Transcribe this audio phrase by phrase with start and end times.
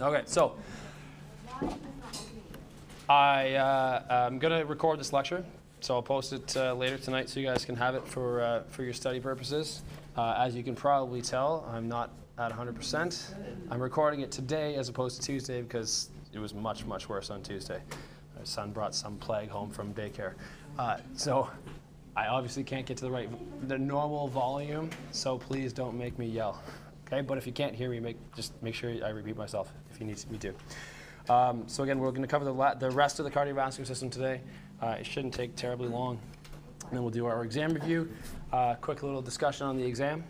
[0.00, 0.54] Okay, so
[3.08, 5.44] I uh, I'm gonna record this lecture,
[5.80, 8.62] so I'll post it uh, later tonight so you guys can have it for uh,
[8.68, 9.82] for your study purposes.
[10.16, 13.34] Uh, as you can probably tell, I'm not at 100%.
[13.72, 17.42] I'm recording it today as opposed to Tuesday because it was much much worse on
[17.42, 17.82] Tuesday.
[18.38, 20.34] My son brought some plague home from daycare,
[20.78, 21.50] uh, so
[22.16, 23.28] I obviously can't get to the right
[23.68, 24.90] the normal volume.
[25.10, 26.62] So please don't make me yell.
[27.10, 30.06] Okay, but if you can't hear me, make, just make sure I repeat myself you
[30.06, 30.54] need me to.
[31.32, 34.40] Um, so again, we're going to cover the, the rest of the cardiovascular system today.
[34.80, 36.18] Uh, it shouldn't take terribly long.
[36.84, 38.10] And then we'll do our exam review.
[38.52, 40.24] Uh, quick little discussion on the exam.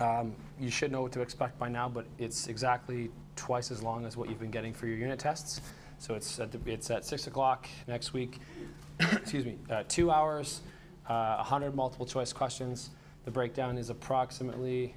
[0.00, 4.06] Um, you should know what to expect by now, but it's exactly twice as long
[4.06, 5.60] as what you've been getting for your unit tests.
[5.98, 8.38] So it's at, the, it's at 6 o'clock next week.
[9.00, 10.62] Excuse me, uh, two hours,
[11.06, 12.90] uh, 100 multiple choice questions.
[13.24, 14.94] The breakdown is approximately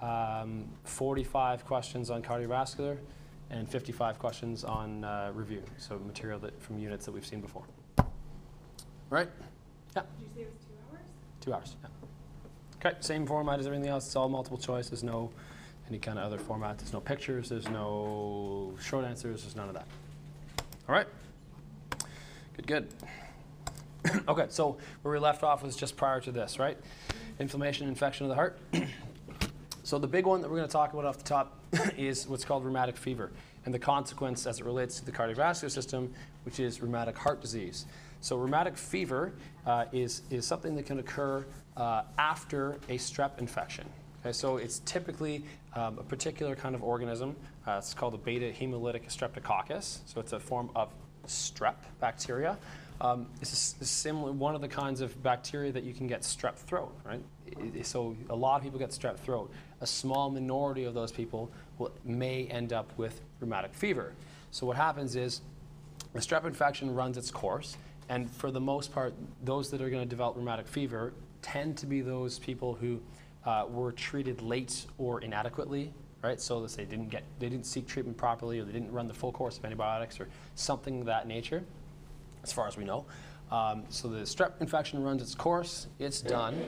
[0.00, 2.98] um, 45 questions on cardiovascular
[3.50, 7.64] and 55 questions on uh, review, so material that, from units that we've seen before.
[9.10, 9.28] Right?
[9.96, 10.02] Yeah.
[10.18, 11.08] Did you say it was two hours?
[11.40, 11.76] Two hours.
[11.82, 12.90] Yeah.
[12.90, 14.06] Okay, same format as everything else.
[14.06, 14.88] It's all multiple choice.
[14.88, 15.30] There's no
[15.88, 16.78] any kind of other format.
[16.78, 17.48] There's no pictures.
[17.48, 19.42] There's no short answers.
[19.42, 19.86] There's none of that.
[20.88, 21.06] All right.
[22.56, 22.66] Good.
[22.66, 22.88] Good.
[24.28, 26.76] okay, so where we left off was just prior to this, right?
[27.38, 28.58] Inflammation, infection of the heart.
[29.88, 31.58] so the big one that we're going to talk about off the top
[31.96, 33.32] is what's called rheumatic fever
[33.64, 36.12] and the consequence as it relates to the cardiovascular system,
[36.44, 37.86] which is rheumatic heart disease.
[38.20, 39.32] So rheumatic fever
[39.64, 41.46] uh, is, is something that can occur
[41.78, 43.86] uh, after a strep infection.
[44.20, 45.42] Okay, so it's typically
[45.74, 47.34] um, a particular kind of organism.
[47.66, 50.00] Uh, it's called a beta hemolytic streptococcus.
[50.04, 50.92] So it's a form of
[51.26, 52.58] strep bacteria.
[53.00, 56.56] Um, it's a, similar one of the kinds of bacteria that you can get strep
[56.56, 57.22] throat, right?
[57.46, 59.52] It, it, so a lot of people get strep throat.
[59.80, 64.12] A small minority of those people will, may end up with rheumatic fever.
[64.50, 65.42] So what happens is
[66.14, 67.76] the strep infection runs its course,
[68.08, 71.86] and for the most part, those that are going to develop rheumatic fever tend to
[71.86, 73.00] be those people who
[73.44, 75.92] uh, were treated late or inadequately,
[76.22, 76.40] right?
[76.40, 79.06] So let's say they didn't get, they didn't seek treatment properly, or they didn't run
[79.06, 81.62] the full course of antibiotics, or something of that nature,
[82.42, 83.04] as far as we know.
[83.50, 86.60] Um, so the strep infection runs its course, it's done,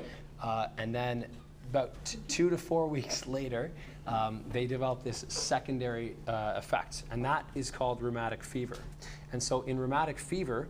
[0.42, 1.26] uh, and then
[1.70, 1.92] about
[2.26, 3.70] two to four weeks later,
[4.06, 8.76] um, they develop this secondary uh, effect, and that is called rheumatic fever.
[9.32, 10.66] And so in rheumatic fever,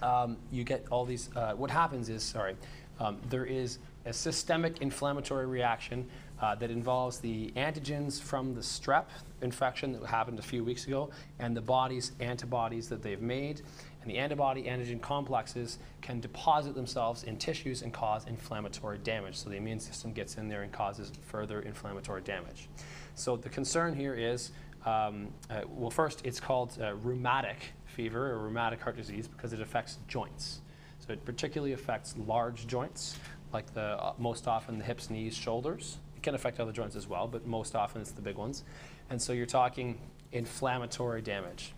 [0.00, 1.28] um, you get all these.
[1.34, 2.54] Uh, what happens is, sorry,
[3.00, 6.08] um, there is a systemic inflammatory reaction
[6.40, 9.06] uh, that involves the antigens from the strep
[9.42, 13.62] infection that happened a few weeks ago and the body's antibodies that they've made.
[14.02, 19.36] And the antibody antigen complexes can deposit themselves in tissues and cause inflammatory damage.
[19.36, 22.68] So the immune system gets in there and causes further inflammatory damage.
[23.14, 24.50] So the concern here is
[24.84, 29.60] um, uh, well, first, it's called uh, rheumatic fever or rheumatic heart disease because it
[29.60, 30.60] affects joints.
[30.98, 33.18] So it particularly affects large joints,
[33.52, 35.98] like the uh, most often the hips, knees, shoulders.
[36.16, 38.64] It can affect other joints as well, but most often it's the big ones.
[39.10, 39.98] And so you're talking
[40.32, 41.74] inflammatory damage.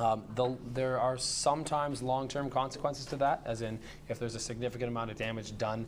[0.00, 3.78] Um, the, there are sometimes long-term consequences to that, as in
[4.08, 5.86] if there's a significant amount of damage done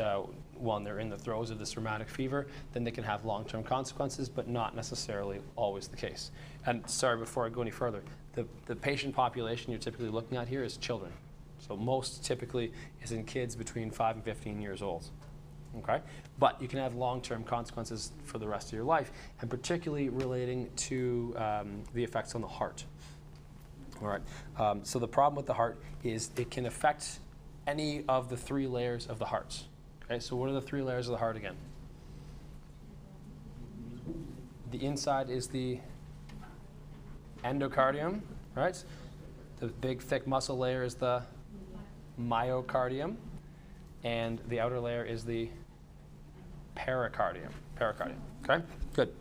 [0.00, 0.22] uh,
[0.54, 4.28] when they're in the throes of this rheumatic fever, then they can have long-term consequences,
[4.28, 6.32] but not necessarily always the case.
[6.66, 10.48] And sorry, before I go any further, the, the patient population you're typically looking at
[10.48, 11.12] here is children.
[11.60, 12.72] So most typically
[13.02, 15.06] is in kids between 5 and 15 years old.
[15.78, 16.00] Okay?
[16.40, 20.70] But you can have long-term consequences for the rest of your life, and particularly relating
[20.76, 22.84] to um, the effects on the heart.
[24.02, 24.22] All right.
[24.58, 27.18] Um, so the problem with the heart is it can affect
[27.66, 29.64] any of the three layers of the hearts.
[30.04, 30.20] Okay.
[30.20, 31.56] So what are the three layers of the heart again?
[34.70, 35.78] The inside is the
[37.44, 38.20] endocardium,
[38.54, 38.82] right?
[39.60, 41.22] The big thick muscle layer is the
[42.20, 43.16] myocardium,
[44.02, 45.48] and the outer layer is the
[46.76, 47.50] pericardium.
[47.78, 48.18] Pericardium.
[48.42, 48.64] Okay.
[48.94, 49.14] Good.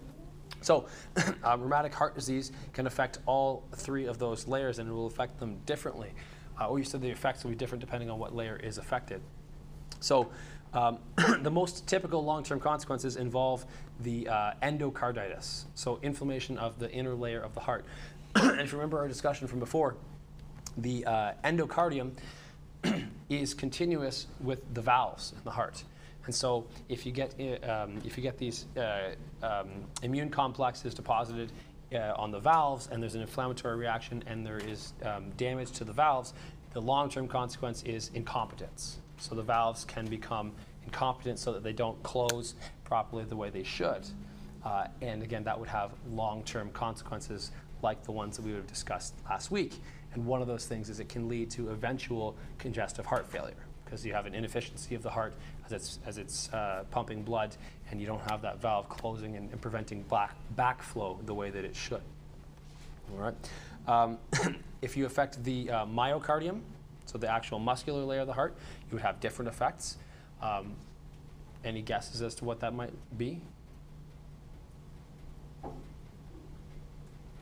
[0.63, 0.87] So,
[1.43, 5.39] uh, rheumatic heart disease can affect all three of those layers and it will affect
[5.39, 6.11] them differently.
[6.59, 9.21] Uh, or you said the effects will be different depending on what layer is affected.
[9.99, 10.29] So,
[10.73, 10.99] um,
[11.41, 13.65] the most typical long term consequences involve
[13.99, 17.85] the uh, endocarditis, so inflammation of the inner layer of the heart.
[18.35, 19.95] and if you remember our discussion from before,
[20.77, 22.11] the uh, endocardium
[23.29, 25.83] is continuous with the valves in the heart.
[26.25, 27.33] And so, if you get
[27.67, 29.69] um, if you get these uh, um,
[30.03, 31.51] immune complexes deposited
[31.93, 35.83] uh, on the valves, and there's an inflammatory reaction, and there is um, damage to
[35.83, 36.33] the valves,
[36.71, 38.99] the long-term consequence is incompetence.
[39.17, 40.53] So the valves can become
[40.85, 44.07] incompetent so that they don't close properly the way they should.
[44.65, 48.67] Uh, and again, that would have long-term consequences like the ones that we would have
[48.67, 49.73] discussed last week.
[50.13, 54.05] And one of those things is it can lead to eventual congestive heart failure because
[54.05, 55.33] you have an inefficiency of the heart
[55.65, 57.55] as it's, as it's uh, pumping blood
[57.89, 61.63] and you don't have that valve closing and, and preventing black backflow the way that
[61.63, 62.01] it should.
[63.11, 63.35] All right.
[63.87, 64.17] Um,
[64.81, 66.61] if you affect the uh, myocardium,
[67.05, 68.55] so the actual muscular layer of the heart,
[68.89, 69.97] you would have different effects.
[70.41, 70.73] Um,
[71.63, 73.41] any guesses as to what that might be?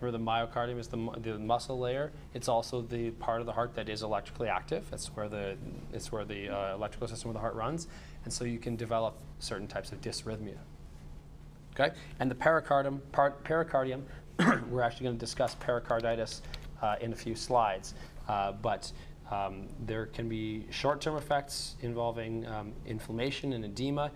[0.01, 3.75] Remember the myocardium is the, the muscle layer, it's also the part of the heart
[3.75, 4.88] that is electrically active.
[4.91, 5.56] It's where the
[5.94, 7.88] it's where the uh, electrical system of the heart runs,
[8.23, 10.57] and so you can develop certain types of dysrhythmia.
[11.73, 14.03] Okay, and the pericardium, pericardium,
[14.69, 16.41] we're actually going to discuss pericarditis
[16.81, 17.94] uh, in a few slides,
[18.27, 18.91] uh, but
[19.31, 24.12] um, there can be short-term effects involving um, inflammation and edema,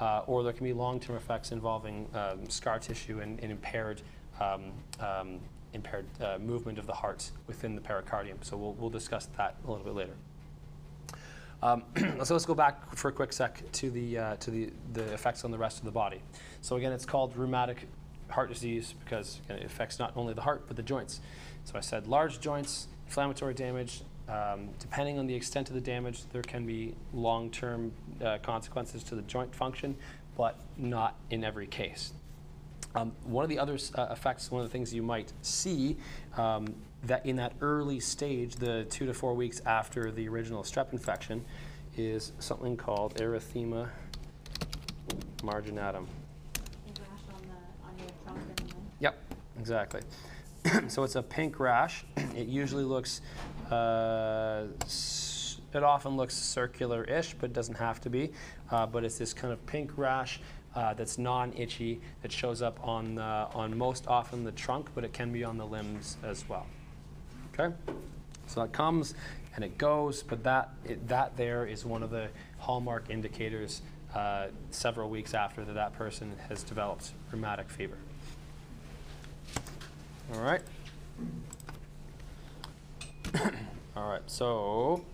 [0.00, 4.02] uh, or there can be long-term effects involving um, scar tissue and, and impaired
[4.40, 5.40] um, um,
[5.72, 8.36] impaired uh, movement of the heart within the pericardium.
[8.42, 10.14] So we'll, we'll discuss that a little bit later.
[11.62, 11.84] Um,
[12.24, 15.44] so let's go back for a quick sec to the uh, to the, the effects
[15.44, 16.20] on the rest of the body.
[16.62, 17.86] So again, it's called rheumatic
[18.28, 21.20] heart disease because again, it affects not only the heart but the joints.
[21.64, 24.02] So I said large joints, inflammatory damage.
[24.28, 27.90] Um, depending on the extent of the damage, there can be long-term
[28.24, 29.96] uh, consequences to the joint function,
[30.36, 32.12] but not in every case.
[32.94, 35.96] Um, one of the other uh, effects, one of the things you might see
[36.36, 36.74] um,
[37.04, 41.44] that in that early stage, the two to four weeks after the original strep infection,
[41.96, 43.88] is something called erythema
[45.38, 46.06] marginatum.
[46.94, 48.40] The rash on the, on your trunk.
[49.00, 49.18] Yep,
[49.58, 50.00] exactly.
[50.88, 52.04] so it's a pink rash.
[52.36, 53.22] It usually looks,
[53.70, 54.66] uh,
[55.72, 58.32] it often looks circular-ish, but doesn't have to be.
[58.70, 60.40] Uh, but it's this kind of pink rash
[60.74, 65.12] uh, that's non-itchy that shows up on the, on most often the trunk, but it
[65.12, 66.66] can be on the limbs as well.
[67.52, 67.74] Okay,
[68.46, 69.14] so it comes
[69.56, 73.82] and it goes, but that it, that there is one of the hallmark indicators
[74.14, 77.98] uh, several weeks after that that person has developed rheumatic fever.
[80.32, 80.62] All right.
[83.96, 84.22] All right.
[84.26, 85.04] So,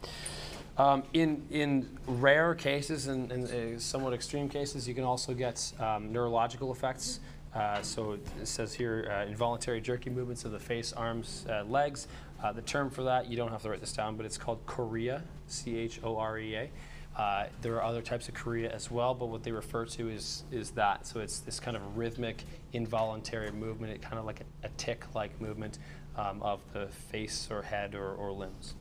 [0.76, 5.72] um, in in rare cases and, and uh, somewhat extreme cases, you can also get
[5.80, 7.20] um, neurological effects.
[7.54, 12.06] Uh, so it says here uh, involuntary jerky movements of the face, arms, uh, legs.
[12.42, 14.64] Uh, the term for that, you don't have to write this down, but it's called
[14.66, 16.70] chorea, C H O R E A.
[17.16, 20.44] Uh, there are other types of chorea as well, but what they refer to is
[20.50, 21.06] is that.
[21.06, 25.40] So it's this kind of rhythmic, involuntary movement, it kind of like a, a tic-like
[25.40, 25.78] movement
[26.16, 28.74] um, of the face or head or, or limbs.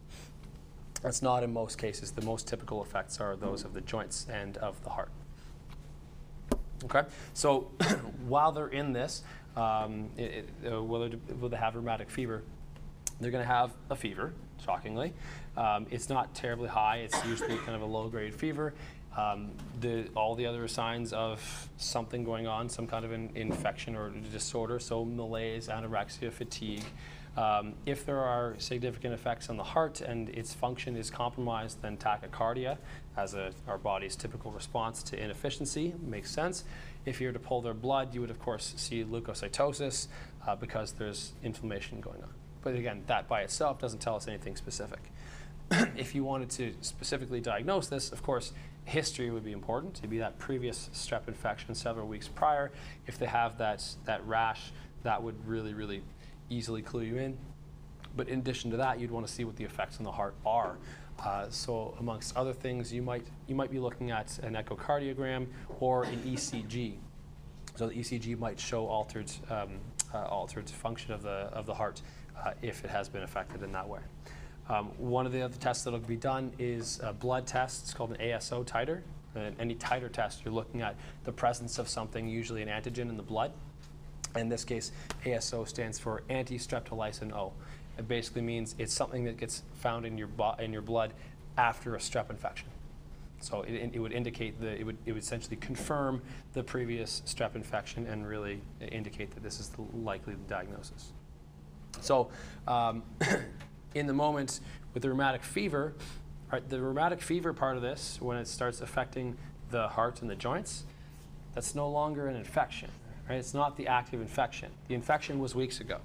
[1.02, 2.12] That's not in most cases.
[2.12, 5.12] The most typical effects are those of the joints and of the heart.
[6.84, 7.04] Okay,
[7.34, 7.72] so
[8.28, 9.24] while they're in this,
[9.56, 12.44] um, it, it, uh, will, it, will they have rheumatic fever?
[13.20, 14.34] They're going to have a fever,
[14.64, 15.14] shockingly.
[15.56, 16.98] Um, it's not terribly high.
[16.98, 18.74] It's usually kind of a low-grade fever.
[19.18, 23.96] Um, the, all the other signs of something going on, some kind of an infection
[23.96, 26.84] or disorder, so malaise, anorexia, fatigue.
[27.38, 31.98] Um, if there are significant effects on the heart and its function is compromised, then
[31.98, 32.78] tachycardia,
[33.18, 36.64] as a, our body's typical response to inefficiency, makes sense.
[37.06, 40.08] If you were to pull their blood, you would of course see leukocytosis
[40.46, 42.35] uh, because there's inflammation going on.
[42.66, 45.12] But again, that by itself doesn't tell us anything specific.
[45.96, 48.54] if you wanted to specifically diagnose this, of course,
[48.86, 50.00] history would be important.
[50.00, 52.72] It'd be that previous strep infection several weeks prior.
[53.06, 54.72] If they have that, that rash,
[55.04, 56.02] that would really, really
[56.50, 57.38] easily clue you in.
[58.18, 60.34] But in addition to that, you'd want to see what the effects on the heart
[60.44, 60.78] are.
[61.24, 65.46] Uh, so, amongst other things, you might you might be looking at an echocardiogram
[65.80, 66.96] or an ECG.
[67.76, 69.80] So the ECG might show altered um,
[70.14, 72.02] uh, altered function of the of the heart
[72.44, 74.00] uh, if it has been affected in that way.
[74.68, 77.84] Um, one of the other tests that will be done is a blood test.
[77.84, 79.02] It's called an ASO titer.
[79.36, 83.18] And any titer test, you're looking at the presence of something, usually an antigen in
[83.18, 83.52] the blood.
[84.36, 84.92] In this case,
[85.26, 87.54] ASO stands for anti-streptolysin O.
[87.98, 91.14] It basically means it's something that gets found in your in your blood
[91.58, 92.68] after a strep infection.
[93.40, 96.22] So it, it would indicate the it would it would essentially confirm
[96.54, 101.14] the previous strep infection and really indicate that this is the likely diagnosis.
[102.02, 102.30] So,
[102.68, 103.04] um,
[103.96, 104.60] in the moment
[104.94, 105.94] with the rheumatic fever,
[106.70, 109.36] the rheumatic fever part of this, when it starts affecting
[109.72, 110.84] the heart and the joints,
[111.54, 112.90] that's no longer an infection.
[113.30, 113.38] Right?
[113.38, 114.72] It's not the active infection.
[114.88, 116.00] The infection was weeks ago.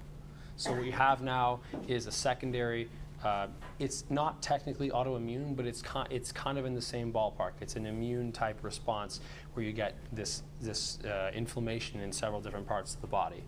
[0.55, 2.89] So what you have now is a secondary
[3.23, 3.47] uh,
[3.79, 7.51] it's not technically autoimmune, but it's it's kind of in the same ballpark.
[7.61, 9.21] It's an immune type response
[9.53, 13.43] where you get this this uh, inflammation in several different parts of the body.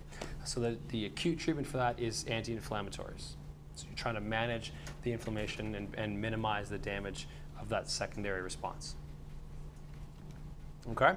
[0.46, 3.36] So the, the acute treatment for that is anti-inflammatories.
[3.76, 7.28] So you're trying to manage the inflammation and, and minimize the damage
[7.60, 8.96] of that secondary response.
[10.92, 11.16] Okay.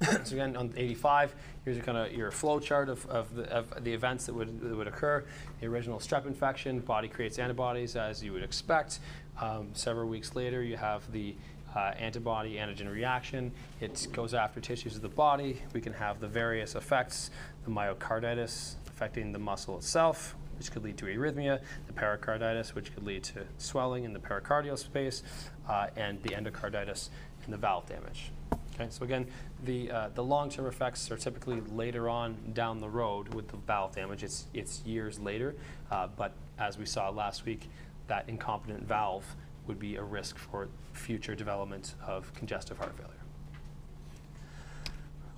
[0.24, 1.34] so again, on 85,
[1.66, 4.76] here's kind of your flow chart of, of, the, of the events that would, that
[4.76, 5.24] would occur.
[5.60, 9.00] The original strep infection, body creates antibodies as you would expect.
[9.40, 11.34] Um, several weeks later, you have the
[11.74, 13.50] uh, antibody antigen reaction.
[13.80, 15.60] It goes after tissues of the body.
[15.72, 17.30] We can have the various effects,
[17.64, 23.04] the myocarditis affecting the muscle itself, which could lead to arrhythmia, the pericarditis, which could
[23.04, 25.24] lead to swelling in the pericardial space,
[25.68, 27.08] uh, and the endocarditis
[27.44, 28.30] and the valve damage.
[28.78, 29.26] Okay, so again,
[29.64, 33.94] the, uh, the long-term effects are typically later on down the road with the valve
[33.94, 34.22] damage.
[34.22, 35.54] It's, it's years later,
[35.90, 37.70] uh, but as we saw last week,
[38.08, 39.24] that incompetent valve
[39.66, 43.12] would be a risk for future development of congestive heart failure.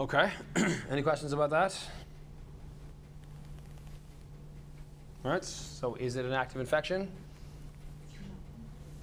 [0.00, 0.32] Okay,
[0.90, 1.78] any questions about that?
[5.24, 7.08] All right, so is it an active infection?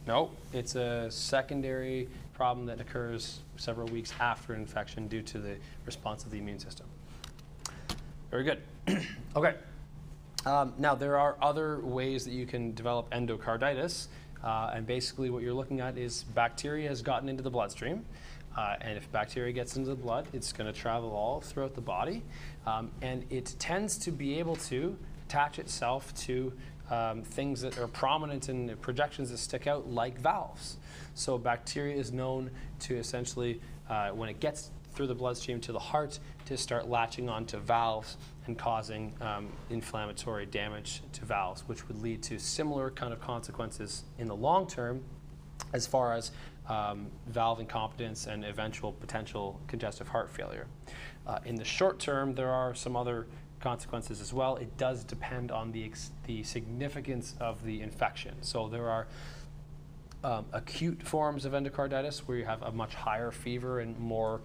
[0.08, 6.26] No, it's a secondary problem that occurs several weeks after infection due to the response
[6.26, 6.86] of the immune system.
[8.30, 8.62] Very good.
[9.36, 9.56] okay.
[10.46, 14.08] Um, now, there are other ways that you can develop endocarditis.
[14.44, 18.06] Uh, and basically, what you're looking at is bacteria has gotten into the bloodstream.
[18.56, 21.82] Uh, and if bacteria gets into the blood, it's going to travel all throughout the
[21.82, 22.22] body.
[22.68, 24.96] Um, and it tends to be able to
[25.28, 26.54] attach itself to
[26.90, 30.78] um, things that are prominent in projections that stick out, like valves.
[31.16, 35.80] So, bacteria is known to essentially, uh, when it gets through the bloodstream to the
[35.80, 38.18] heart, to start latching onto valves
[38.48, 44.04] and causing um, inflammatory damage to valves, which would lead to similar kind of consequences
[44.20, 45.04] in the long term
[45.74, 46.32] as far as
[46.68, 50.68] um, valve incompetence and eventual potential congestive heart failure.
[51.28, 53.28] Uh, in the short term, there are some other
[53.60, 54.58] consequences as well.
[54.58, 55.92] It does depend on the,
[56.26, 58.36] the significance of the infection.
[58.42, 59.08] So there are
[60.24, 64.42] um, acute forms of endocarditis where you have a much higher fever and more,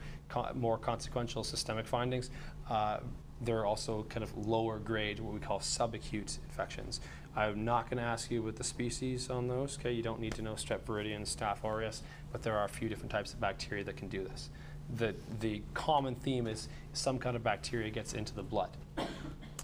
[0.54, 2.30] more consequential systemic findings.
[2.68, 2.98] Uh,
[3.40, 7.00] there are also kind of lower grade, what we call subacute infections.
[7.34, 9.78] I'm not going to ask you with the species on those.
[9.78, 12.88] Okay, you don't need to know Strep viridans, Staph aureus, but there are a few
[12.88, 14.50] different types of bacteria that can do this.
[14.96, 18.70] The the common theme is some kind of bacteria gets into the blood.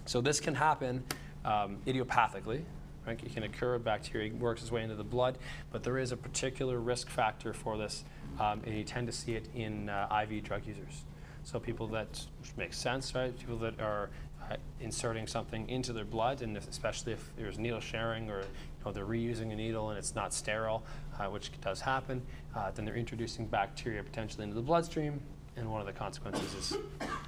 [0.05, 1.03] So this can happen
[1.43, 2.63] um, idiopathically.
[3.07, 3.17] Right?
[3.23, 5.37] It can occur, bacteria works its way into the blood,
[5.71, 8.03] but there is a particular risk factor for this,
[8.37, 11.05] um, and you tend to see it in uh, IV drug users.
[11.43, 13.37] So people that, which makes sense, right?
[13.39, 14.09] People that are
[14.51, 18.45] uh, inserting something into their blood, and if, especially if there's needle sharing or you
[18.85, 20.83] know, they're reusing a needle and it's not sterile,
[21.17, 22.21] uh, which does happen,
[22.57, 25.21] uh, then they're introducing bacteria potentially into the bloodstream,
[25.55, 26.77] and one of the consequences is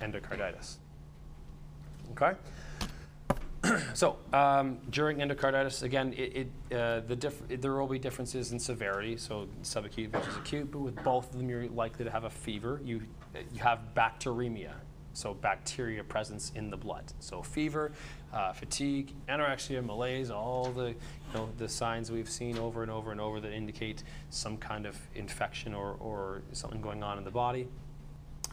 [0.02, 0.76] endocarditis.
[2.12, 2.38] Okay?
[3.94, 8.60] so um, during endocarditis, again, it, it, uh, the diff- there will be differences in
[8.60, 9.18] severity.
[9.18, 12.82] So subacute versus acute, but with both of them, you're likely to have a fever.
[12.84, 13.02] You
[13.54, 14.74] you have bacteremia,
[15.14, 17.12] so bacteria presence in the blood.
[17.20, 17.92] So fever,
[18.34, 20.96] uh, fatigue, anorexia, malaise, all the you
[21.34, 24.96] know the signs we've seen over and over and over that indicate some kind of
[25.16, 27.68] infection or, or something going on in the body.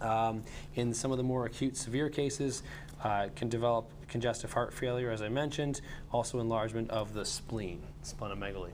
[0.01, 0.43] Um,
[0.75, 2.63] in some of the more acute, severe cases,
[3.03, 5.81] uh, can develop congestive heart failure, as I mentioned,
[6.13, 8.71] also enlargement of the spleen, splenomegaly.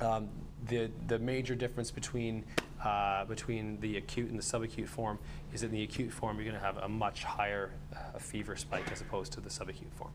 [0.00, 0.28] Um,
[0.68, 2.44] the, the major difference between,
[2.84, 5.18] uh, between the acute and the subacute form
[5.52, 8.90] is in the acute form, you're going to have a much higher uh, fever spike
[8.92, 10.12] as opposed to the subacute form.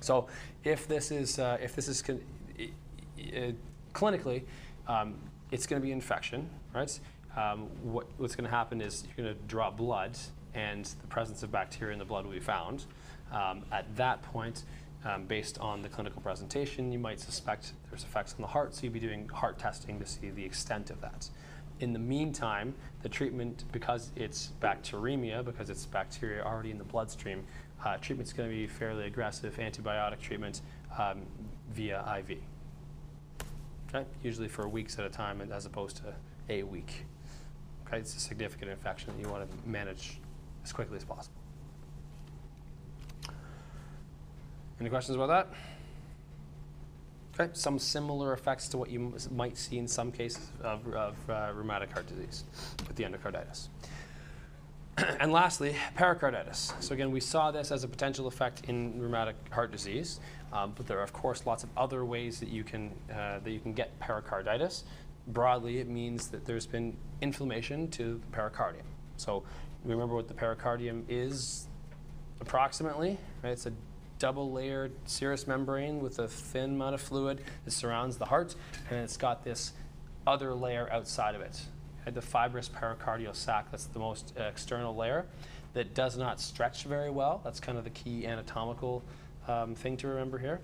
[0.00, 0.28] So
[0.64, 2.02] if this is, uh, if this is
[2.58, 3.54] i-
[3.94, 4.44] clinically,
[4.86, 5.14] um,
[5.50, 6.98] it's going to be infection, right?
[7.36, 10.16] Um, what, what's going to happen is you're going to draw blood,
[10.54, 12.84] and the presence of bacteria in the blood will be found.
[13.32, 14.64] Um, at that point,
[15.04, 18.84] um, based on the clinical presentation, you might suspect there's effects on the heart, so
[18.84, 21.28] you'd be doing heart testing to see the extent of that.
[21.80, 27.44] In the meantime, the treatment, because it's bacteremia, because it's bacteria already in the bloodstream,
[27.84, 30.62] uh, treatment's going to be fairly aggressive antibiotic treatment
[30.98, 31.22] um,
[31.72, 32.38] via IV.
[33.88, 34.06] Okay?
[34.22, 36.14] Usually for weeks at a time as opposed to
[36.48, 37.04] a week.
[37.86, 37.98] Okay?
[37.98, 40.18] It's a significant infection that you want to manage
[40.64, 41.36] as quickly as possible.
[44.80, 45.48] Any questions about that?
[47.38, 51.50] Okay, some similar effects to what you might see in some cases of, of uh,
[51.54, 52.44] rheumatic heart disease
[52.86, 53.68] with the endocarditis.
[55.20, 56.72] and lastly, pericarditis.
[56.78, 60.20] So again, we saw this as a potential effect in rheumatic heart disease,
[60.52, 63.50] um, but there are of course lots of other ways that you can uh, that
[63.50, 64.84] you can get pericarditis.
[65.26, 68.84] Broadly, it means that there's been inflammation to the pericardium.
[69.16, 69.42] So
[69.84, 71.66] remember what the pericardium is
[72.40, 73.50] approximately, right?
[73.50, 73.72] It's a
[74.18, 78.54] double layered serous membrane with a thin amount of fluid that surrounds the heart,
[78.90, 79.72] and it's got this
[80.26, 81.60] other layer outside of it.
[82.06, 85.26] The fibrous pericardial sac, that's the most external layer
[85.72, 87.40] that does not stretch very well.
[87.44, 89.02] That's kind of the key anatomical
[89.48, 90.60] um, thing to remember here.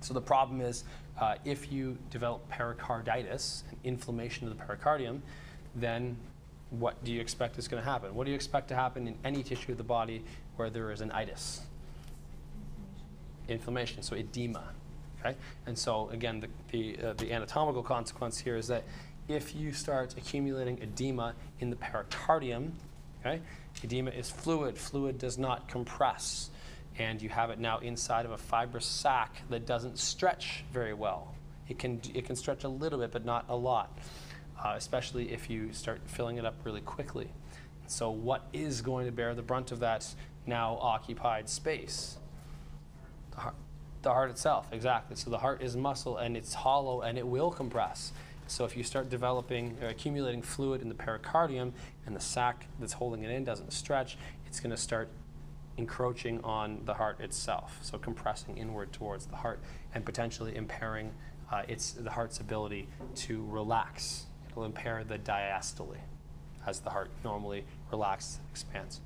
[0.00, 0.84] So the problem is
[1.20, 5.20] uh, if you develop pericarditis, inflammation of the pericardium,
[5.74, 6.16] then
[6.78, 8.14] what do you expect is going to happen?
[8.14, 10.24] What do you expect to happen in any tissue of the body
[10.56, 11.60] where there is an itis?
[13.48, 14.64] Inflammation, so edema.
[15.20, 15.36] Okay?
[15.66, 18.84] And so again, the, the, uh, the anatomical consequence here is that
[19.28, 22.72] if you start accumulating edema in the pericardium,
[23.20, 23.40] okay,
[23.84, 24.78] edema is fluid.
[24.78, 26.50] Fluid does not compress
[26.98, 31.34] and you have it now inside of a fibrous sac that doesn't stretch very well.
[31.68, 33.96] It can, it can stretch a little bit, but not a lot,
[34.58, 37.28] uh, especially if you start filling it up really quickly.
[37.86, 40.06] So, what is going to bear the brunt of that
[40.46, 42.16] now occupied space?
[43.32, 43.54] The heart,
[44.02, 45.16] the heart itself, exactly.
[45.16, 48.12] So, the heart is muscle and it's hollow and it will compress.
[48.46, 51.72] So, if you start developing, or accumulating fluid in the pericardium
[52.06, 54.16] and the sac that's holding it in doesn't stretch,
[54.46, 55.08] it's going to start
[55.76, 59.60] encroaching on the heart itself, so compressing inward towards the heart
[59.94, 61.12] and potentially impairing
[61.50, 64.26] uh, its, the heart's ability to relax.
[64.52, 65.96] It'll impair the diastole
[66.66, 69.00] as the heart normally relaxes and expands.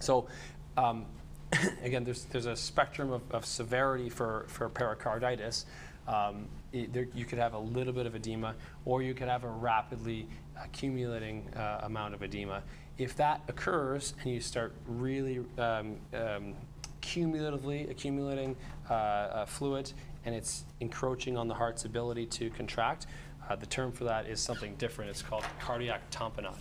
[0.00, 0.28] So,
[0.76, 1.06] um,
[1.82, 5.66] again, there's, there's a spectrum of, of severity for, for pericarditis.
[6.08, 9.44] Um, it, there, you could have a little bit of edema, or you could have
[9.44, 10.26] a rapidly
[10.62, 12.62] accumulating uh, amount of edema.
[12.98, 16.54] If that occurs and you start really um, um,
[17.00, 18.56] cumulatively accumulating
[18.88, 19.92] uh, uh, fluid
[20.26, 23.06] and it's encroaching on the heart's ability to contract,
[23.50, 25.10] uh, the term for that is something different.
[25.10, 26.54] It's called cardiac tamponade.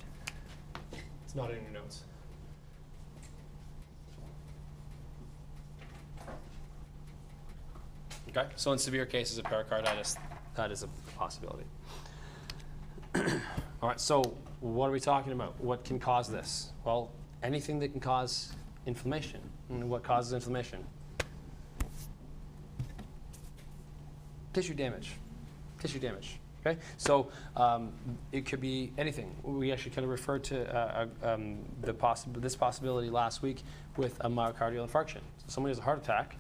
[1.23, 2.01] It's not in your notes.
[8.29, 10.17] Okay, so in severe cases of pericarditis,
[10.55, 11.65] that is a possibility.
[13.15, 15.59] All right, so what are we talking about?
[15.61, 16.71] What can cause this?
[16.83, 17.11] Well,
[17.43, 18.53] anything that can cause
[18.87, 19.41] inflammation.
[19.69, 20.83] And what causes inflammation?
[24.53, 25.11] Tissue damage.
[25.79, 26.39] Tissue damage.
[26.65, 27.91] Okay, so um,
[28.33, 29.33] it could be anything.
[29.43, 33.63] We actually kind of referred to uh, uh, um, the possi- this possibility last week
[33.95, 35.21] with a myocardial infarction.
[35.37, 36.35] So somebody has a heart attack.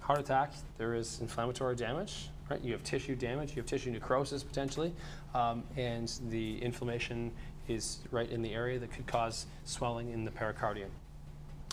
[0.00, 2.28] Heart attack, there is inflammatory damage.
[2.48, 2.60] Right?
[2.60, 3.50] You have tissue damage.
[3.50, 4.92] You have tissue necrosis potentially,
[5.34, 7.32] um, and the inflammation
[7.68, 10.90] is right in the area that could cause swelling in the pericardium.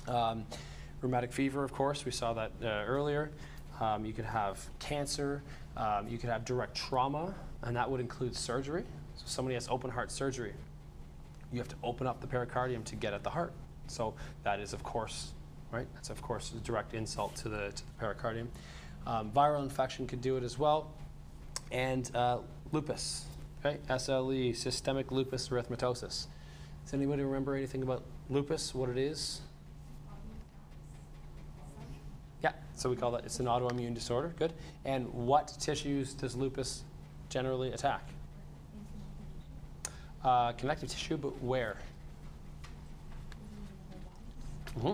[0.07, 0.45] Um,
[1.01, 3.31] rheumatic fever, of course, we saw that uh, earlier.
[3.79, 5.41] Um, you could have cancer.
[5.77, 8.83] Um, you could have direct trauma, and that would include surgery.
[9.15, 10.53] So somebody has open heart surgery.
[11.51, 13.53] You have to open up the pericardium to get at the heart.
[13.87, 15.33] So that is, of course,
[15.71, 15.87] right?
[15.95, 18.47] That's of course a direct insult to the, to the pericardium.
[19.07, 20.91] Um, viral infection could do it as well,
[21.71, 22.39] and uh,
[22.71, 23.25] lupus.
[23.65, 26.27] Okay, SLE, systemic lupus erythematosus.
[26.85, 28.73] Does anybody remember anything about lupus?
[28.73, 29.41] What it is?
[32.41, 34.33] Yeah, so we call that it's an autoimmune disorder.
[34.37, 34.53] Good.
[34.85, 36.83] And what tissues does lupus
[37.29, 38.07] generally attack?
[40.23, 41.77] Uh, connective tissue, but where?
[44.79, 44.91] hmm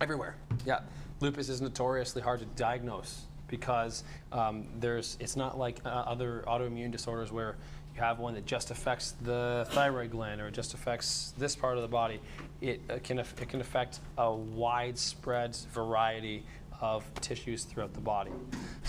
[0.00, 0.34] Everywhere.
[0.64, 0.80] Yeah.
[1.20, 6.90] Lupus is notoriously hard to diagnose because um, there's, it's not like uh, other autoimmune
[6.90, 7.56] disorders where
[7.94, 11.76] you have one that just affects the thyroid gland or it just affects this part
[11.76, 12.20] of the body.
[12.62, 16.44] It, uh, can, it can affect a widespread variety
[16.80, 18.30] of tissues throughout the body.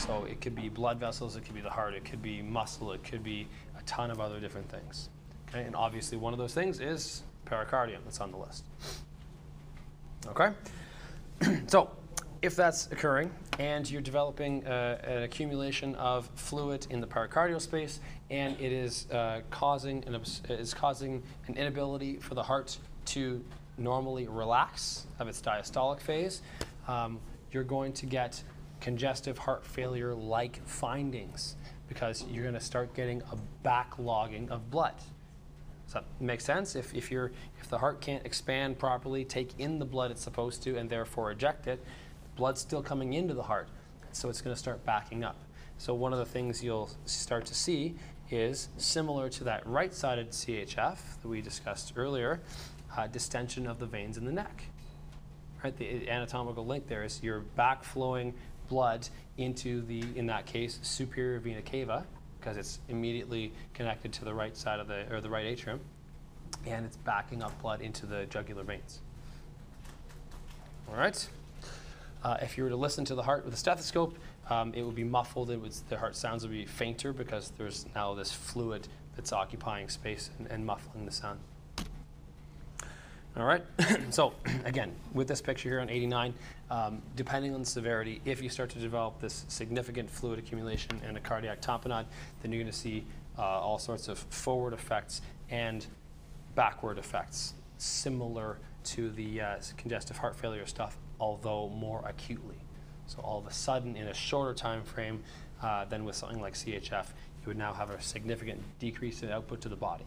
[0.01, 2.91] So it could be blood vessels, it could be the heart, it could be muscle,
[2.91, 5.09] it could be a ton of other different things.
[5.47, 5.63] Okay?
[5.63, 8.65] And obviously, one of those things is pericardium that's on the list.
[10.27, 10.53] Okay?
[11.67, 11.91] so,
[12.41, 17.99] if that's occurring and you're developing uh, an accumulation of fluid in the pericardial space
[18.31, 23.43] and it is uh, causing an is causing an inability for the heart to
[23.77, 26.41] normally relax of its diastolic phase,
[26.87, 27.19] um,
[27.51, 28.41] you're going to get
[28.81, 31.55] congestive heart failure like findings
[31.87, 34.95] because you're going to start getting a backlogging of blood.
[35.85, 36.75] Does that make sense?
[36.75, 40.63] If, if, you're, if the heart can't expand properly, take in the blood it's supposed
[40.63, 41.83] to, and therefore eject it,
[42.35, 43.67] blood's still coming into the heart.
[44.13, 45.37] So it's going to start backing up.
[45.77, 47.95] So one of the things you'll start to see
[48.29, 52.41] is similar to that right-sided CHF that we discussed earlier.
[52.95, 54.63] uh, distension of the veins in the neck.
[55.63, 58.33] Right, the anatomical link there is you're backflowing
[58.71, 62.05] blood into the, in that case, superior vena cava,
[62.39, 65.81] because it's immediately connected to the right side of the, or the right atrium,
[66.65, 69.01] and it's backing up blood into the jugular veins.
[70.89, 71.27] All right.
[72.23, 74.17] Uh, if you were to listen to the heart with a stethoscope,
[74.49, 75.51] um, it would be muffled.
[75.51, 79.89] It would, the heart sounds would be fainter because there's now this fluid that's occupying
[79.89, 81.39] space and, and muffling the sound.
[83.37, 83.63] All right.
[84.09, 84.33] so
[84.65, 86.33] again, with this picture here on 89,
[86.69, 91.19] um, depending on severity, if you start to develop this significant fluid accumulation and a
[91.21, 92.05] cardiac tamponade,
[92.41, 93.05] then you're going to see
[93.37, 95.85] uh, all sorts of forward effects and
[96.55, 102.57] backward effects, similar to the uh, congestive heart failure stuff, although more acutely.
[103.07, 105.23] So all of a sudden, in a shorter time frame
[105.61, 109.61] uh, than with something like CHF, you would now have a significant decrease in output
[109.61, 110.05] to the body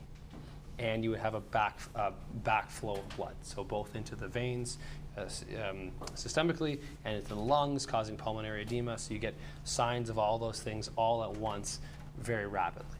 [0.78, 2.10] and you would have a back uh,
[2.42, 4.78] backflow of blood, so both into the veins
[5.16, 5.22] uh,
[5.68, 8.98] um, systemically and into the lungs, causing pulmonary edema.
[8.98, 9.34] So you get
[9.64, 11.80] signs of all those things all at once,
[12.18, 12.98] very rapidly.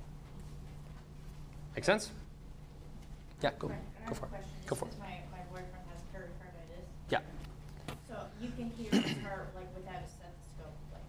[1.75, 2.11] Make sense?
[3.43, 4.31] Yeah, go, Right, go for it.
[4.67, 4.91] Go for it.
[4.93, 6.87] 'cause my, my boyfriend has pericarditis.
[7.11, 7.19] Yeah.
[8.09, 11.03] So you can hear his heart like without a stethoscope, like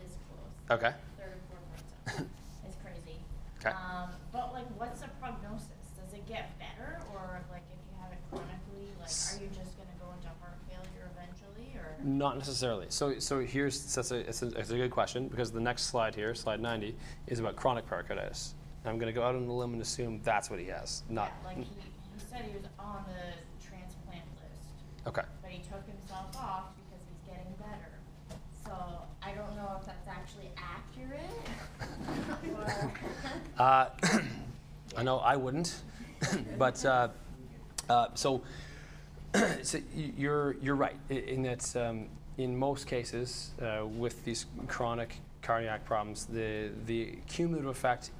[0.00, 0.80] this close.
[0.80, 0.92] Okay.
[1.20, 1.84] Third and fourth heart
[2.16, 2.30] sound.
[2.66, 3.20] It's crazy.
[3.60, 3.70] 'Kay.
[3.76, 5.68] Um, but like, what's the prognosis?
[6.00, 9.76] Does it get better, or like if you have it chronically, like, are you just
[9.76, 11.89] gonna go into heart failure eventually, or?
[12.02, 12.86] Not necessarily.
[12.88, 16.14] So, so here's that's a, it's, a, it's a good question because the next slide
[16.14, 16.94] here, slide 90,
[17.26, 18.54] is about chronic pericarditis.
[18.84, 21.02] I'm going to go out on a limb and assume that's what he has.
[21.10, 25.22] Not Yeah, like he, he said he was on the transplant list, okay.
[25.42, 27.92] but he took himself off because he's getting better.
[28.64, 28.72] So
[29.22, 31.20] I don't know if that's actually accurate.
[33.58, 33.90] Uh,
[34.96, 35.82] I know I wouldn't,
[36.58, 37.08] but uh,
[37.90, 38.42] uh, so,
[39.62, 42.06] so you're you're right in that um,
[42.38, 48.10] in most cases uh, with these chronic cardiac problems, the the cumulative effect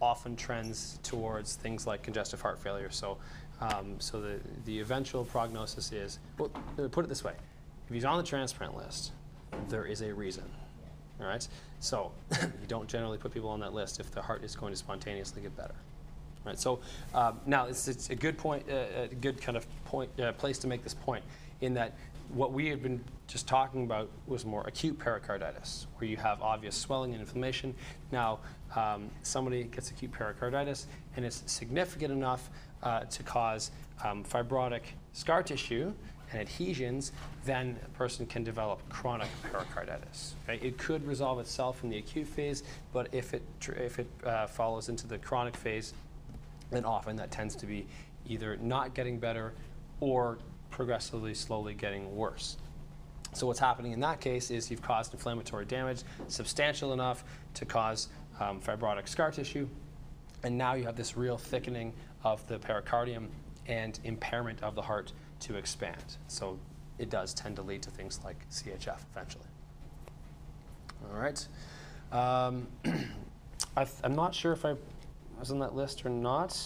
[0.00, 2.90] often trends towards things like congestive heart failure.
[2.90, 3.18] So,
[3.60, 7.34] um, so the the eventual prognosis is well, uh, put it this way:
[7.88, 9.12] if he's on the transplant list,
[9.68, 10.44] there is a reason.
[11.20, 11.46] All right.
[11.80, 14.76] So you don't generally put people on that list if the heart is going to
[14.76, 15.74] spontaneously get better.
[16.44, 16.58] Right.
[16.58, 16.80] So
[17.14, 20.58] um, now it's, it's a good point, uh, a good kind of point, uh, place
[20.58, 21.24] to make this point,
[21.60, 21.94] in that
[22.34, 26.74] what we had been just talking about was more acute pericarditis, where you have obvious
[26.74, 27.74] swelling and inflammation.
[28.10, 28.40] Now
[28.74, 32.50] um, somebody gets acute pericarditis, and it's significant enough
[32.82, 33.70] uh, to cause
[34.04, 35.92] um, fibrotic scar tissue
[36.32, 37.12] and adhesions,
[37.44, 40.34] then a person can develop chronic pericarditis.
[40.48, 43.42] It could resolve itself in the acute phase, but if it,
[43.76, 45.92] if it uh, follows into the chronic phase,
[46.72, 47.86] then often that tends to be
[48.26, 49.54] either not getting better
[50.00, 50.38] or
[50.70, 52.56] progressively slowly getting worse.
[53.34, 58.08] So what's happening in that case is you've caused inflammatory damage substantial enough to cause
[58.40, 59.68] um, fibrotic scar tissue,
[60.42, 61.92] and now you have this real thickening
[62.24, 63.28] of the pericardium
[63.66, 66.16] and impairment of the heart to expand.
[66.28, 66.58] So
[66.98, 69.46] it does tend to lead to things like CHF eventually.
[71.10, 71.46] All right.
[72.12, 72.66] Um,
[73.76, 74.74] I I'm not sure if I
[75.42, 76.56] was on that list or not,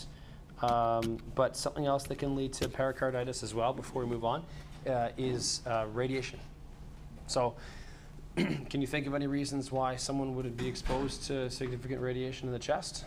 [0.60, 4.44] um, but something else that can lead to pericarditis as well before we move on
[4.86, 6.38] uh, is uh, radiation.
[7.26, 7.54] So,
[8.36, 12.52] can you think of any reasons why someone would be exposed to significant radiation in
[12.52, 13.06] the chest?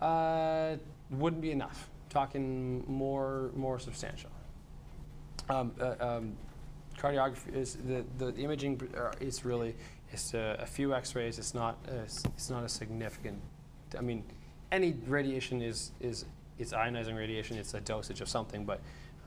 [0.00, 0.74] Uh,
[1.10, 1.88] wouldn't be enough.
[2.10, 4.30] Talking more more substantial.
[5.48, 6.32] Um, uh, um,
[6.98, 9.76] cardiography is the, the, the imaging uh, is really
[10.12, 11.38] it's a, a few X-rays.
[11.38, 13.40] It's not a, it's not a significant.
[13.96, 14.24] I mean,
[14.70, 16.24] any radiation is is
[16.58, 17.56] it's ionizing radiation.
[17.56, 18.80] It's a dosage of something, but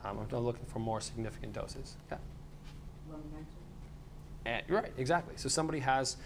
[0.04, 1.98] um, I'm looking for more significant doses.
[2.12, 2.18] Yeah.
[3.12, 3.56] lung cancer?
[4.46, 5.34] And, right, exactly.
[5.38, 6.18] So somebody has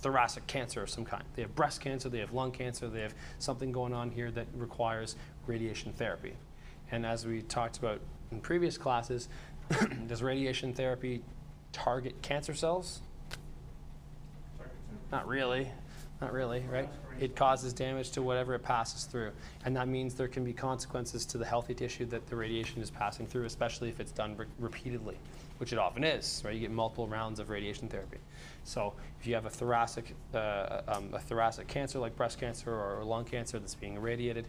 [0.00, 1.24] thoracic cancer of some kind.
[1.34, 4.46] They have breast cancer, they have lung cancer, they have something going on here that
[4.54, 6.34] requires radiation therapy.
[6.90, 9.28] And as we talked about in previous classes,
[10.06, 11.22] does radiation therapy
[11.72, 13.00] target cancer cells?
[15.10, 15.68] Not really.
[16.22, 16.88] Not really, right?
[17.18, 19.32] It causes damage to whatever it passes through.
[19.64, 22.90] And that means there can be consequences to the healthy tissue that the radiation is
[22.90, 25.18] passing through, especially if it's done re- repeatedly,
[25.58, 26.54] which it often is, right?
[26.54, 28.18] You get multiple rounds of radiation therapy.
[28.62, 33.02] So if you have a thoracic, uh, um, a thoracic cancer like breast cancer or
[33.02, 34.46] lung cancer that's being irradiated,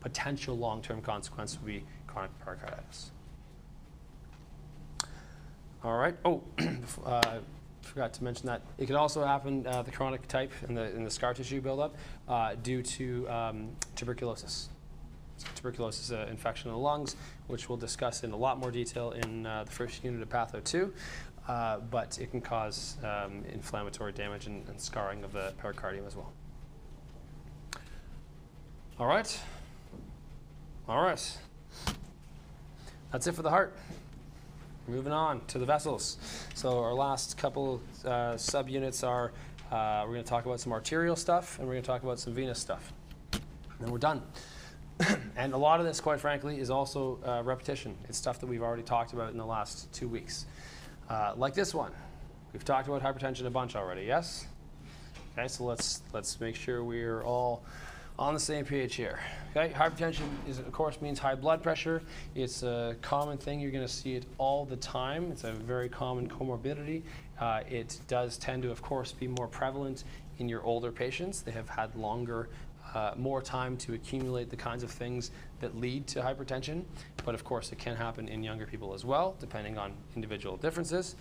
[0.00, 3.10] potential long-term consequence would be chronic pericarditis.
[5.82, 6.16] All right.
[6.26, 6.42] Oh,
[7.06, 7.38] uh,
[7.84, 11.04] forgot to mention that it could also happen uh, the chronic type in the in
[11.04, 11.94] the scar tissue buildup
[12.28, 14.68] uh, due to um, tuberculosis.
[15.54, 17.16] tuberculosis uh, infection of the lungs,
[17.46, 20.62] which we'll discuss in a lot more detail in uh, the first unit of Patho
[20.62, 20.92] 2.
[21.46, 26.16] Uh, but it can cause um, inflammatory damage and, and scarring of the pericardium as
[26.16, 26.32] well.
[28.98, 29.38] All right.
[30.88, 31.38] All right.
[33.12, 33.76] That's it for the heart.
[34.86, 36.18] Moving on to the vessels.
[36.54, 39.32] So our last couple uh, subunits are
[39.72, 42.18] uh, we're going to talk about some arterial stuff and we're going to talk about
[42.18, 42.92] some venous stuff.
[43.80, 44.20] Then we're done.
[45.36, 47.96] and a lot of this, quite frankly, is also uh, repetition.
[48.10, 50.44] It's stuff that we've already talked about in the last two weeks.
[51.08, 51.92] Uh, like this one.
[52.52, 54.46] We've talked about hypertension a bunch already, yes?
[55.36, 57.64] Okay, so let's, let's make sure we're all
[58.18, 59.18] on the same page here.
[59.56, 62.02] Okay, hypertension is, of course, means high blood pressure.
[62.34, 63.60] It's a common thing.
[63.60, 65.30] You're going to see it all the time.
[65.32, 67.02] It's a very common comorbidity.
[67.40, 70.04] Uh, it does tend to, of course, be more prevalent
[70.38, 71.42] in your older patients.
[71.42, 72.48] They have had longer,
[72.94, 76.84] uh, more time to accumulate the kinds of things that lead to hypertension.
[77.24, 81.16] But of course, it can happen in younger people as well, depending on individual differences.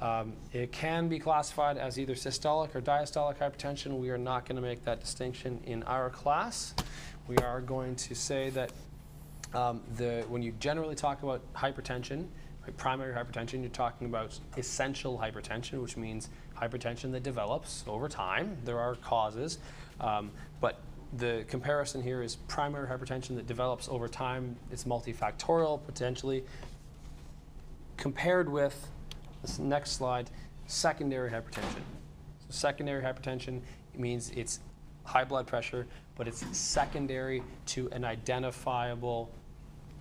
[0.00, 3.98] Um, it can be classified as either systolic or diastolic hypertension.
[3.98, 6.74] We are not going to make that distinction in our class.
[7.28, 8.72] We are going to say that
[9.52, 12.26] um, the, when you generally talk about hypertension,
[12.76, 18.56] primary hypertension, you're talking about essential hypertension, which means hypertension that develops over time.
[18.64, 19.58] There are causes,
[20.00, 20.78] um, but
[21.16, 24.56] the comparison here is primary hypertension that develops over time.
[24.70, 26.44] It's multifactorial potentially,
[27.96, 28.88] compared with
[29.42, 30.30] this next slide,
[30.66, 31.82] secondary hypertension.
[32.40, 33.60] So secondary hypertension
[33.94, 34.60] means it's
[35.04, 39.30] high blood pressure, but it's secondary to an identifiable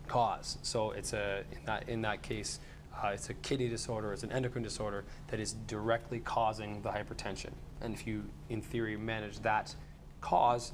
[0.08, 0.58] cause.
[0.62, 2.60] So it's a in that in that case,
[3.02, 7.52] uh, it's a kidney disorder, it's an endocrine disorder that is directly causing the hypertension.
[7.82, 9.74] And if you, in theory, manage that
[10.20, 10.74] cause,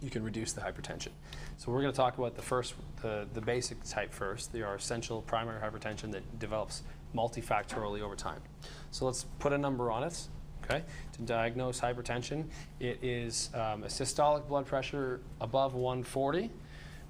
[0.00, 1.10] you can reduce the hypertension.
[1.58, 4.74] So we're going to talk about the first, the, the basic type first, the our
[4.76, 6.82] essential primary hypertension that develops
[7.14, 8.40] multifactorially over time.
[8.90, 10.28] So let's put a number on it.
[10.64, 12.46] Okay, to diagnose hypertension,
[12.80, 16.50] it is um, a systolic blood pressure above 140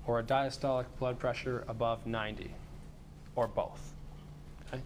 [0.07, 2.51] or a diastolic blood pressure above 90
[3.37, 3.95] or both.
[4.67, 4.83] Okay?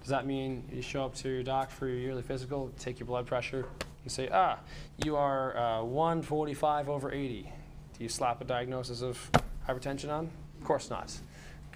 [0.00, 3.06] Does that mean you show up to your doc for your yearly physical, take your
[3.06, 3.66] blood pressure,
[4.02, 4.58] and say, ah,
[5.04, 7.50] you are uh, 145 over 80?
[7.96, 9.30] Do you slap a diagnosis of
[9.68, 10.30] hypertension on?
[10.58, 11.12] Of course not.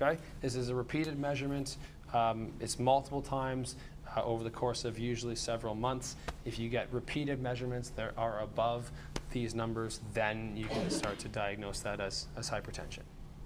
[0.00, 0.18] Okay?
[0.40, 1.76] This is a repeated measurement.
[2.12, 3.76] Um, it's multiple times
[4.16, 6.16] uh, over the course of usually several months.
[6.44, 8.90] If you get repeated measurements that are above
[9.30, 13.02] these numbers, then you can start to diagnose that as, as hypertension.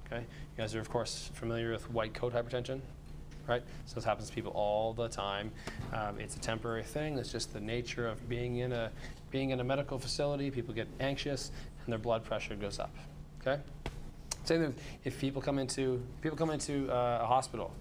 [0.06, 0.20] Okay?
[0.20, 2.80] You guys are, of course, familiar with white coat hypertension,
[3.48, 3.62] right?
[3.86, 5.50] So this happens to people all the time.
[5.92, 7.18] Um, it's a temporary thing.
[7.18, 8.90] It's just the nature of being in a
[9.30, 10.50] being in a medical facility.
[10.50, 11.50] People get anxious
[11.84, 12.94] and their blood pressure goes up.
[13.40, 13.60] Okay.
[14.44, 17.72] Same thing if people come into people come into uh, a hospital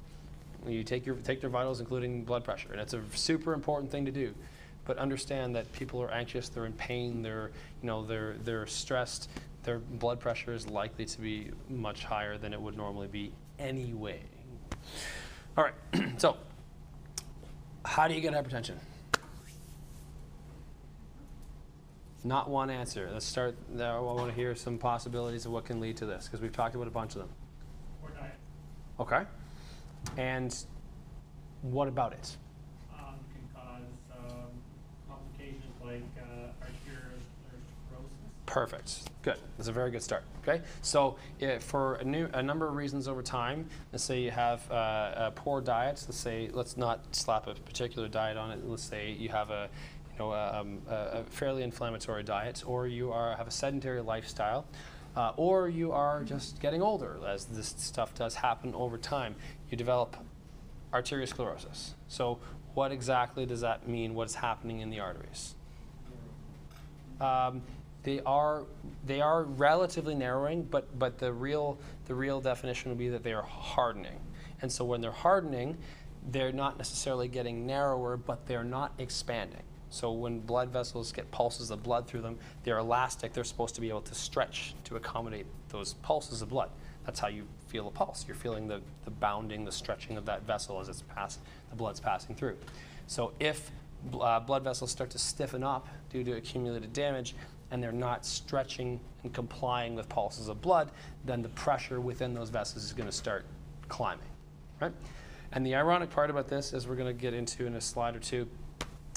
[0.67, 2.69] you take, your, take their vitals, including blood pressure.
[2.71, 4.33] And it's a super important thing to do.
[4.85, 9.29] But understand that people are anxious, they're in pain, they're, you know, they're, they're stressed.
[9.63, 14.21] Their blood pressure is likely to be much higher than it would normally be anyway.
[15.55, 15.73] All right,
[16.19, 16.37] so
[17.85, 18.75] how do you get hypertension?
[22.23, 23.09] Not one answer.
[23.11, 23.55] Let's start.
[23.79, 26.75] I want to hear some possibilities of what can lead to this because we've talked
[26.75, 27.29] about a bunch of them.
[28.01, 28.35] Poor diet.
[28.99, 29.23] Okay.
[30.17, 30.55] And
[31.61, 32.37] what about it?
[32.93, 34.49] Um, can cause um,
[35.07, 38.05] complications like uh, arteriosclerosis.
[38.45, 39.03] Perfect.
[39.21, 39.37] Good.
[39.57, 40.23] That's a very good start.
[40.41, 40.61] Okay.
[40.81, 44.69] So eh, for a, new, a number of reasons over time, let's say you have
[44.71, 46.03] uh, a poor diet.
[46.07, 48.65] Let's say let's not slap a particular diet on it.
[48.65, 49.69] Let's say you have a
[50.13, 54.65] you know um, a, a fairly inflammatory diet, or you are have a sedentary lifestyle.
[55.13, 59.35] Uh, or you are just getting older, as this stuff does happen over time.
[59.71, 60.17] You develop
[60.93, 61.93] arteriosclerosis.
[62.09, 62.39] So,
[62.73, 64.13] what exactly does that mean?
[64.13, 65.55] What's happening in the arteries?
[67.19, 67.61] Um,
[68.03, 68.65] they are
[69.05, 73.33] they are relatively narrowing, but but the real the real definition would be that they
[73.33, 74.19] are hardening.
[74.61, 75.77] And so when they're hardening,
[76.29, 79.63] they're not necessarily getting narrower, but they're not expanding.
[79.89, 83.33] So when blood vessels get pulses of blood through them, they're elastic.
[83.33, 86.69] They're supposed to be able to stretch to accommodate those pulses of blood.
[87.05, 88.25] That's how you feel a pulse.
[88.27, 92.01] You're feeling the, the bounding, the stretching of that vessel as it's pass, the blood's
[92.01, 92.57] passing through.
[93.07, 93.71] So if
[94.19, 97.35] uh, blood vessels start to stiffen up due to accumulated damage
[97.71, 100.91] and they're not stretching and complying with pulses of blood,
[101.23, 103.45] then the pressure within those vessels is going to start
[103.87, 104.27] climbing,
[104.81, 104.91] right?
[105.53, 108.15] And the ironic part about this, as we're going to get into in a slide
[108.15, 108.47] or two,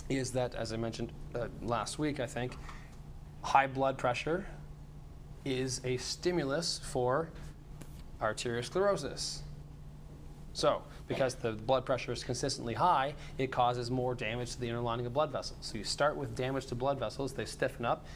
[0.09, 2.57] is that, as I mentioned uh, last week, I think,
[3.43, 4.47] high blood pressure
[5.45, 7.31] is a stimulus for
[8.25, 9.41] arteriosclerosis.
[10.53, 14.81] So, because the blood pressure is consistently high, it causes more damage to the inner
[14.81, 15.59] lining of blood vessels.
[15.61, 18.07] So you start with damage to blood vessels, they stiffen up,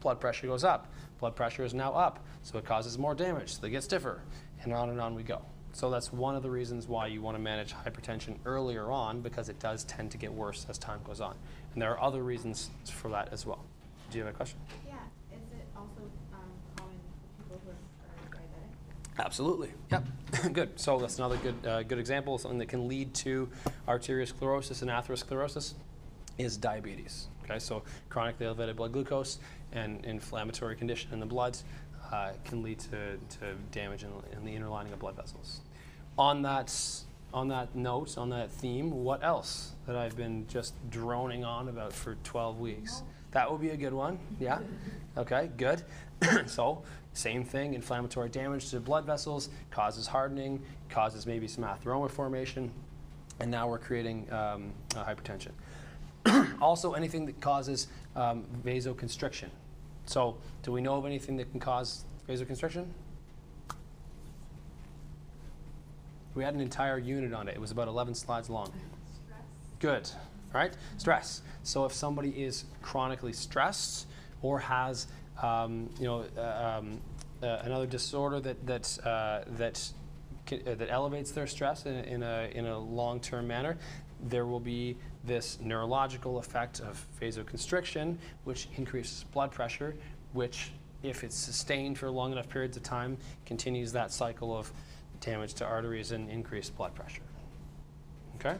[0.00, 0.92] blood pressure goes up.
[1.18, 4.20] Blood pressure is now up, so it causes more damage, so they get stiffer,
[4.62, 5.40] and on and on we go.
[5.72, 9.48] So that's one of the reasons why you want to manage hypertension earlier on, because
[9.48, 11.34] it does tend to get worse as time goes on.
[11.72, 13.64] And there are other reasons for that as well.
[14.10, 14.58] Do you have a question?
[14.86, 14.94] Yeah,
[15.32, 16.40] is it also um,
[16.76, 16.96] common
[17.38, 18.72] for people who are are diabetic?
[19.18, 19.72] Absolutely.
[19.90, 20.04] Yep.
[20.52, 20.78] good.
[20.78, 22.38] So that's another good uh, good example.
[22.38, 23.48] Something that can lead to
[23.88, 25.74] arteriosclerosis and atherosclerosis
[26.38, 27.28] is diabetes.
[27.44, 29.38] Okay, so chronically elevated blood glucose
[29.72, 31.56] and inflammatory condition in the blood
[32.12, 35.60] uh, can lead to, to damage in, in the inner lining of blood vessels.
[36.18, 36.74] On that
[37.34, 41.92] on that note, on that theme, what else that I've been just droning on about
[41.92, 43.02] for 12 weeks?
[43.32, 44.18] That would be a good one.
[44.40, 44.60] Yeah.
[45.18, 45.50] Okay.
[45.56, 45.82] Good.
[46.46, 46.82] so
[47.16, 47.74] same thing.
[47.74, 52.70] Inflammatory damage to blood vessels causes hardening, causes maybe some atheroma formation,
[53.40, 55.52] and now we're creating um, uh, hypertension.
[56.60, 59.48] also, anything that causes um, vasoconstriction.
[60.06, 62.86] So, do we know of anything that can cause vasoconstriction?
[66.36, 67.54] We had an entire unit on it.
[67.54, 68.66] It was about 11 slides long.
[68.66, 69.40] Stress.
[69.80, 70.10] Good.
[70.54, 70.74] All right.
[70.98, 71.40] Stress.
[71.62, 74.06] So if somebody is chronically stressed
[74.42, 75.06] or has,
[75.42, 77.00] um, you know, uh, um,
[77.42, 79.90] uh, another disorder that that uh, that
[80.52, 83.76] uh, that elevates their stress in, a- in a in a long-term manner,
[84.28, 89.94] there will be this neurological effect of vasoconstriction, which increases blood pressure,
[90.32, 90.70] which,
[91.02, 94.72] if it's sustained for long enough periods of time, continues that cycle of
[95.20, 97.22] damage to arteries and increased blood pressure.
[98.36, 98.56] Okay?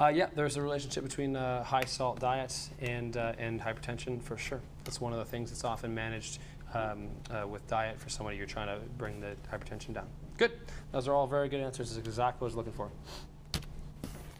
[0.00, 4.38] Uh, yeah, there's a relationship between uh, high salt diets and, uh, and hypertension for
[4.38, 4.60] sure.
[4.84, 6.38] That's one of the things that's often managed
[6.72, 10.06] um, uh, with diet for somebody you're trying to bring the hypertension down.
[10.38, 10.52] Good.
[10.92, 11.94] Those are all very good answers.
[11.94, 12.90] That's exactly what I was looking for.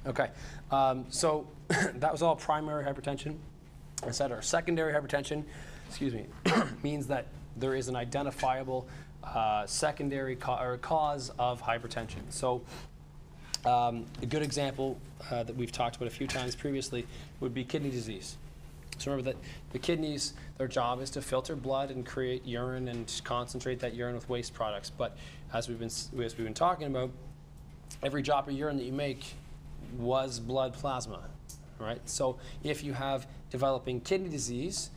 [0.06, 0.30] Okay.
[0.70, 3.36] Um, so that was all primary hypertension,
[4.04, 4.42] et cetera.
[4.42, 5.44] Secondary hypertension,
[5.90, 6.24] excuse me,
[6.82, 8.88] means that there is an identifiable
[9.22, 12.22] uh, secondary ca- or cause of hypertension.
[12.30, 12.62] So
[13.64, 14.98] um, a good example
[15.30, 17.06] uh, that we've talked about a few times previously
[17.40, 18.36] would be kidney disease.
[18.98, 19.40] So remember that
[19.72, 24.14] the kidneys, their job is to filter blood and create urine and concentrate that urine
[24.14, 24.90] with waste products.
[24.90, 25.16] But
[25.52, 27.10] as we've been as we've been talking about,
[28.02, 29.34] every drop of urine that you make
[29.98, 31.20] was blood plasma,
[31.78, 32.00] right?
[32.08, 34.90] So if you have developing kidney disease,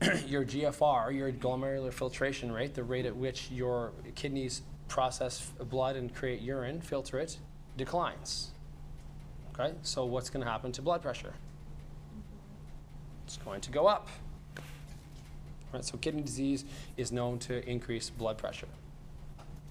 [0.26, 6.14] your GFR, your glomerular filtration rate, the rate at which your kidneys process blood and
[6.14, 7.38] create urine, filter it,
[7.78, 8.50] declines.
[9.54, 11.32] Okay, so what's going to happen to blood pressure?
[13.24, 14.08] It's going to go up.
[15.72, 16.66] Right, so kidney disease
[16.98, 18.68] is known to increase blood pressure.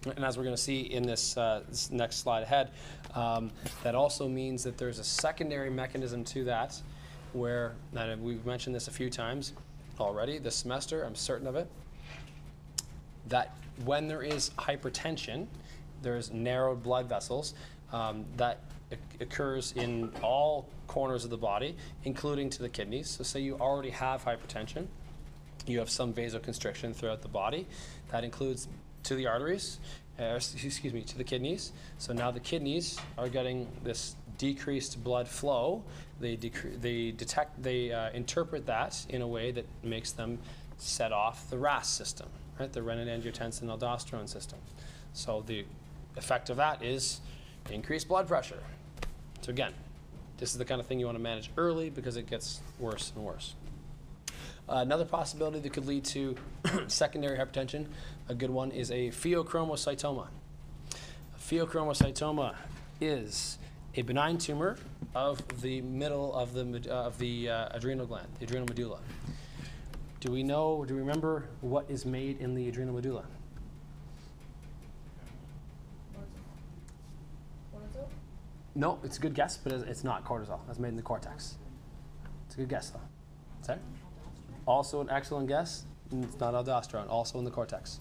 [0.07, 2.71] And as we're going to see in this, uh, this next slide ahead,
[3.13, 3.51] um,
[3.84, 6.81] that also means that there's a secondary mechanism to that,
[7.34, 9.53] where and we've mentioned this a few times
[9.99, 11.03] already this semester.
[11.03, 11.67] I'm certain of it.
[13.27, 15.47] That when there is hypertension,
[16.01, 17.53] there's narrowed blood vessels
[17.91, 18.59] um, that
[19.19, 23.09] occurs in all corners of the body, including to the kidneys.
[23.09, 24.87] So, say you already have hypertension,
[25.67, 27.67] you have some vasoconstriction throughout the body.
[28.09, 28.67] That includes
[29.03, 29.79] to the arteries,
[30.19, 31.71] uh, excuse me, to the kidneys.
[31.97, 35.83] So now the kidneys are getting this decreased blood flow.
[36.19, 40.39] They, they detect, they uh, interpret that in a way that makes them
[40.77, 42.27] set off the RAS system,
[42.62, 42.71] right?
[42.71, 44.60] The renin-angiotensin aldosterone system.
[45.13, 45.65] So the
[46.15, 47.19] effect of that is
[47.71, 48.62] increased blood pressure.
[49.41, 49.74] So again,
[50.38, 53.12] this is the kind of thing you want to manage early because it gets worse
[53.15, 53.56] and worse.
[54.69, 56.36] Uh, another possibility that could lead to
[56.88, 57.88] secondary hypertension,
[58.30, 60.28] a good one, is a pheochromocytoma.
[60.93, 62.56] A pheochromocytoma
[63.02, 63.58] is
[63.95, 64.78] a benign tumor
[65.15, 69.00] of the middle of the, uh, of the uh, adrenal gland, the adrenal medulla.
[70.21, 73.25] Do we know, do we remember what is made in the adrenal medulla?
[77.73, 78.05] Cortisol?
[78.75, 80.60] No, it's a good guess, but it's not cortisol.
[80.67, 81.55] That's made in the cortex.
[82.45, 83.01] It's a good guess, though.
[83.63, 83.79] Sorry?
[84.67, 85.86] Also an excellent guess.
[86.12, 87.09] It's not aldosterone.
[87.09, 87.99] Also in the cortex.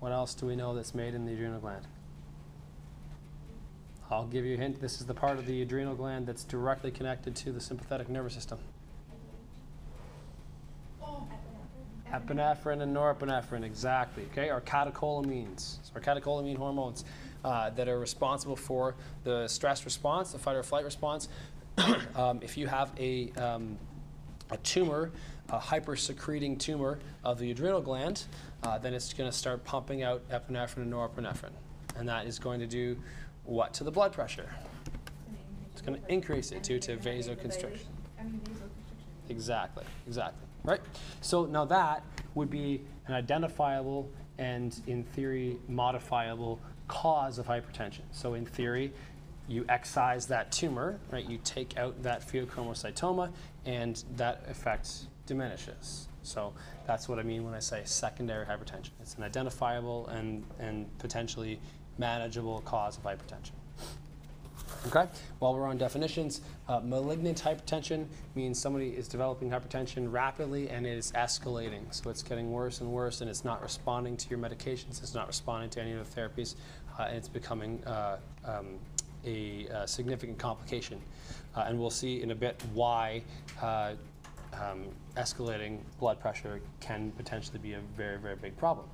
[0.00, 1.86] What else do we know that's made in the adrenal gland?
[4.10, 4.80] I'll give you a hint.
[4.80, 8.34] This is the part of the adrenal gland that's directly connected to the sympathetic nervous
[8.34, 8.58] system.
[12.12, 14.24] Epinephrine and norepinephrine, exactly.
[14.30, 15.78] Okay, are catecholamines.
[15.94, 17.04] Are catecholamine hormones
[17.44, 18.94] uh, that are responsible for
[19.24, 21.28] the stress response, the fight or flight response,
[22.14, 23.76] um, if you have a, um,
[24.50, 25.10] a tumor,
[25.50, 28.24] a hypersecreting tumor of the adrenal gland,
[28.62, 31.52] uh, then it's going to start pumping out epinephrine and norepinephrine.
[31.96, 32.96] And that is going to do
[33.46, 34.48] what to the blood pressure?
[35.72, 37.86] It's going to increase it due to vasoconstriction.
[39.28, 40.46] Exactly, exactly.
[40.64, 40.80] Right?
[41.20, 42.02] So now that
[42.34, 48.02] would be an identifiable and, in theory, modifiable cause of hypertension.
[48.12, 48.92] So, in theory,
[49.48, 51.28] you excise that tumor, right?
[51.28, 53.30] You take out that pheochromocytoma,
[53.64, 56.08] and that effect diminishes.
[56.22, 56.52] So,
[56.86, 58.90] that's what I mean when I say secondary hypertension.
[59.00, 61.60] It's an identifiable and, and potentially
[61.98, 63.52] manageable cause of hypertension.
[64.86, 65.06] Okay,
[65.40, 70.96] while we're on definitions, uh, malignant hypertension means somebody is developing hypertension rapidly and it
[70.96, 71.82] is escalating.
[71.90, 75.26] So it's getting worse and worse and it's not responding to your medications, it's not
[75.26, 76.54] responding to any of the therapies,
[76.98, 78.78] uh, and it's becoming uh, um,
[79.24, 81.00] a, uh significant complication.
[81.56, 83.22] Uh, and we'll see in a bit why
[83.62, 83.94] uh,
[84.54, 84.84] um,
[85.16, 88.86] escalating blood pressure can potentially be a very, very big problem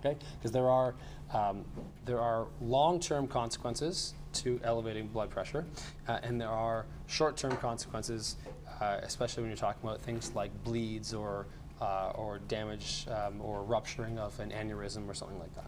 [0.00, 0.16] okay?
[0.38, 0.94] Because there are
[1.32, 1.64] um,
[2.06, 5.66] there are long-term consequences to elevating blood pressure,
[6.06, 8.36] uh, and there are short-term consequences,
[8.80, 11.46] uh, especially when you're talking about things like bleeds or
[11.80, 15.66] uh, or damage um, or rupturing of an aneurysm or something like that.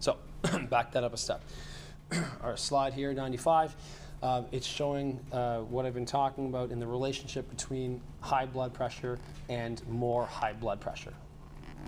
[0.00, 0.18] So,
[0.70, 1.42] back that up a step.
[2.42, 3.76] Our slide here, 95.
[4.22, 8.72] Um, it's showing uh, what I've been talking about in the relationship between high blood
[8.72, 11.12] pressure and more high blood pressure.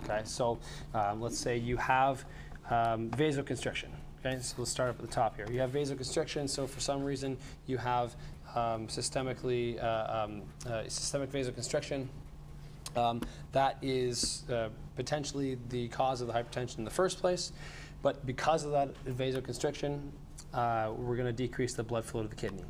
[0.05, 0.59] Okay, so
[0.93, 2.25] um, let's say you have
[2.71, 3.89] um, vasoconstriction.
[4.25, 5.47] Okay, so let's start up at the top here.
[5.51, 8.15] You have vasoconstriction, so for some reason you have
[8.55, 12.07] um, systemically uh, um, uh, systemic vasoconstriction.
[12.97, 17.53] Um, that is uh, potentially the cause of the hypertension in the first place,
[18.03, 20.01] but because of that vasoconstriction,
[20.53, 22.65] uh, we're going to decrease the blood flow to the kidney.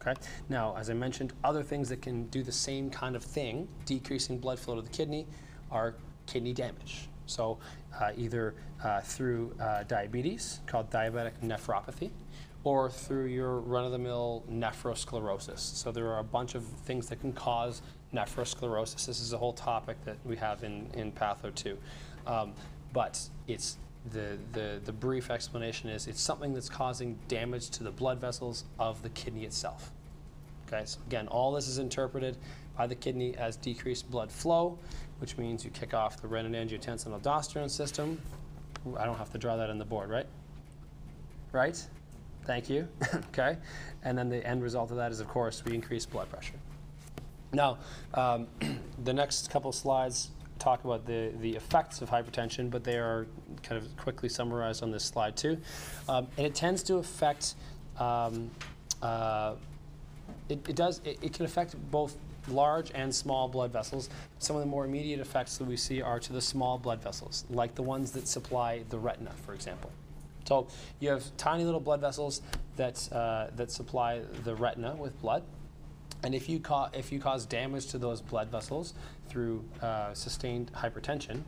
[0.00, 0.14] Okay.
[0.48, 4.38] Now, as I mentioned, other things that can do the same kind of thing, decreasing
[4.38, 5.26] blood flow to the kidney,
[5.70, 5.96] are
[6.26, 7.08] kidney damage.
[7.26, 7.58] So,
[7.98, 8.54] uh, either
[8.84, 12.10] uh, through uh, diabetes, called diabetic nephropathy,
[12.62, 15.58] or through your run of the mill nephrosclerosis.
[15.58, 17.82] So, there are a bunch of things that can cause
[18.14, 19.06] nephrosclerosis.
[19.06, 21.76] This is a whole topic that we have in, in Patho 2.
[22.26, 22.52] Um,
[22.92, 23.76] but it's
[24.12, 28.64] the, the, the brief explanation is it's something that's causing damage to the blood vessels
[28.78, 29.90] of the kidney itself.
[30.66, 32.36] Okay, so again, all this is interpreted
[32.76, 34.78] by the kidney as decreased blood flow,
[35.18, 38.20] which means you kick off the renin-angiotensin aldosterone system.
[38.86, 40.26] Ooh, I don't have to draw that on the board, right?
[41.52, 41.82] Right?
[42.44, 42.86] Thank you.
[43.28, 43.56] okay,
[44.04, 46.54] and then the end result of that is, of course, we increase blood pressure.
[47.52, 47.78] Now,
[48.14, 48.46] um,
[49.04, 53.26] the next couple slides talk about the, the effects of hypertension, but they are
[53.62, 55.58] kind of quickly summarized on this slide too.
[56.08, 57.54] Um, and it tends to affect,
[57.98, 58.50] um,
[59.02, 59.54] uh,
[60.48, 62.16] it, it does, it, it can affect both
[62.48, 64.08] large and small blood vessels.
[64.38, 67.44] Some of the more immediate effects that we see are to the small blood vessels,
[67.50, 69.90] like the ones that supply the retina, for example.
[70.44, 70.68] So
[71.00, 72.40] you have tiny little blood vessels
[72.76, 75.42] that, uh, that supply the retina with blood.
[76.22, 78.94] And if you, ca- if you cause damage to those blood vessels
[79.28, 81.42] through uh, sustained hypertension,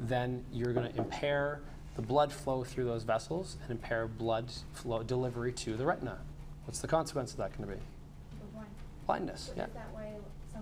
[0.00, 1.60] then you're going to impair
[1.96, 6.18] the blood flow through those vessels and impair blood flow delivery to the retina.
[6.64, 7.82] What's the consequence of that going to be?
[9.06, 9.52] Blindness.
[9.56, 9.66] Yeah.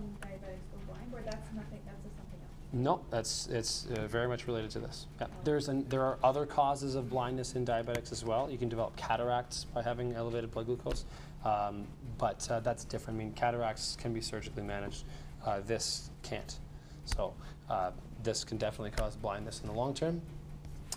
[0.03, 2.51] Is that why some diabetics go blind, or that's nothing, that's just something else?
[2.73, 5.07] No, that's it's uh, very much related to this.
[5.19, 5.27] Yeah.
[5.43, 8.49] There's an, there are other causes of blindness in diabetics as well.
[8.49, 11.05] You can develop cataracts by having elevated blood glucose,
[11.45, 11.87] um,
[12.17, 13.19] but uh, that's different.
[13.19, 15.05] I mean, cataracts can be surgically managed.
[15.45, 16.59] Uh, this can't.
[17.05, 17.33] So
[17.69, 17.91] uh,
[18.23, 20.21] this can definitely cause blindness in the long term.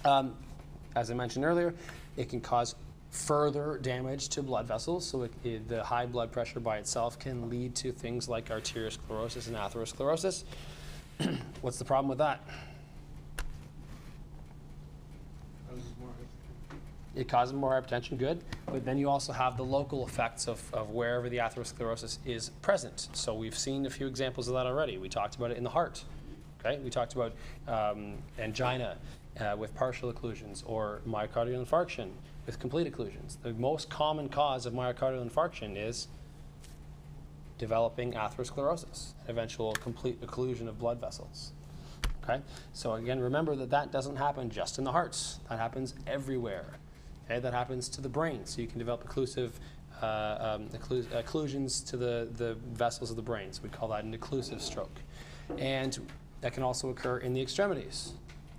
[0.04, 0.36] Um,
[0.94, 1.74] as I mentioned earlier,
[2.16, 2.74] it can cause
[3.10, 5.06] further damage to blood vessels.
[5.06, 9.48] So it, it, the high blood pressure by itself can lead to things like arteriosclerosis
[9.48, 10.44] and atherosclerosis.
[11.60, 12.40] What's the problem with that?
[17.14, 20.90] It causes more hypertension, good, but then you also have the local effects of, of
[20.90, 23.08] wherever the atherosclerosis is present.
[23.14, 24.98] So we've seen a few examples of that already.
[24.98, 26.04] We talked about it in the heart,
[26.60, 26.78] okay?
[26.78, 27.32] We talked about
[27.66, 28.98] um, angina
[29.40, 32.10] uh, with partial occlusions or myocardial infarction
[32.46, 33.36] with complete occlusions.
[33.42, 36.08] The most common cause of myocardial infarction is
[37.58, 41.52] developing atherosclerosis, eventual complete occlusion of blood vessels.
[42.22, 42.40] Okay?
[42.72, 45.40] So again, remember that that doesn't happen just in the hearts.
[45.48, 46.78] That happens everywhere.
[47.24, 47.40] Okay?
[47.40, 48.44] That happens to the brain.
[48.44, 49.50] So you can develop occlusive
[50.02, 53.52] uh, um, occlu- occlusions to the, the vessels of the brain.
[53.52, 55.00] So we call that an occlusive stroke.
[55.58, 55.98] And
[56.42, 58.12] that can also occur in the extremities.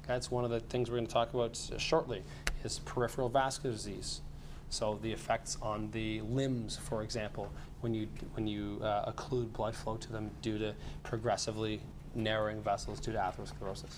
[0.07, 2.23] That's one of the things we're going to talk about uh, shortly
[2.67, 4.21] is peripheral vascular disease.
[4.69, 7.51] So the effects on the limbs, for example,
[7.81, 11.79] when you when you uh, occlude blood flow to them due to progressively
[12.13, 13.95] narrowing vessels due to atherosclerosis.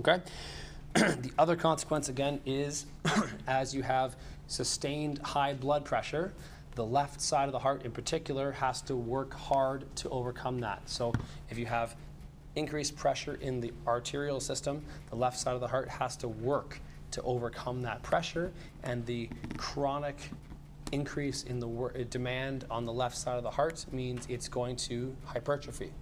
[0.00, 0.20] Okay.
[0.94, 2.86] the other consequence again is
[3.46, 6.32] as you have sustained high blood pressure,
[6.74, 10.80] the left side of the heart in particular has to work hard to overcome that.
[10.86, 11.12] So
[11.50, 11.96] if you have
[12.56, 16.80] increased pressure in the arterial system, the left side of the heart has to work
[17.10, 18.52] to overcome that pressure
[18.82, 20.30] and the chronic
[20.92, 24.76] increase in the uh, demand on the left side of the heart means it's going
[24.76, 25.92] to hypertrophy.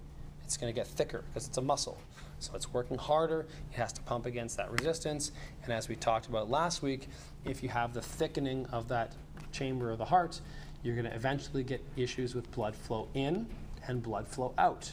[0.43, 1.97] It's going to get thicker because it's a muscle.
[2.39, 5.31] So it's working harder, it has to pump against that resistance.
[5.63, 7.09] And as we talked about last week,
[7.45, 9.13] if you have the thickening of that
[9.51, 10.39] chamber of the heart,
[10.83, 13.47] you're going to eventually get issues with blood flow in
[13.87, 14.91] and blood flow out.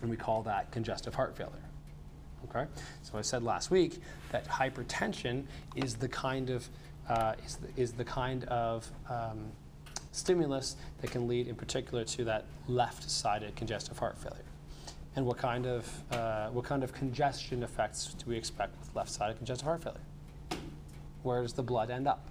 [0.00, 1.52] And we call that congestive heart failure.
[2.48, 2.66] Okay?
[3.02, 4.00] So I said last week
[4.32, 5.44] that hypertension
[5.76, 6.68] is the kind of
[7.08, 9.50] uh, is, the, is the kind of um,
[10.12, 14.44] stimulus that can lead in particular to that left-sided congestive heart failure.
[15.16, 19.36] And what kind of uh, what kind of congestion effects do we expect with left-sided
[19.36, 20.00] congestive heart failure?
[21.22, 22.28] Where does the blood end up?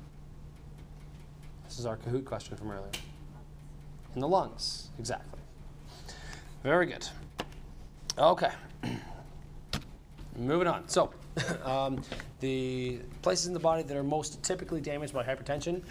[1.66, 2.92] This is our Kahoot question from earlier.
[4.16, 5.40] In the lungs, exactly.
[6.62, 7.08] Very good.
[8.18, 8.52] Okay.
[10.38, 10.88] Moving on.
[10.88, 11.12] So,
[11.64, 12.02] um,
[12.40, 15.82] the places in the body that are most typically damaged by hypertension.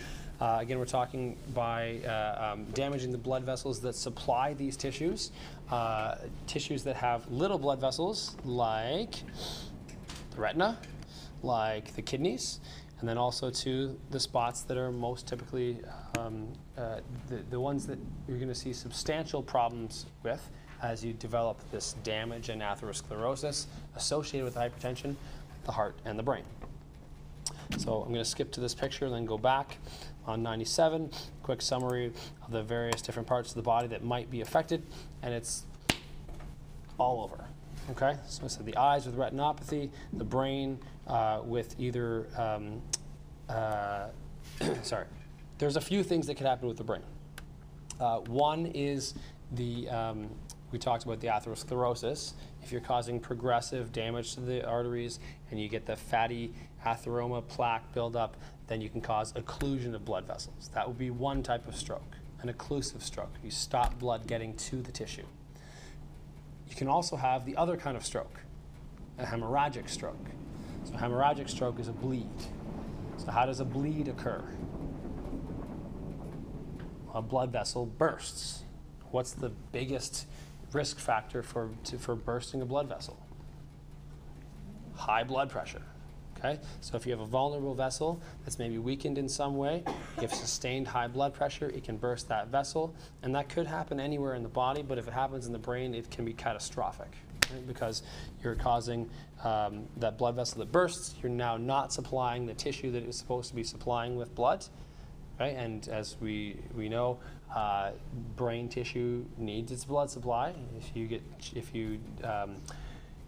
[0.40, 5.30] Uh, again, we're talking by uh, um, damaging the blood vessels that supply these tissues.
[5.70, 6.16] Uh,
[6.46, 9.22] tissues that have little blood vessels, like
[10.34, 10.78] the retina,
[11.42, 12.58] like the kidneys,
[12.98, 15.80] and then also to the spots that are most typically
[16.18, 20.50] um, uh, the, the ones that you're going to see substantial problems with
[20.82, 23.66] as you develop this damage and atherosclerosis
[23.96, 25.16] associated with hypertension,
[25.64, 26.44] the heart and the brain.
[27.78, 29.78] So I'm going to skip to this picture and then go back
[30.26, 31.10] on 97.
[31.42, 32.12] Quick summary
[32.44, 34.82] of the various different parts of the body that might be affected,
[35.22, 35.64] and it's
[36.98, 37.44] all over.
[37.90, 40.78] Okay, so I said the eyes with retinopathy, the brain
[41.08, 42.80] uh, with either, um,
[43.48, 44.06] uh,
[44.82, 45.06] sorry,
[45.58, 47.02] there's a few things that could happen with the brain.
[47.98, 49.14] Uh, one is
[49.52, 50.28] the, um,
[50.70, 52.34] we talked about the atherosclerosis.
[52.62, 55.18] If you're causing progressive damage to the arteries
[55.50, 56.54] and you get the fatty
[56.84, 58.36] atheroma plaque buildup,
[58.68, 60.70] then you can cause occlusion of blood vessels.
[60.74, 63.34] That would be one type of stroke, an occlusive stroke.
[63.42, 65.26] You stop blood getting to the tissue.
[66.68, 68.40] You can also have the other kind of stroke,
[69.18, 70.30] a hemorrhagic stroke.
[70.84, 72.30] So, hemorrhagic stroke is a bleed.
[73.18, 74.42] So, how does a bleed occur?
[77.14, 78.62] A blood vessel bursts.
[79.10, 80.26] What's the biggest
[80.72, 83.18] risk factor for, to, for bursting a blood vessel?
[84.94, 85.82] High blood pressure.
[86.44, 86.58] Okay?
[86.80, 89.84] So if you have a vulnerable vessel that's maybe weakened in some way,
[90.16, 92.94] you have sustained high blood pressure, it can burst that vessel.
[93.22, 95.94] And that could happen anywhere in the body, but if it happens in the brain,
[95.94, 97.12] it can be catastrophic.
[97.52, 97.66] Right?
[97.66, 98.02] Because
[98.42, 99.08] you're causing
[99.44, 103.48] um, that blood vessel that bursts, you're now not supplying the tissue that it's supposed
[103.50, 104.64] to be supplying with blood.
[105.38, 105.54] Right?
[105.54, 107.18] And as we, we know,
[107.54, 107.92] uh,
[108.36, 110.54] brain tissue needs its blood supply.
[110.78, 111.22] If you get,
[111.54, 112.56] if you, um,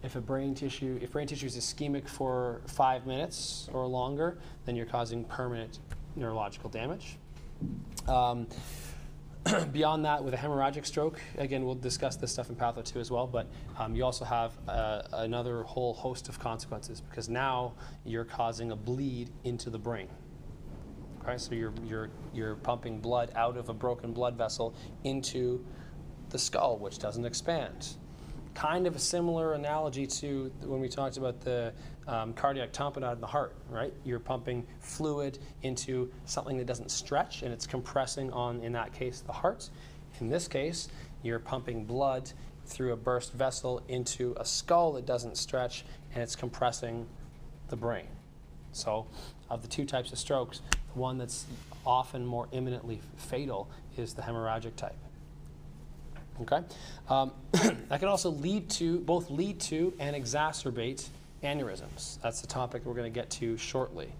[0.03, 4.77] if a brain tissue, if brain tissue is ischemic for five minutes or longer, then
[4.77, 5.79] you're causing permanent
[6.17, 7.17] neurological damage.
[8.09, 8.47] Um,
[9.73, 13.11] beyond that, with a hemorrhagic stroke, again, we'll discuss this stuff in Patho 2 as
[13.11, 13.47] well, but
[13.79, 17.75] um, you also have uh, another whole host of consequences because now
[18.07, 20.09] you're causing a bleed into the brain.
[21.27, 25.65] Okay, so you're, you're, you're pumping blood out of a broken blood vessel into
[26.29, 27.97] the skull, which doesn't expand.
[28.53, 31.73] Kind of a similar analogy to when we talked about the
[32.07, 33.95] um, cardiac tamponade in the heart, right?
[34.05, 39.21] You're pumping fluid into something that doesn't stretch and it's compressing on, in that case,
[39.21, 39.71] the heart.
[40.21, 40.89] In this case,
[41.23, 42.31] you're pumping blood
[42.67, 47.07] through a burst vessel into a skull that doesn't stretch and it's compressing
[47.69, 48.09] the brain.
[48.73, 49.07] So,
[49.49, 50.61] of the two types of strokes,
[50.97, 51.47] one that's
[51.87, 54.97] often more imminently fatal is the hemorrhagic type.
[56.43, 56.63] Okay,
[57.09, 61.07] um, that can also lead to both lead to and exacerbate
[61.45, 62.21] aneurysms.
[62.23, 64.11] That's the topic we're going to get to shortly.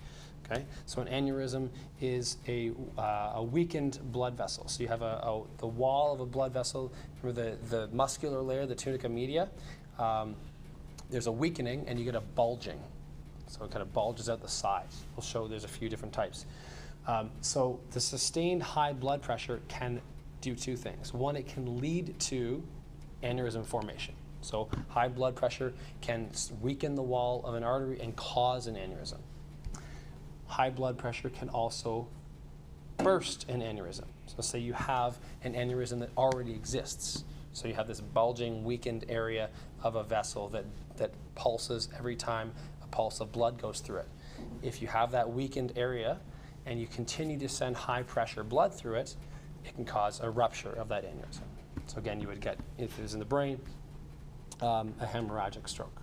[0.45, 1.71] Okay, so an aneurysm
[2.03, 4.69] is a, uh, a weakened blood vessel.
[4.69, 8.43] So you have a, a, the wall of a blood vessel, remember the, the muscular
[8.43, 9.49] layer, the tunica media.
[9.99, 10.37] Um,
[11.11, 12.79] there's a weakening, and you get a bulging.
[13.47, 15.05] So it kind of bulges out the sides.
[15.17, 16.45] We'll show there's a few different types.
[17.07, 20.01] Um, so the sustained high blood pressure can
[20.41, 21.13] do two things.
[21.13, 22.63] One, it can lead to
[23.23, 24.15] aneurysm formation.
[24.41, 26.31] So high blood pressure can
[26.61, 29.19] weaken the wall of an artery and cause an aneurysm.
[30.47, 32.07] high blood pressure can also
[32.99, 34.07] burst an aneurysm.
[34.27, 37.25] So, say you have an aneurysm that already exists.
[37.53, 39.51] So, you have this bulging, weakened area
[39.83, 40.65] of a vessel that,
[40.97, 42.53] that pulses every time
[42.83, 44.09] a pulse of blood goes through it.
[44.63, 46.21] If you have that weakened area
[46.67, 49.17] and you continue to send high pressure blood through it,
[49.65, 51.43] it can cause a rupture of that aneurysm.
[51.87, 53.61] So, again, you would get, if it was in the brain,
[54.61, 56.01] um, a hemorrhagic stroke.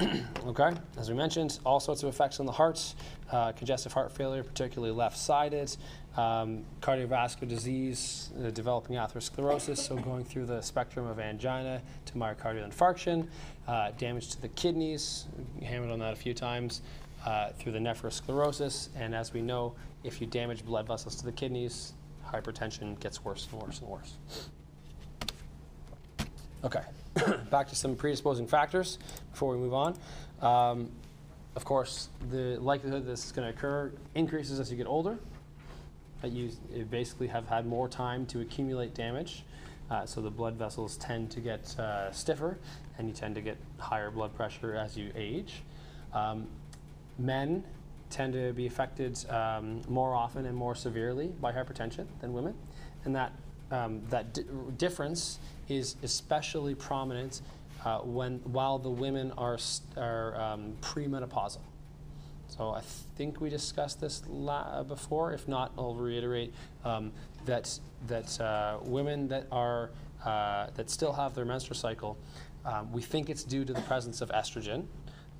[0.46, 2.94] okay, as we mentioned, all sorts of effects on the heart,
[3.30, 5.76] uh, congestive heart failure, particularly left sided,
[6.16, 12.68] um, cardiovascular disease, uh, developing atherosclerosis, so going through the spectrum of angina to myocardial
[12.68, 13.26] infarction,
[13.68, 15.26] uh, damage to the kidneys,
[15.62, 16.82] hammered on that a few times,
[17.24, 21.32] uh, through the nephrosclerosis, and as we know, if you damage blood vessels to the
[21.32, 21.94] kidneys,
[22.26, 24.16] hypertension gets worse and worse and worse.
[26.64, 26.82] Okay,
[27.50, 28.98] back to some predisposing factors
[29.30, 29.96] before we move on.
[30.40, 30.90] Um,
[31.56, 35.18] of course, the likelihood this is going to occur increases as you get older.
[36.24, 36.50] You
[36.90, 39.44] basically have had more time to accumulate damage,
[39.90, 42.58] uh, so the blood vessels tend to get uh, stiffer,
[42.96, 45.62] and you tend to get higher blood pressure as you age.
[46.14, 46.46] Um,
[47.18, 47.64] men
[48.10, 52.54] tend to be affected um, more often and more severely by hypertension than women,
[53.04, 53.32] and that
[53.70, 54.44] um, that di-
[54.76, 55.38] difference
[55.68, 57.40] is especially prominent
[57.84, 59.58] uh, when while the women are
[59.96, 61.60] are um, premenopausal.
[62.48, 62.82] So I
[63.16, 64.22] think we discussed this
[64.86, 65.32] before.
[65.32, 66.54] If not, I'll reiterate
[66.84, 67.10] um,
[67.46, 69.90] that that uh, women that are
[70.24, 72.16] uh, that still have their menstrual cycle,
[72.64, 74.84] um, we think it's due to the presence of estrogen.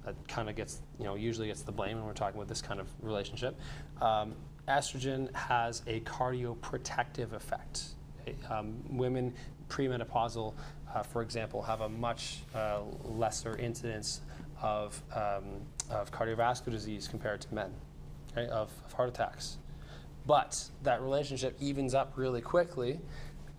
[0.05, 2.63] That kind of gets you know usually gets the blame when we're talking about this
[2.63, 3.59] kind of relationship.
[4.01, 4.35] Um,
[4.69, 7.85] estrogen has a cardioprotective effect.
[8.51, 9.35] Um, women
[9.69, 10.55] premenopausal,
[10.95, 14.21] uh, for example, have a much uh, lesser incidence
[14.63, 17.73] of, um, of cardiovascular disease compared to men,
[18.33, 19.59] okay, of, of heart attacks.
[20.27, 22.99] But that relationship evens up really quickly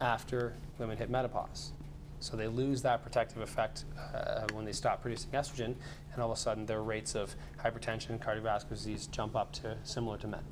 [0.01, 1.71] after women hit menopause.
[2.19, 5.75] So they lose that protective effect uh, when they stop producing estrogen,
[6.15, 9.77] and all of a sudden their rates of hypertension, and cardiovascular disease jump up to
[9.83, 10.43] similar to men.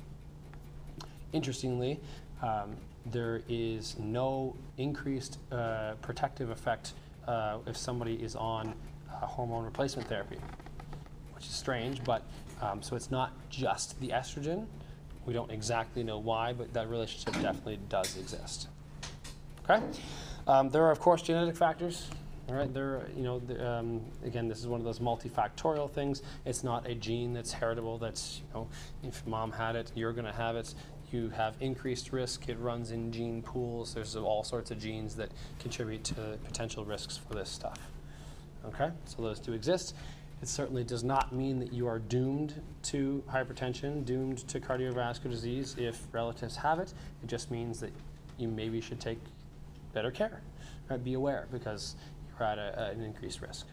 [1.32, 2.00] Interestingly,
[2.42, 6.92] um, there is no increased uh, protective effect
[7.26, 8.74] uh, if somebody is on
[9.10, 10.38] uh, hormone replacement therapy,
[11.34, 12.22] which is strange, but
[12.62, 14.66] um, so it's not just the estrogen.
[15.26, 18.68] We don't exactly know why, but that relationship definitely does exist.
[19.68, 19.82] Okay?
[20.46, 22.10] Um, there are, of course, genetic factors.
[22.46, 26.22] All right, there, you know, the, um, again, this is one of those multifactorial things.
[26.44, 27.96] It's not a gene that's heritable.
[27.96, 28.68] That's, you know,
[29.02, 30.74] if mom had it, you're going to have it.
[31.10, 32.48] You have increased risk.
[32.50, 33.94] It runs in gene pools.
[33.94, 37.78] There's all sorts of genes that contribute to potential risks for this stuff.
[38.66, 39.94] Okay, so those do exist.
[40.42, 45.76] It certainly does not mean that you are doomed to hypertension, doomed to cardiovascular disease
[45.78, 46.92] if relatives have it.
[47.22, 47.92] It just means that
[48.36, 49.18] you maybe should take
[49.94, 50.42] better care.
[50.90, 51.02] Right?
[51.02, 51.96] Be aware because
[52.38, 53.66] you're at a, an increased risk.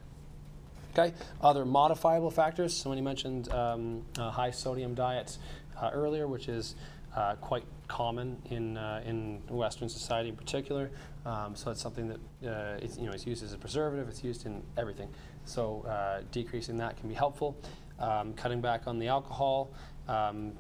[0.94, 2.76] Okay, other modifiable factors.
[2.76, 5.40] Somebody mentioned um, a high sodium diets
[5.82, 6.76] uh, earlier, which is
[7.16, 10.92] uh, quite common in, uh, in Western society in particular.
[11.26, 14.24] Um, so it's something that uh, it's, you know, it's used as a preservative, it's
[14.24, 15.10] used in everything.
[15.46, 17.58] So uh, decreasing that can be helpful.
[18.00, 19.72] Um, cutting back on the alcohol,
[20.08, 20.54] um,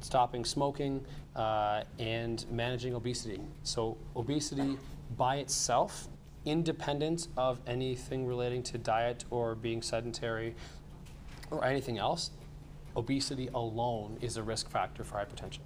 [0.00, 3.40] stopping smoking, uh, and managing obesity.
[3.62, 4.76] So obesity
[5.16, 6.08] by itself,
[6.44, 10.54] independent of anything relating to diet or being sedentary
[11.50, 12.30] or anything else,
[12.96, 15.60] obesity alone is a risk factor for hypertension.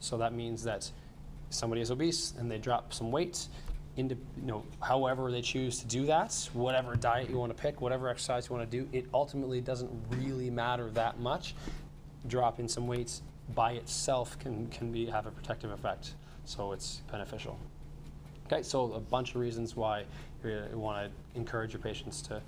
[0.00, 0.90] So that means that
[1.50, 3.48] somebody is obese and they drop some weight,
[3.98, 7.80] into, you know, however they choose to do that, whatever diet you want to pick,
[7.80, 11.54] whatever exercise you want to do, it ultimately doesn't really matter that much.
[12.28, 13.22] Dropping some weights
[13.54, 16.14] by itself can, can be, have a protective effect,
[16.44, 17.58] so it's beneficial.
[18.50, 20.04] Okay, so a bunch of reasons why
[20.42, 22.40] you want to encourage your patients to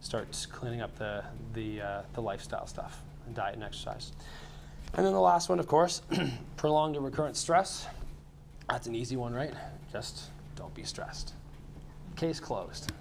[0.00, 1.24] start cleaning up the,
[1.54, 3.02] the, uh, the lifestyle stuff,
[3.34, 4.12] diet and exercise.
[4.94, 6.02] And then the last one, of course,
[6.56, 7.88] prolonged or recurrent stress.
[8.68, 9.52] That's an easy one, right?
[9.90, 11.34] Just don't be stressed.
[12.14, 12.92] Case closed.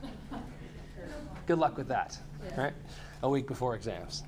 [1.45, 2.17] Good luck with that,
[2.57, 2.73] right?
[3.21, 4.23] A week before exams.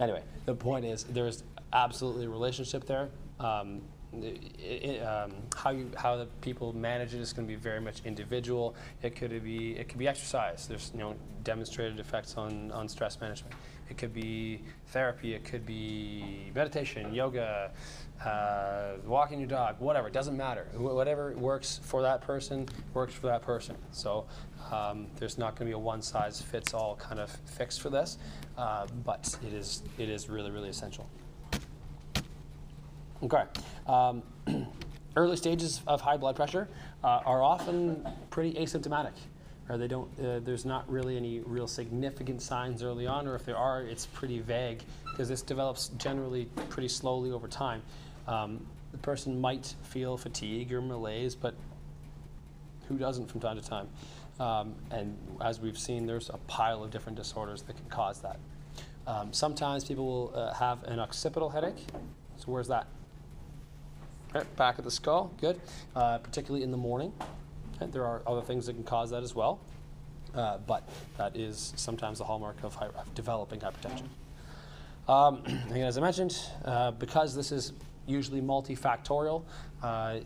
[0.00, 3.10] Anyway, the point is there's absolutely a relationship there.
[3.38, 3.80] Um,
[4.12, 8.74] um, how you how the people manage it is going to be very much individual.
[9.02, 10.66] It could be it could be exercise.
[10.66, 13.54] There's you know demonstrated effects on on stress management.
[13.88, 15.34] It could be therapy.
[15.34, 17.72] It could be meditation, yoga,
[18.24, 20.06] uh, walking your dog, whatever.
[20.06, 20.66] It doesn't matter.
[20.74, 23.76] Wh- whatever works for that person works for that person.
[23.90, 24.26] So
[24.70, 27.90] um, there's not going to be a one size fits all kind of fix for
[27.90, 28.18] this,
[28.56, 31.08] uh, but it is it is really really essential.
[33.22, 33.42] Okay.
[33.86, 34.22] Um,
[35.16, 36.68] early stages of high blood pressure
[37.04, 39.12] uh, are often pretty asymptomatic.
[39.68, 40.08] Or they don't.
[40.18, 44.06] Uh, there's not really any real significant signs early on, or if there are, it's
[44.06, 47.80] pretty vague because this develops generally pretty slowly over time.
[48.26, 51.54] Um, the person might feel fatigue or malaise, but
[52.88, 53.88] who doesn't from time to time?
[54.40, 58.40] Um, and as we've seen, there's a pile of different disorders that can cause that.
[59.06, 61.86] Um, sometimes people will uh, have an occipital headache.
[62.38, 62.88] So where's that?
[64.32, 65.32] Right, back of the skull.
[65.40, 65.60] Good.
[65.96, 67.12] Uh, particularly in the morning.
[67.76, 69.58] Okay, there are other things that can cause that as well,
[70.36, 74.06] uh, but that is sometimes the hallmark of, of developing hypertension.
[75.08, 77.72] Um, again, as I mentioned, uh, because this is
[78.06, 79.42] usually multifactorial,
[79.82, 80.18] uh,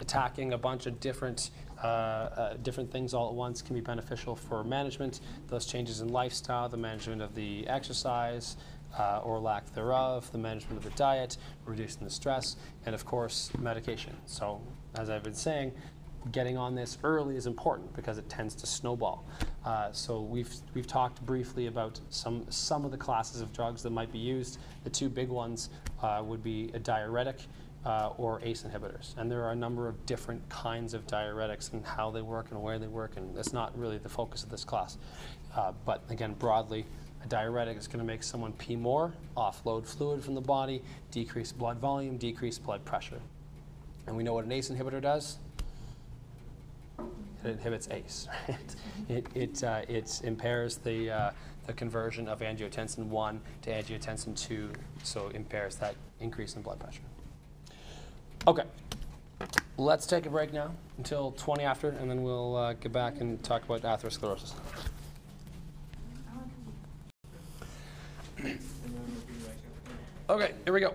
[0.00, 1.50] attacking a bunch of different
[1.82, 5.20] uh, uh, different things all at once can be beneficial for management.
[5.48, 8.56] Those changes in lifestyle, the management of the exercise
[8.98, 13.50] uh, or lack thereof, the management of the diet, reducing the stress, and of course
[13.58, 14.16] medication.
[14.26, 14.60] So,
[14.94, 15.72] as I've been saying,
[16.32, 19.24] getting on this early is important because it tends to snowball.
[19.64, 23.90] Uh, so we've we've talked briefly about some some of the classes of drugs that
[23.90, 24.58] might be used.
[24.84, 25.70] The two big ones
[26.02, 27.40] uh, would be a diuretic
[27.84, 31.84] uh, or ACE inhibitors, and there are a number of different kinds of diuretics and
[31.84, 34.64] how they work and where they work, and that's not really the focus of this
[34.64, 34.98] class.
[35.54, 36.86] Uh, but again, broadly.
[37.26, 41.50] A diuretic is going to make someone pee more, offload fluid from the body, decrease
[41.50, 43.20] blood volume, decrease blood pressure.
[44.06, 45.38] And we know what an ACE inhibitor does
[47.44, 48.28] it inhibits ACE.
[48.48, 48.56] Right?
[49.08, 51.30] It, it, uh, it impairs the, uh,
[51.66, 54.70] the conversion of angiotensin 1 to angiotensin 2,
[55.04, 57.02] so impairs that increase in blood pressure.
[58.48, 58.64] Okay,
[59.76, 63.42] let's take a break now until 20 after, and then we'll uh, get back and
[63.42, 64.54] talk about atherosclerosis.
[70.28, 70.94] Okay, here we go.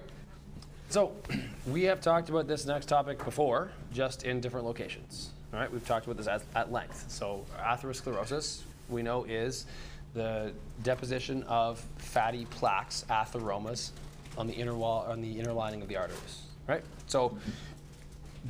[0.89, 1.13] So,
[1.67, 5.29] we have talked about this next topic before, just in different locations.
[5.53, 7.09] All right, we've talked about this at, at length.
[7.09, 9.65] So, atherosclerosis, we know, is
[10.13, 10.51] the
[10.83, 13.91] deposition of fatty plaques, atheromas,
[14.37, 16.41] on the inner wall, on the inner lining of the arteries.
[16.67, 16.83] Right.
[17.07, 17.37] So,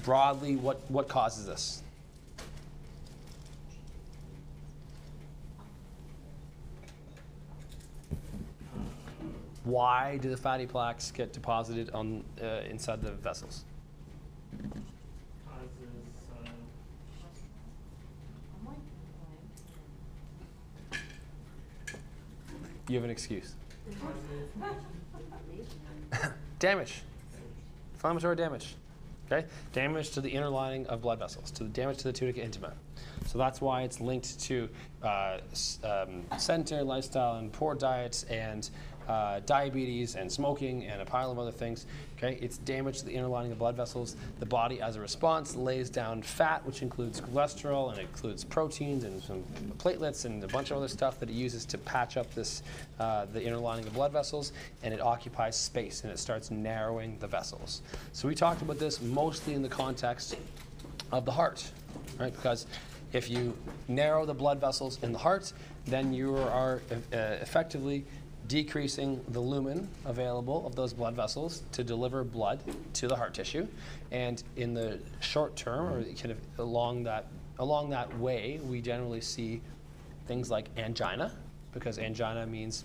[0.04, 1.84] broadly, what what causes this?
[9.64, 13.64] Why do the fatty plaques get deposited on uh, inside the vessels?
[14.56, 15.56] uh,
[22.88, 23.54] You have an excuse.
[26.60, 27.04] Damage.
[27.94, 28.76] Inflammatory damage.
[29.32, 29.48] Okay?
[29.72, 32.74] Damage to the inner lining of blood vessels, to the damage to the tunica intima.
[33.28, 34.68] So that's why it's linked to
[35.04, 35.38] uh,
[35.84, 38.70] um, sedentary lifestyle and poor diets and
[39.12, 41.86] uh, diabetes and smoking and a pile of other things.
[42.18, 42.38] Okay?
[42.42, 44.16] It's damage to the inner lining of blood vessels.
[44.40, 49.22] The body, as a response, lays down fat, which includes cholesterol and includes proteins and
[49.22, 49.44] some
[49.78, 52.64] platelets and a bunch of other stuff that it uses to patch up this
[53.00, 54.54] uh, the inner lining of blood vessels,
[54.84, 57.82] and it occupies space and it starts narrowing the vessels.
[58.14, 60.38] So we talked about this mostly in the context
[61.12, 61.70] of the heart,
[62.18, 62.34] right?
[62.34, 62.66] Because
[63.12, 63.58] if you
[63.90, 65.52] narrow the blood vessels in the heart,
[65.86, 68.06] then you are uh, effectively
[68.52, 72.60] decreasing the lumen available of those blood vessels to deliver blood
[72.92, 73.66] to the heart tissue.
[74.12, 77.28] And in the short term, or kind of along that
[77.60, 79.62] along that way, we generally see
[80.28, 81.32] things like angina,
[81.72, 82.84] because angina means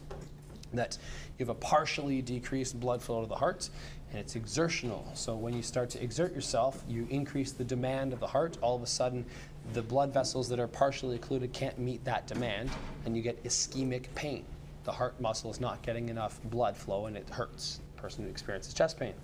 [0.73, 0.99] that
[1.37, 3.69] you have a partially decreased blood flow to the heart
[4.11, 5.11] and it's exertional.
[5.15, 8.57] So when you start to exert yourself, you increase the demand of the heart.
[8.61, 9.25] All of a sudden,
[9.73, 12.71] the blood vessels that are partially occluded can't meet that demand
[13.05, 14.45] and you get ischemic pain.
[14.87, 17.81] The heart muscle is not getting enough blood flow and it hurts.
[17.97, 19.15] The person who experiences chest pain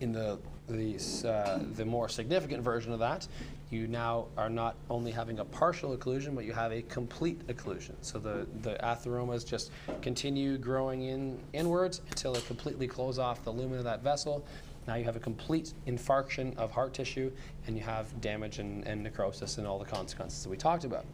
[0.00, 0.96] in the the,
[1.28, 3.28] uh, the more significant version of that,
[3.68, 7.92] you now are not only having a partial occlusion, but you have a complete occlusion.
[8.00, 9.70] So the, the atheromas just
[10.00, 14.42] continue growing in inwards until they completely close off the lumen of that vessel.
[14.86, 17.30] Now you have a complete infarction of heart tissue,
[17.66, 21.04] and you have damage and, and necrosis and all the consequences that we talked about.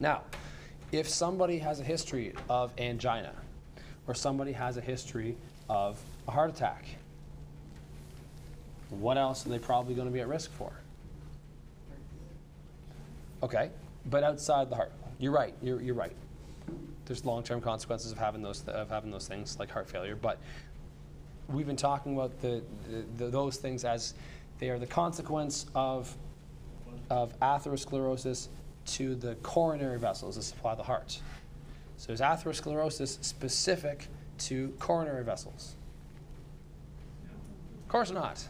[0.00, 0.22] Now,
[0.92, 3.32] if somebody has a history of angina,
[4.06, 5.36] or somebody has a history
[5.68, 6.86] of a heart attack,
[8.90, 10.72] what else are they probably going to be at risk for?
[13.42, 13.70] Okay,
[14.06, 15.54] but outside the heart, you're right.
[15.62, 16.14] You're, you're right.
[17.04, 20.38] There's long-term consequences of having those of having those things like heart failure, but
[21.48, 24.14] we've been talking about the, the, the those things as
[24.58, 26.16] they are the consequence of
[27.10, 28.48] of atherosclerosis
[28.86, 31.20] to the coronary vessels that supply the heart.
[31.96, 34.08] So is atherosclerosis specific
[34.38, 35.74] to coronary vessels?
[37.82, 38.46] Of course not.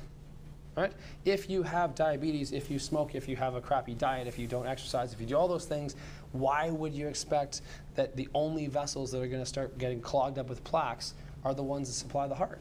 [0.76, 0.92] Right?
[1.24, 4.46] If you have diabetes, if you smoke, if you have a crappy diet, if you
[4.46, 5.96] don't exercise, if you do all those things,
[6.32, 7.62] why would you expect
[7.94, 11.14] that the only vessels that are going to start getting clogged up with plaques
[11.44, 12.60] are the ones that supply the heart?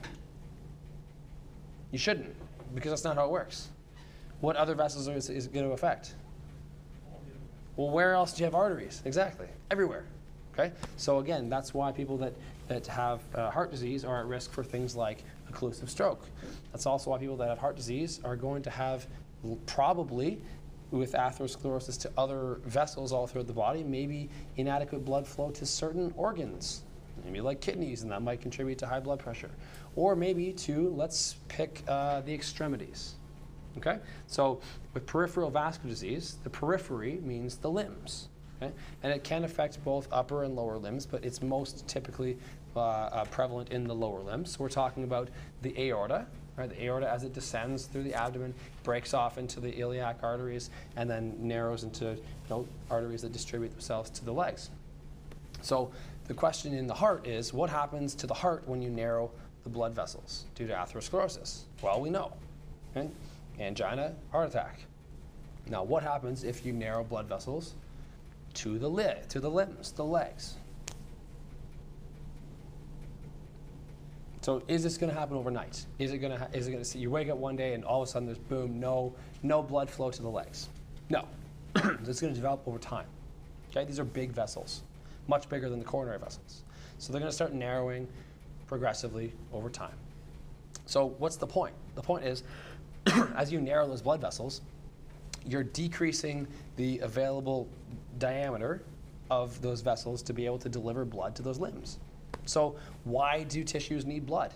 [1.91, 2.34] You shouldn't,
[2.73, 3.69] because that's not how it works.
[4.39, 6.13] What other vessels is, is going to affect?
[7.76, 9.01] Well, where else do you have arteries?
[9.05, 10.05] Exactly, everywhere.
[10.53, 12.34] Okay, so again, that's why people that
[12.67, 16.26] that have uh, heart disease are at risk for things like occlusive stroke.
[16.71, 19.05] That's also why people that have heart disease are going to have
[19.65, 20.41] probably
[20.91, 26.13] with atherosclerosis to other vessels all throughout the body, maybe inadequate blood flow to certain
[26.15, 26.84] organs,
[27.23, 29.51] maybe like kidneys, and that might contribute to high blood pressure.
[29.95, 33.15] Or maybe to, let's pick uh, the extremities.
[33.78, 33.99] Okay?
[34.28, 34.61] So
[34.93, 38.30] with peripheral vascular disease, the periphery means the limbs.
[38.61, 38.73] Okay?
[39.03, 42.38] And it can affect both upper and lower limbs, but it's most typically
[42.76, 44.51] uh, uh, prevalent in the lower limbs.
[44.51, 45.30] So we're talking about
[45.61, 46.26] the aorta,
[46.57, 46.69] right?
[46.69, 48.53] The aorta, as it descends through the abdomen,
[48.84, 53.71] breaks off into the iliac arteries, and then narrows into you know, arteries that distribute
[53.71, 54.69] themselves to the legs.
[55.61, 55.91] So
[56.28, 59.32] the question in the heart is, what happens to the heart when you narrow
[59.63, 61.61] the blood vessels due to atherosclerosis?
[61.82, 62.34] Well, we know.
[62.95, 63.09] Okay?
[63.60, 64.86] Angina, heart attack.
[65.68, 67.74] Now, what happens if you narrow blood vessels
[68.56, 70.56] to the lid, to the limbs, the legs?
[74.41, 75.84] So is this going to happen overnight?
[75.97, 76.47] Is it going to?
[76.53, 76.88] Is it going to?
[76.88, 79.64] See, you wake up one day and all of a sudden there's boom, no, no
[79.64, 80.70] blood flow to the legs.
[81.10, 81.28] No,
[81.76, 83.08] it's going to develop over time.
[83.72, 84.84] Okay, these are big vessels,
[85.28, 86.62] much bigger than the coronary vessels.
[86.99, 88.08] So they're going to start narrowing
[88.68, 89.97] progressively over time.
[90.86, 91.74] So what's the point?
[91.95, 92.43] The point is,
[93.36, 94.62] as you narrow those blood vessels,
[95.45, 96.47] you're decreasing
[96.78, 97.68] the available
[98.18, 98.84] diameter
[99.30, 101.99] of those vessels to be able to deliver blood to those limbs.
[102.45, 104.53] So why do tissues need blood?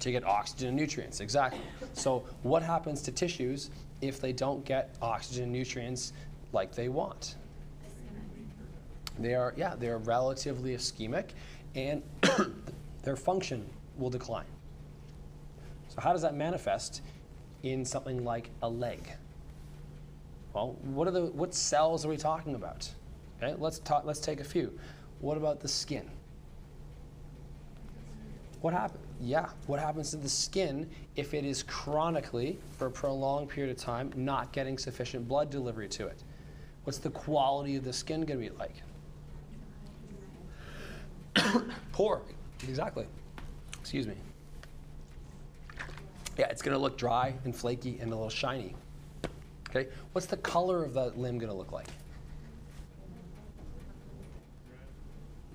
[0.00, 1.60] To get oxygen and nutrients, exactly.
[1.92, 3.70] So what happens to tissues
[4.00, 6.12] if they don't get oxygen and nutrients
[6.52, 7.36] like they want?
[9.18, 11.26] They are, yeah, they're relatively ischemic
[11.76, 12.02] and
[13.04, 13.64] their function
[14.02, 14.44] will decline.
[15.88, 17.02] So how does that manifest
[17.62, 19.08] in something like a leg?
[20.52, 22.90] Well, what are the what cells are we talking about?
[23.42, 24.78] Okay, let's talk, let's take a few.
[25.20, 26.10] What about the skin?
[28.60, 29.04] What happens?
[29.20, 33.82] Yeah, what happens to the skin if it is chronically, for a prolonged period of
[33.82, 36.22] time, not getting sufficient blood delivery to it?
[36.84, 38.82] What's the quality of the skin going to be like?
[41.92, 42.22] Poor,
[42.62, 43.06] exactly.
[43.82, 44.14] Excuse me.
[46.38, 48.76] Yeah, it's going to look dry and flaky and a little shiny.
[49.68, 51.88] Okay, what's the color of that limb going to look like?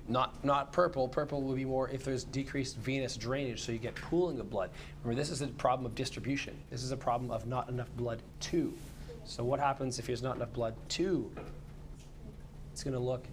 [0.10, 1.08] Not, not purple.
[1.08, 4.72] Purple would be more if there's decreased venous drainage, so you get pooling of blood.
[5.04, 6.54] Remember, this is a problem of distribution.
[6.70, 8.74] This is a problem of not enough blood to.
[9.24, 11.32] So what happens if there's not enough blood to?
[12.74, 13.26] It's going to look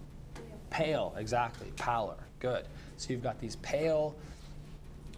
[0.69, 2.17] pale, exactly, pallor.
[2.39, 2.65] Good.
[2.95, 4.15] So you've got these pale,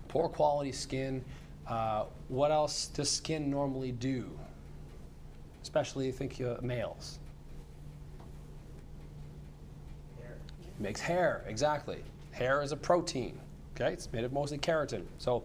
[0.08, 1.24] poor quality skin.
[1.68, 4.30] Uh, what else does skin normally do?
[5.62, 7.20] Especially think uh, males.
[10.80, 12.04] Makes hair, exactly.
[12.32, 13.40] Hair is a protein.
[13.76, 15.04] Okay, it's made of mostly keratin.
[15.18, 15.44] So,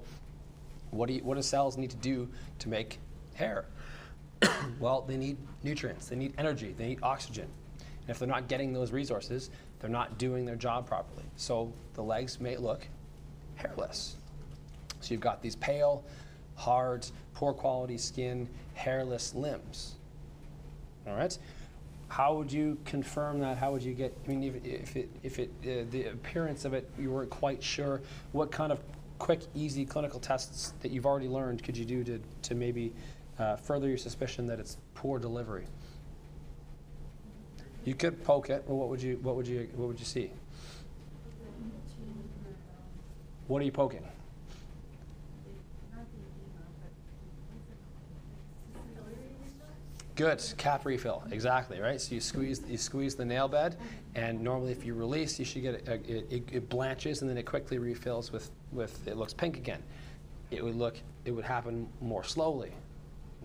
[0.90, 2.98] what do you, what do cells need to do to make
[3.34, 3.64] hair?
[4.80, 6.08] well, they need nutrients.
[6.08, 6.74] They need energy.
[6.76, 7.48] They need oxygen.
[7.78, 9.50] And if they're not getting those resources,
[9.80, 11.24] they're not doing their job properly.
[11.36, 12.86] So the legs may look
[13.54, 14.16] hairless.
[15.02, 16.04] So you've got these pale,
[16.54, 19.96] hard, poor quality skin, hairless limbs.
[21.06, 21.36] All right.
[22.08, 23.56] How would you confirm that?
[23.56, 24.16] How would you get?
[24.24, 27.62] I mean, if, if it, if it, uh, the appearance of it, you weren't quite
[27.62, 28.02] sure.
[28.32, 28.80] What kind of
[29.18, 32.92] quick, easy clinical tests that you've already learned could you do to, to maybe
[33.38, 35.64] uh, further your suspicion that it's poor delivery?
[37.84, 38.62] You could poke it.
[38.66, 40.30] Well, what would you, what would you, what would you see?
[43.48, 44.04] What are you poking?
[50.14, 51.98] Good, cap refill, exactly, right?
[51.98, 53.76] So you squeeze, you squeeze the nail bed,
[54.14, 57.38] and normally if you release, you should get, it, it, it- it blanches and then
[57.38, 59.82] it quickly refills with, with, it looks pink again.
[60.50, 62.72] It would look, it would happen more slowly,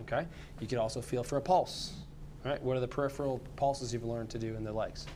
[0.02, 0.26] okay?
[0.60, 1.94] You could also feel for a pulse,
[2.44, 2.62] right?
[2.62, 5.06] What are the peripheral pulses you've learned to do in the legs?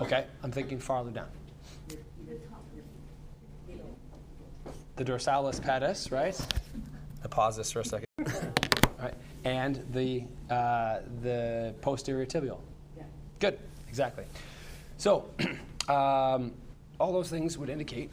[0.00, 1.28] Okay, I'm thinking farther down.
[4.96, 6.36] The dorsalis pedis, right?
[7.24, 8.07] I pause this for a second.
[9.48, 12.58] And the uh, the posterior tibial.
[13.40, 14.24] Good, exactly.
[14.98, 15.30] So,
[15.88, 16.52] um,
[17.00, 18.10] all those things would indicate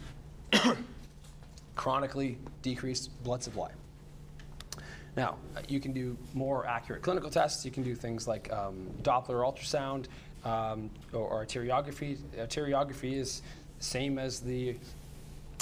[1.75, 3.71] chronically decreased blood supply.
[5.17, 7.65] Now, you can do more accurate clinical tests.
[7.65, 10.05] You can do things like um, Doppler ultrasound
[10.45, 12.17] um, or, or arteriography.
[12.37, 13.41] Arteriography is
[13.79, 14.75] same as the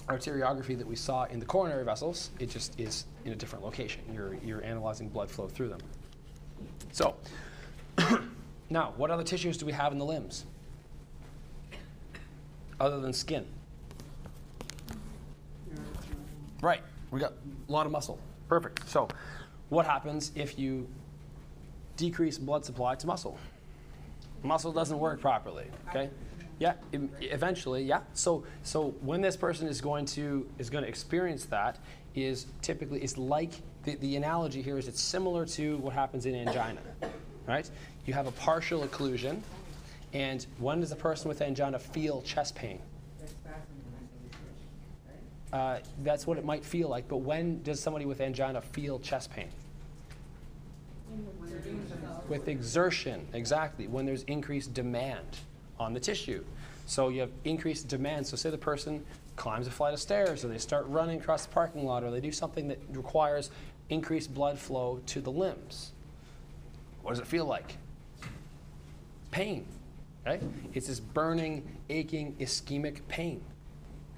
[0.07, 2.31] arteriography that we saw in the coronary vessels.
[2.39, 4.01] It just is in a different location.
[4.13, 5.79] You're, you're analyzing blood flow through them.
[6.91, 7.15] So,
[8.69, 10.45] now, what other tissues do we have in the limbs?
[12.79, 13.45] Other than skin?
[16.61, 17.33] Right, we got
[17.67, 18.19] a lot of muscle.
[18.47, 18.87] Perfect.
[18.89, 19.07] So,
[19.69, 20.87] what happens if you
[21.97, 23.37] decrease blood supply to muscle?
[24.43, 25.65] Muscle doesn't work properly.
[25.89, 26.09] Okay.
[26.59, 26.73] Yeah.
[27.21, 28.01] Eventually, yeah.
[28.13, 31.79] So, so when this person is going to is going to experience that
[32.15, 33.51] is typically it's like
[33.83, 36.81] the, the analogy here is it's similar to what happens in angina,
[37.47, 37.69] right?
[38.05, 39.41] You have a partial occlusion,
[40.13, 42.79] and when does a person with angina feel chest pain?
[45.51, 49.31] Uh, that's what it might feel like, but when does somebody with angina feel chest
[49.31, 49.49] pain?
[52.27, 55.37] With exertion, exactly, when there's increased demand
[55.79, 56.43] on the tissue.
[56.85, 58.27] So you have increased demand.
[58.27, 59.05] So, say the person
[59.35, 62.19] climbs a flight of stairs, or they start running across the parking lot, or they
[62.19, 63.49] do something that requires
[63.89, 65.91] increased blood flow to the limbs.
[67.01, 67.77] What does it feel like?
[69.31, 69.65] Pain,
[70.25, 70.41] right?
[70.73, 73.43] It's this burning, aching, ischemic pain.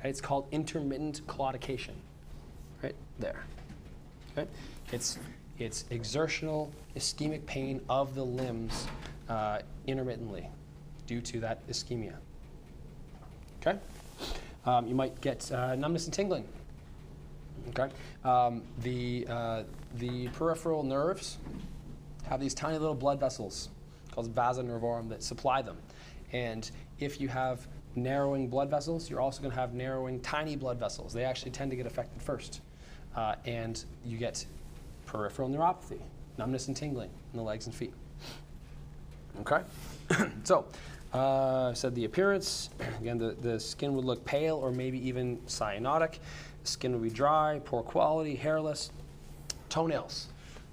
[0.03, 0.09] Right?
[0.09, 1.93] It's called intermittent claudication,
[2.83, 3.43] right there.
[4.37, 4.47] Okay?
[4.91, 5.17] It's,
[5.57, 8.87] it's exertional ischemic pain of the limbs
[9.29, 10.47] uh, intermittently
[11.07, 12.15] due to that ischemia.
[13.61, 13.79] Okay?
[14.65, 16.47] Um, you might get uh, numbness and tingling.
[17.69, 17.93] Okay?
[18.23, 19.63] Um, the, uh,
[19.97, 21.37] the peripheral nerves
[22.27, 23.69] have these tiny little blood vessels
[24.11, 25.77] called vasa nervorum that supply them.
[26.31, 30.79] And if you have narrowing blood vessels, you're also going to have narrowing tiny blood
[30.79, 31.13] vessels.
[31.13, 32.61] They actually tend to get affected first.
[33.15, 34.45] Uh, and you get
[35.05, 35.99] peripheral neuropathy,
[36.37, 37.93] numbness and tingling in the legs and feet.
[39.41, 39.61] Okay?
[40.43, 40.65] so,
[41.15, 42.69] uh, I said the appearance.
[43.01, 46.19] Again, the, the skin would look pale or maybe even cyanotic.
[46.63, 48.91] Skin would be dry, poor quality, hairless.
[49.69, 50.27] Toenails,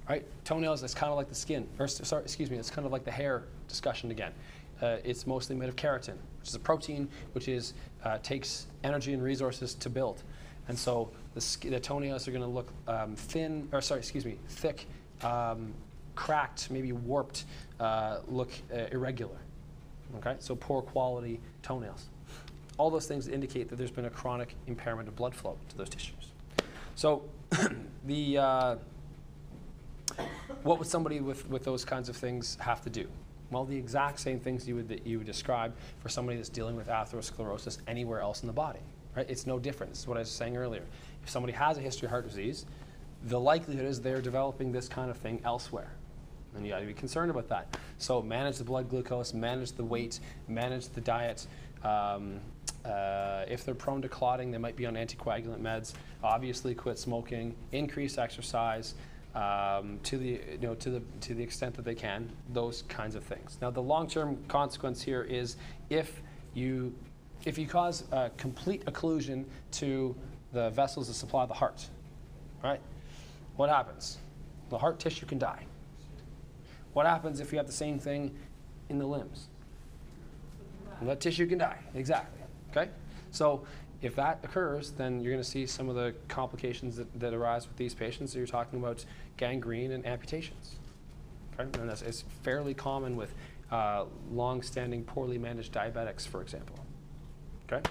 [0.09, 0.25] right?
[0.45, 1.67] Toenails, that's kind of like the skin.
[1.79, 4.33] Or, sorry, excuse me, it's kind of like the hair discussion again.
[4.81, 7.75] Uh, it's mostly made of keratin, which is a protein which is,
[8.05, 10.25] uh, takes energy and resources to build.
[10.67, 14.39] And so the, the toenails are going to look um, thin, or sorry, excuse me,
[14.49, 14.87] thick,
[15.23, 15.73] um,
[16.17, 17.45] cracked, maybe warped,
[17.79, 19.39] uh, look uh, irregular.
[20.17, 22.07] Okay, so poor quality toenails.
[22.79, 25.89] All those things indicate that there's been a chronic impairment of blood flow to those
[25.89, 26.33] tissues.
[26.95, 27.23] So
[28.05, 28.77] the uh,
[30.63, 33.09] what would somebody with, with those kinds of things have to do?
[33.51, 36.77] Well, the exact same things you would that you would describe for somebody that's dealing
[36.77, 38.81] with atherosclerosis anywhere else in the body.
[39.15, 39.29] Right?
[39.29, 39.93] It's no different.
[39.93, 40.85] This is what I was saying earlier.
[41.23, 42.65] If somebody has a history of heart disease,
[43.25, 45.91] the likelihood is they're developing this kind of thing elsewhere.
[46.55, 47.77] And you got to be concerned about that.
[47.99, 51.47] So manage the blood glucose, manage the weight, manage the diet.
[51.83, 52.41] Um,
[52.85, 55.95] uh, if they're prone to clotting, they might be on anticoagulant meds.
[56.23, 58.95] Obviously, quit smoking, increase exercise
[59.35, 62.31] um, to the you know to the to the extent that they can.
[62.53, 63.57] Those kinds of things.
[63.61, 65.57] Now, the long-term consequence here is
[65.91, 66.21] if
[66.55, 66.93] you
[67.45, 68.05] if you cause
[68.37, 70.15] complete occlusion to
[70.53, 71.89] the vessels that supply the heart,
[72.63, 72.81] right?
[73.57, 74.19] What happens?
[74.71, 75.67] The heart tissue can die.
[76.93, 78.35] What happens if you have the same thing
[78.89, 79.49] in the limbs?
[81.01, 81.79] That tissue can die.
[81.95, 82.41] Exactly.
[82.71, 82.91] Okay?
[83.31, 83.65] So
[84.03, 87.67] if that occurs, then you're going to see some of the complications that, that arise
[87.67, 88.33] with these patients.
[88.33, 89.05] So you're talking about
[89.37, 90.77] gangrene and amputations.
[91.59, 91.69] Okay?
[91.81, 93.35] And that's it's fairly common with
[93.71, 96.79] uh, long-standing, poorly managed diabetics, for example.
[97.71, 97.89] Okay?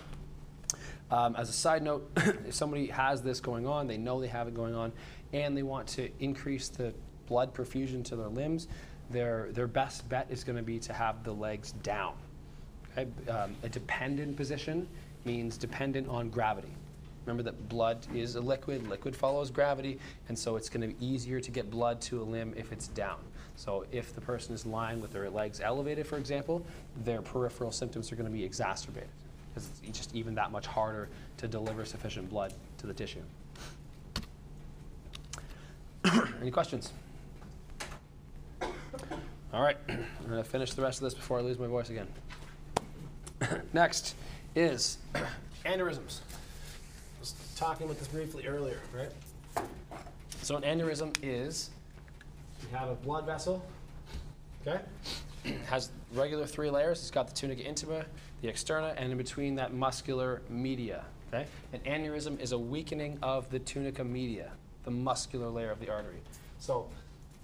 [1.09, 4.47] Um, as a side note, if somebody has this going on, they know they have
[4.47, 4.93] it going on,
[5.33, 6.93] and they want to increase the
[7.27, 8.67] blood perfusion to their limbs,
[9.11, 12.13] their, their best bet is going to be to have the legs down.
[12.91, 13.07] Okay?
[13.29, 14.87] Um, a dependent position
[15.25, 16.71] means dependent on gravity.
[17.25, 21.05] Remember that blood is a liquid, liquid follows gravity, and so it's going to be
[21.05, 23.19] easier to get blood to a limb if it's down.
[23.55, 26.65] So if the person is lying with their legs elevated, for example,
[27.03, 29.09] their peripheral symptoms are going to be exacerbated
[29.53, 33.21] because it's just even that much harder to deliver sufficient blood to the tissue.
[36.41, 36.91] Any questions?
[39.53, 41.89] All right, I'm going to finish the rest of this before I lose my voice
[41.89, 42.07] again.
[43.73, 44.15] Next
[44.55, 44.97] is
[45.65, 46.19] aneurysms.
[46.29, 49.65] I was talking about this briefly earlier, right?
[50.41, 51.69] So an aneurysm is
[52.61, 53.63] you have a blood vessel,
[54.65, 54.81] okay?
[55.67, 56.99] has regular three layers.
[56.99, 58.05] It's got the tunica intima,
[58.41, 61.05] the externa, and in between that muscular media.
[61.33, 61.45] Okay?
[61.73, 64.51] An aneurysm is a weakening of the tunica media,
[64.83, 66.21] the muscular layer of the artery.
[66.59, 66.89] So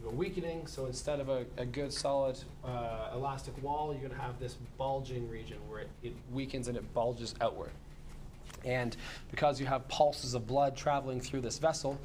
[0.09, 4.39] weakening, so instead of a, a good solid uh, elastic wall, you're going to have
[4.39, 7.71] this bulging region where it, it weakens and it bulges outward.
[8.65, 8.95] And
[9.31, 11.99] because you have pulses of blood traveling through this vessel,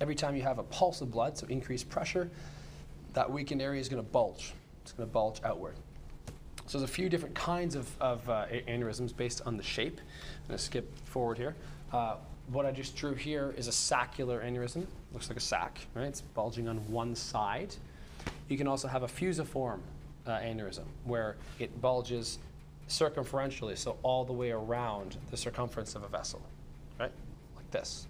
[0.00, 2.30] every time you have a pulse of blood, so increased pressure,
[3.14, 4.52] that weakened area is going to bulge.
[4.82, 5.76] It's going to bulge outward.
[6.66, 10.00] So there's a few different kinds of, of uh, aneurysms based on the shape.
[10.42, 11.54] I'm going to skip forward here.
[11.92, 12.16] Uh,
[12.48, 14.86] what I just drew here is a saccular aneurysm.
[15.12, 16.06] Looks like a sac, right?
[16.06, 17.74] It's bulging on one side.
[18.48, 19.80] You can also have a fusiform
[20.26, 22.38] uh, aneurysm where it bulges
[22.88, 26.42] circumferentially, so all the way around the circumference of a vessel,
[27.00, 27.12] right?
[27.56, 28.06] Like this,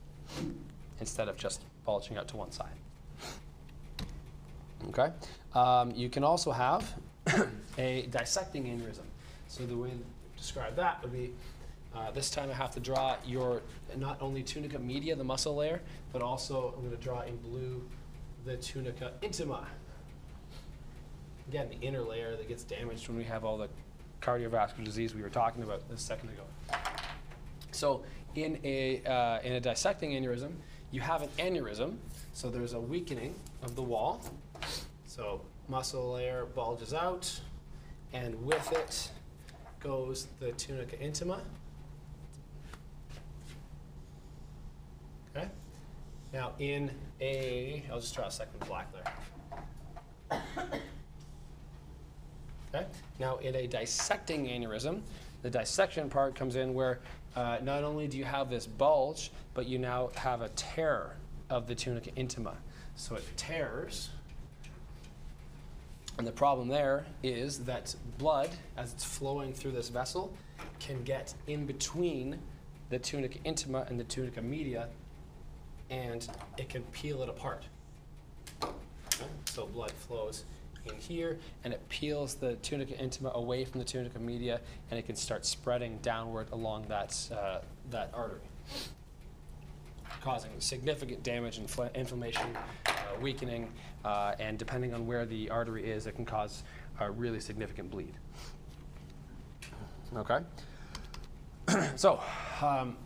[1.01, 2.69] instead of just bulging out to one side.
[4.89, 5.11] Okay?
[5.55, 6.93] Um, you can also have
[7.79, 9.05] a dissecting aneurysm.
[9.49, 9.97] So the way to
[10.37, 11.33] describe that would be
[11.95, 13.63] uh, this time I have to draw your
[13.97, 15.81] not only tunica media, the muscle layer,
[16.13, 17.83] but also I'm going to draw in blue
[18.45, 19.65] the tunica intima.
[21.49, 23.69] Again, the inner layer that gets damaged when we have all the
[24.21, 26.43] cardiovascular disease we were talking about a second ago.
[27.71, 28.03] So
[28.35, 30.53] in a, uh, in a dissecting aneurysm,
[30.91, 31.97] you have an aneurysm,
[32.33, 34.23] so there's a weakening of the wall.
[35.07, 37.41] So muscle layer bulges out,
[38.13, 39.11] and with it
[39.81, 41.41] goes the tunica intima.
[45.37, 45.49] Okay?
[46.35, 50.43] Now in a, I'll just draw a second black there.
[52.75, 52.87] Okay?
[53.21, 55.01] Now, in a dissecting aneurysm,
[55.43, 56.99] the dissection part comes in where
[57.37, 61.15] uh, not only do you have this bulge, but you now have a tear
[61.51, 62.55] of the tunica intima.
[62.97, 64.11] So it tears.
[66.19, 70.35] And the problem there is that blood, as it's flowing through this vessel,
[70.81, 72.41] can get in between
[72.91, 74.89] the tunica intima and the tunica media,
[75.91, 76.27] and
[76.59, 77.65] it can peel it apart.
[79.47, 80.45] So blood flows
[80.87, 84.61] in here, and it peels the tunica intima away from the tunica media,
[84.91, 87.59] and it can start spreading downward along that, uh,
[87.91, 88.41] that artery,
[90.21, 92.57] causing significant damage, infl- inflammation,
[92.87, 93.71] uh, weakening,
[94.05, 96.65] uh, and depending on where the artery is, it can cause
[97.01, 98.15] a really significant bleed.
[100.17, 100.41] Okay?
[101.97, 102.21] so,
[102.63, 102.97] um,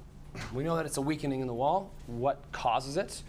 [0.53, 1.91] we know that it's a weakening in the wall.
[2.07, 3.23] What causes it?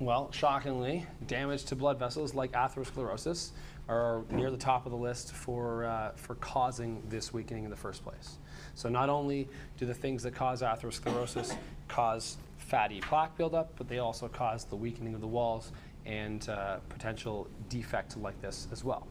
[0.00, 3.50] Well, shockingly, damage to blood vessels like atherosclerosis
[3.88, 7.76] are near the top of the list for, uh, for causing this weakening in the
[7.76, 8.38] first place.
[8.74, 9.48] So, not only
[9.78, 14.76] do the things that cause atherosclerosis cause fatty plaque buildup, but they also cause the
[14.76, 15.70] weakening of the walls
[16.06, 19.06] and uh, potential defect like this as well.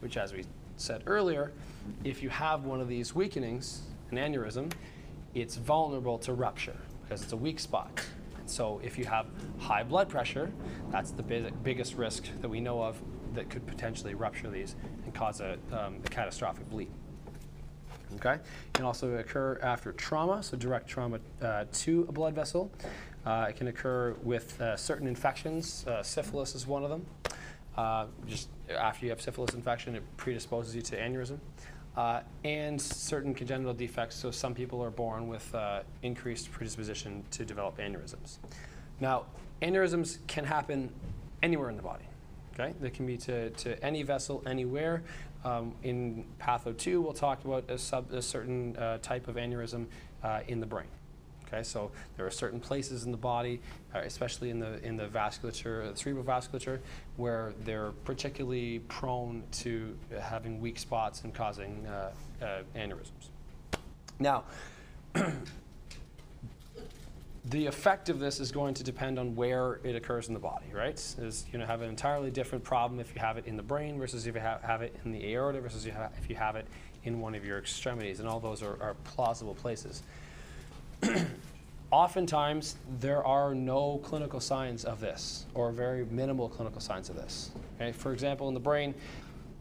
[0.00, 0.44] Which, as we
[0.76, 1.52] said earlier,
[2.04, 4.72] if you have one of these weakenings, an aneurysm,
[5.34, 7.90] it's vulnerable to rupture because it's a weak spot.
[8.46, 9.26] So, if you have
[9.58, 10.52] high blood pressure,
[10.90, 13.00] that's the big, biggest risk that we know of
[13.34, 14.74] that could potentially rupture these
[15.04, 16.90] and cause a, um, a catastrophic bleed.
[18.16, 22.70] Okay, it can also occur after trauma, so direct trauma uh, to a blood vessel.
[23.24, 25.86] Uh, it can occur with uh, certain infections.
[25.86, 27.06] Uh, syphilis is one of them.
[27.76, 31.38] Uh, just after you have syphilis infection, it predisposes you to aneurysm.
[31.96, 37.44] Uh, and certain congenital defects, so some people are born with uh, increased predisposition to
[37.44, 38.38] develop aneurysms.
[38.98, 39.26] Now,
[39.60, 40.90] aneurysms can happen
[41.42, 42.04] anywhere in the body.
[42.54, 45.02] Okay, they can be to, to any vessel, anywhere.
[45.44, 49.86] Um, in Patho 2, we'll talk about a, sub, a certain uh, type of aneurysm
[50.22, 50.86] uh, in the brain.
[51.52, 53.60] Okay, so there are certain places in the body,
[53.94, 56.78] uh, especially in the in the vasculature, the cerebral vasculature,
[57.16, 62.12] where they're particularly prone to having weak spots and causing uh,
[62.42, 63.28] uh, aneurysms.
[64.18, 64.44] Now,
[67.44, 70.72] the effect of this is going to depend on where it occurs in the body,
[70.72, 70.94] right?
[70.94, 73.98] Is you know have an entirely different problem if you have it in the brain
[73.98, 76.66] versus if you ha- have it in the aorta versus you if you have it
[77.04, 80.02] in one of your extremities, and all those are, are plausible places.
[81.90, 87.50] Oftentimes, there are no clinical signs of this, or very minimal clinical signs of this.
[87.76, 87.92] Okay?
[87.92, 88.94] For example, in the brain,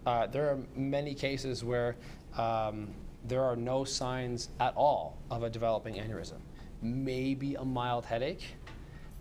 [0.05, 1.95] uh, there are many cases where
[2.37, 2.87] um,
[3.25, 6.39] there are no signs at all of a developing aneurysm.
[6.81, 8.55] Maybe a mild headache,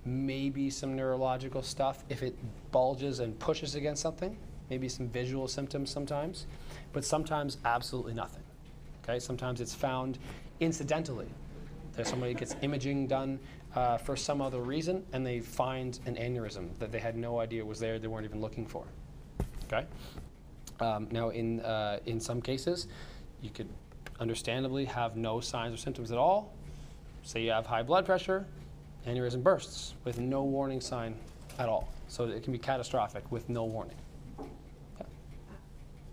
[0.05, 2.35] maybe some neurological stuff if it
[2.73, 4.37] bulges and pushes against something,
[4.71, 6.47] maybe some visual symptoms sometimes,
[6.93, 8.43] but sometimes absolutely nothing.
[9.03, 10.19] Okay, sometimes it's found
[10.61, 11.29] incidentally.
[11.95, 13.39] There's somebody gets imaging done
[13.75, 17.65] uh, for some other reason, and they find an aneurysm that they had no idea
[17.65, 17.99] was there.
[17.99, 18.85] They weren't even looking for.
[19.65, 19.87] Okay.
[20.81, 22.89] Um, now, in, uh, in some cases,
[23.43, 23.69] you could
[24.19, 26.53] understandably have no signs or symptoms at all.
[27.23, 28.47] Say you have high blood pressure,
[29.07, 31.15] aneurysm bursts with no warning sign
[31.59, 31.93] at all.
[32.09, 33.97] So it can be catastrophic with no warning.
[34.39, 34.45] Uh,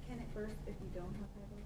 [0.08, 1.64] Can it burst if you don't have high blood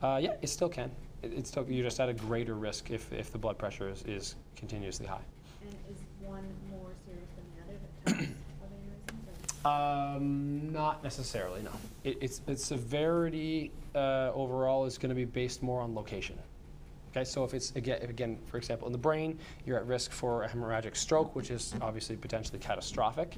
[0.00, 0.14] pressure?
[0.14, 0.90] Uh, yeah, it still can.
[1.22, 4.02] It, it's still, you're just at a greater risk if, if the blood pressure is,
[4.02, 5.20] is continuously high.
[5.62, 8.32] And is one more serious than the other, the types
[8.62, 9.64] aneurysms?
[9.64, 11.72] or- Um, not necessarily, no.
[12.04, 16.38] It, it's, its severity uh, overall is going to be based more on location.
[17.12, 20.12] Okay, so if it's again, if again, for example, in the brain, you're at risk
[20.12, 23.36] for a hemorrhagic stroke, which is obviously potentially catastrophic.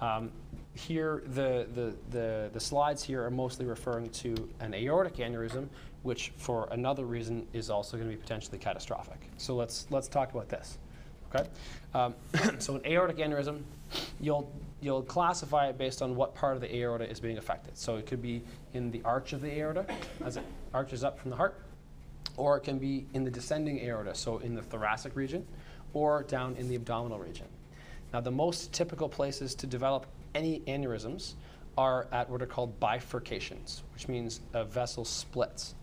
[0.00, 0.32] Um,
[0.74, 5.68] here, the, the, the, the slides here are mostly referring to an aortic aneurysm,
[6.02, 9.20] which for another reason is also going to be potentially catastrophic.
[9.36, 10.78] So let's, let's talk about this.
[11.32, 11.48] Okay,
[11.94, 12.14] um,
[12.58, 13.62] so an aortic aneurysm,
[14.20, 14.50] you'll
[14.80, 17.76] you'll classify it based on what part of the aorta is being affected.
[17.76, 18.42] So it could be
[18.74, 19.86] in the arch of the aorta
[20.24, 20.44] as it
[20.74, 21.60] arches up from the heart,
[22.36, 25.46] or it can be in the descending aorta, so in the thoracic region,
[25.92, 27.46] or down in the abdominal region.
[28.12, 31.34] Now, the most typical places to develop any aneurysms
[31.78, 35.74] are at what are called bifurcations, which means a vessel splits.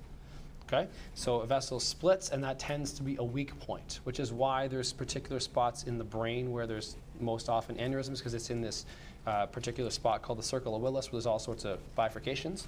[0.68, 4.34] Okay, so a vessel splits, and that tends to be a weak point, which is
[4.34, 8.60] why there's particular spots in the brain where there's most often aneurysms, because it's in
[8.60, 8.85] this
[9.26, 12.65] uh, particular spot called the circle of Willis, where there's all sorts of bifurcations.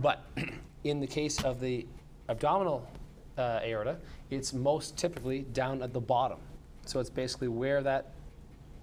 [0.00, 0.22] But
[0.84, 1.86] in the case of the
[2.28, 2.86] abdominal
[3.38, 3.96] uh, aorta,
[4.28, 6.38] it's most typically down at the bottom.
[6.84, 8.12] So it's basically where that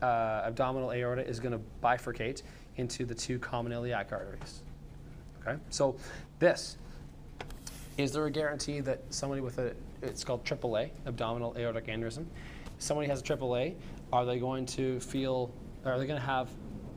[0.02, 2.42] uh, abdominal aorta is going to bifurcate
[2.78, 4.64] into the two common iliac arteries.
[5.46, 5.96] Okay, so
[6.40, 6.78] this
[7.98, 12.26] is there a guarantee that somebody with a it's called AAA, abdominal aortic aneurysm,
[12.80, 13.76] somebody has a AAA,
[14.12, 15.54] are they going to feel
[15.86, 16.50] are they going to have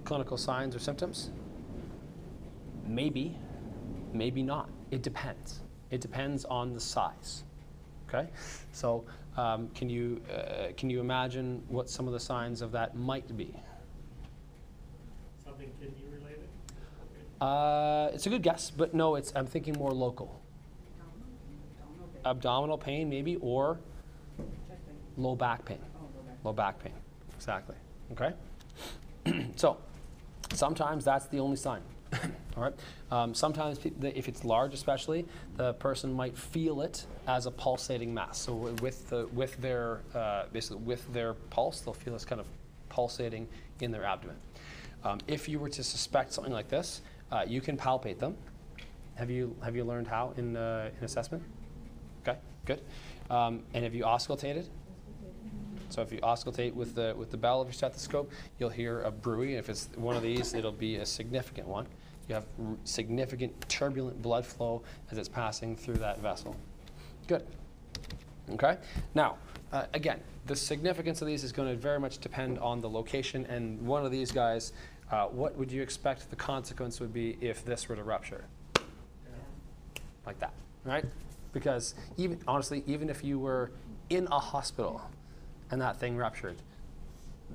[0.04, 1.30] clinical signs or symptoms?
[2.86, 3.36] Maybe,
[4.12, 4.68] maybe not.
[4.90, 5.60] It depends.
[5.90, 7.44] It depends on the size.
[8.08, 8.28] Okay,
[8.72, 9.04] so
[9.36, 13.36] um, can you uh, can you imagine what some of the signs of that might
[13.36, 13.54] be?
[15.42, 16.48] Something kidney related?
[17.40, 20.40] Uh, it's a good guess, but no, it's I'm thinking more local.
[22.24, 23.78] Abdominal pain, maybe, or
[25.16, 25.78] low back pain.
[26.42, 26.92] Low back pain,
[27.36, 27.76] exactly.
[28.12, 28.32] Okay.
[29.56, 29.78] so
[30.52, 31.82] sometimes that's the only sign.
[32.56, 32.74] All right.
[33.10, 35.26] Um, sometimes, if it's large, especially,
[35.56, 38.38] the person might feel it as a pulsating mass.
[38.38, 42.40] So wi- with the with their uh, basically with their pulse, they'll feel this kind
[42.40, 42.46] of
[42.88, 43.48] pulsating
[43.80, 44.36] in their abdomen.
[45.02, 47.02] Um, if you were to suspect something like this,
[47.32, 48.36] uh, you can palpate them.
[49.16, 51.42] Have you have you learned how in uh, in assessment?
[52.64, 52.80] Good.
[53.30, 54.66] Um, and have you auscultated?
[55.90, 59.10] So if you auscultate with the with the bell of your stethoscope, you'll hear a
[59.10, 59.56] bruit.
[59.56, 61.86] If it's one of these, it'll be a significant one.
[62.28, 66.56] You have r- significant turbulent blood flow as it's passing through that vessel.
[67.28, 67.46] Good.
[68.50, 68.78] Okay.
[69.14, 69.36] Now,
[69.72, 73.46] uh, again, the significance of these is going to very much depend on the location.
[73.46, 74.72] And one of these guys,
[75.10, 78.44] uh, what would you expect the consequence would be if this were to rupture?
[80.26, 80.54] like that,
[80.84, 81.04] right?
[81.54, 83.70] Because even honestly, even if you were
[84.10, 85.00] in a hospital
[85.70, 86.56] and that thing ruptured,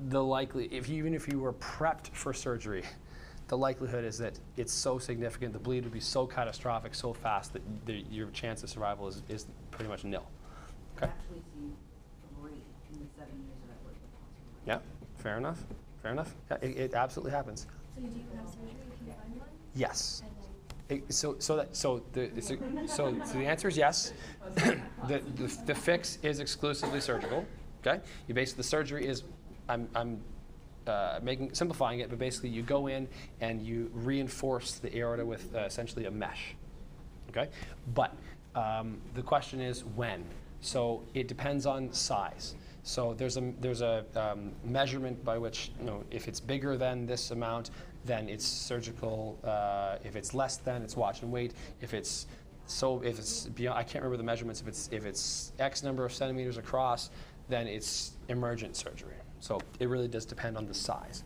[0.08, 2.82] the likely if you, even if you were prepped for surgery,
[3.48, 7.52] the likelihood is that it's so significant, the bleed would be so catastrophic, so fast
[7.52, 10.24] that the, your chance of survival is, is pretty much nil.
[10.96, 11.12] I've Okay.
[11.12, 11.76] actually seen
[12.40, 12.62] three
[12.92, 14.66] in the seven years that I've worked with hospitals.
[14.66, 14.78] Yeah.
[15.22, 15.62] Fair enough.
[16.02, 16.34] Fair enough.
[16.50, 17.66] Yeah, it, it absolutely happens.
[17.94, 19.48] So do you have surgery if you find one?
[19.74, 20.22] Yes.
[21.08, 22.56] So, so that, so the, so,
[22.86, 24.12] so the answer is yes.
[24.54, 27.46] the, the, the fix is exclusively surgical.
[27.86, 28.00] Okay.
[28.26, 29.22] You basically the surgery is,
[29.68, 30.20] I'm, I'm
[30.86, 33.08] uh, making simplifying it, but basically you go in
[33.40, 36.54] and you reinforce the aorta with uh, essentially a mesh.
[37.30, 37.48] Okay.
[37.94, 38.14] But
[38.54, 40.24] um, the question is when.
[40.60, 42.54] So it depends on size.
[42.82, 47.06] So there's a there's a um, measurement by which you know if it's bigger than
[47.06, 47.70] this amount,
[48.04, 49.38] then it's surgical.
[49.44, 51.54] Uh, if it's less than, it's watch and wait.
[51.80, 52.26] If it's
[52.66, 54.60] so if it's beyond, I can't remember the measurements.
[54.60, 57.10] If it's if it's X number of centimeters across,
[57.48, 59.14] then it's emergent surgery.
[59.40, 61.24] So it really does depend on the size.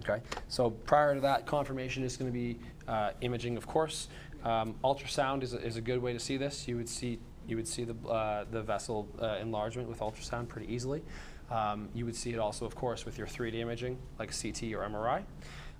[0.00, 4.08] Okay, so prior to that, confirmation is going to be uh, imaging, of course.
[4.44, 6.68] Um, ultrasound is a, is a good way to see this.
[6.68, 7.18] You would see
[7.48, 11.02] you would see the uh, the vessel uh, enlargement with ultrasound pretty easily.
[11.50, 14.88] Um, you would see it also, of course, with your 3D imaging, like CT or
[14.88, 15.22] MRI.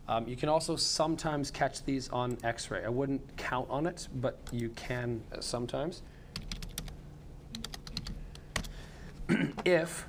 [0.09, 2.85] Um, you can also sometimes catch these on X-ray.
[2.85, 6.03] I wouldn't count on it, but you can sometimes.
[9.65, 10.07] if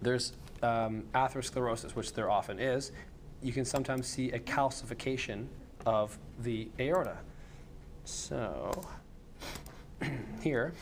[0.00, 0.32] there's
[0.62, 2.92] um, atherosclerosis, which there often is,
[3.42, 5.46] you can sometimes see a calcification
[5.86, 7.18] of the aorta.
[8.04, 8.70] So
[10.40, 10.72] here,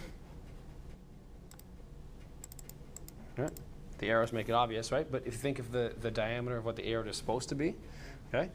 [3.44, 3.52] right,
[3.98, 5.10] the arrows make it obvious, right?
[5.10, 7.54] But if you think of the, the diameter of what the arrow is supposed to
[7.54, 7.74] be,
[8.28, 8.50] okay,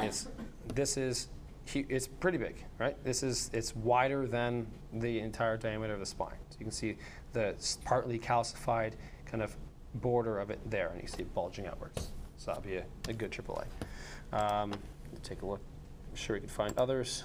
[0.00, 0.28] it's
[0.74, 1.28] this is
[1.74, 2.96] it's pretty big, right?
[3.04, 6.38] This is it's wider than the entire diameter of the spine.
[6.50, 6.96] So you can see
[7.32, 7.54] the
[7.84, 8.92] partly calcified
[9.26, 9.56] kind of
[9.96, 12.10] border of it there, and you see it bulging outwards.
[12.36, 13.64] So that'll be a, a good AAA.
[14.32, 14.72] Um,
[15.22, 15.60] take a look.
[16.10, 17.24] I'm sure we can find others.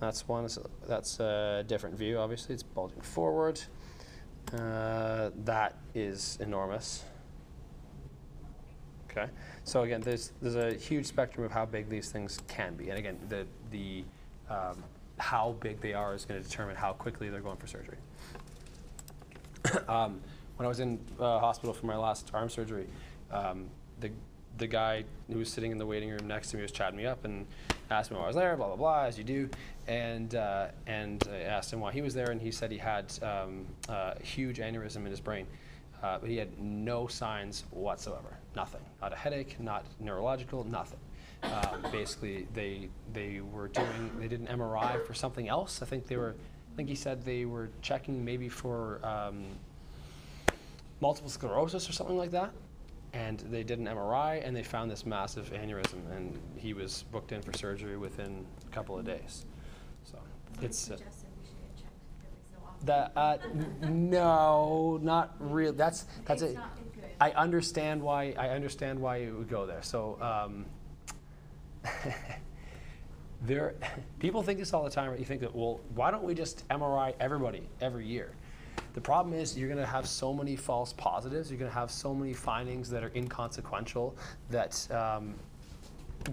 [0.00, 0.48] That's one.
[0.88, 2.18] That's a different view.
[2.18, 3.60] Obviously, it's bulging forward.
[4.52, 7.04] Uh, that is enormous.
[9.10, 9.30] Okay.
[9.64, 12.98] So again, there's there's a huge spectrum of how big these things can be, and
[12.98, 14.04] again, the the
[14.50, 14.82] um,
[15.18, 17.96] how big they are is going to determine how quickly they're going for surgery.
[19.88, 20.20] um,
[20.56, 22.86] when I was in uh, hospital for my last arm surgery,
[23.30, 23.66] um,
[24.00, 24.10] the
[24.58, 27.06] the guy who was sitting in the waiting room next to me was chatting me
[27.06, 27.46] up and
[27.92, 29.48] asked me why I was there, blah blah blah, as you do,
[29.86, 33.12] and uh, and I asked him why he was there, and he said he had
[33.22, 35.46] um, a huge aneurysm in his brain,
[36.02, 40.98] uh, but he had no signs whatsoever, nothing, not a headache, not neurological, nothing.
[41.42, 45.82] Um, basically, they they were doing they did an MRI for something else.
[45.82, 46.34] I think they were,
[46.72, 49.44] I think he said they were checking maybe for um,
[51.00, 52.52] multiple sclerosis or something like that.
[53.14, 57.32] And they did an MRI and they found this massive aneurysm, and he was booked
[57.32, 59.44] in for surgery within a couple of days.
[60.04, 60.18] So
[60.62, 61.94] it's uh, Suggested we should get checked
[62.24, 62.86] every so often.
[62.86, 63.38] that uh,
[63.90, 65.72] no, not real.
[65.74, 66.54] That's that's It's a.
[66.54, 67.04] not good.
[67.20, 68.34] I understand why.
[68.38, 69.82] I understand why you would go there.
[69.82, 70.64] So um,
[73.42, 73.74] there,
[74.20, 75.10] people think this all the time.
[75.10, 75.18] Right?
[75.18, 78.32] You think that well, why don't we just MRI everybody every year?
[78.94, 81.50] The problem is you're going to have so many false positives.
[81.50, 84.16] You're going to have so many findings that are inconsequential
[84.50, 85.34] that, um,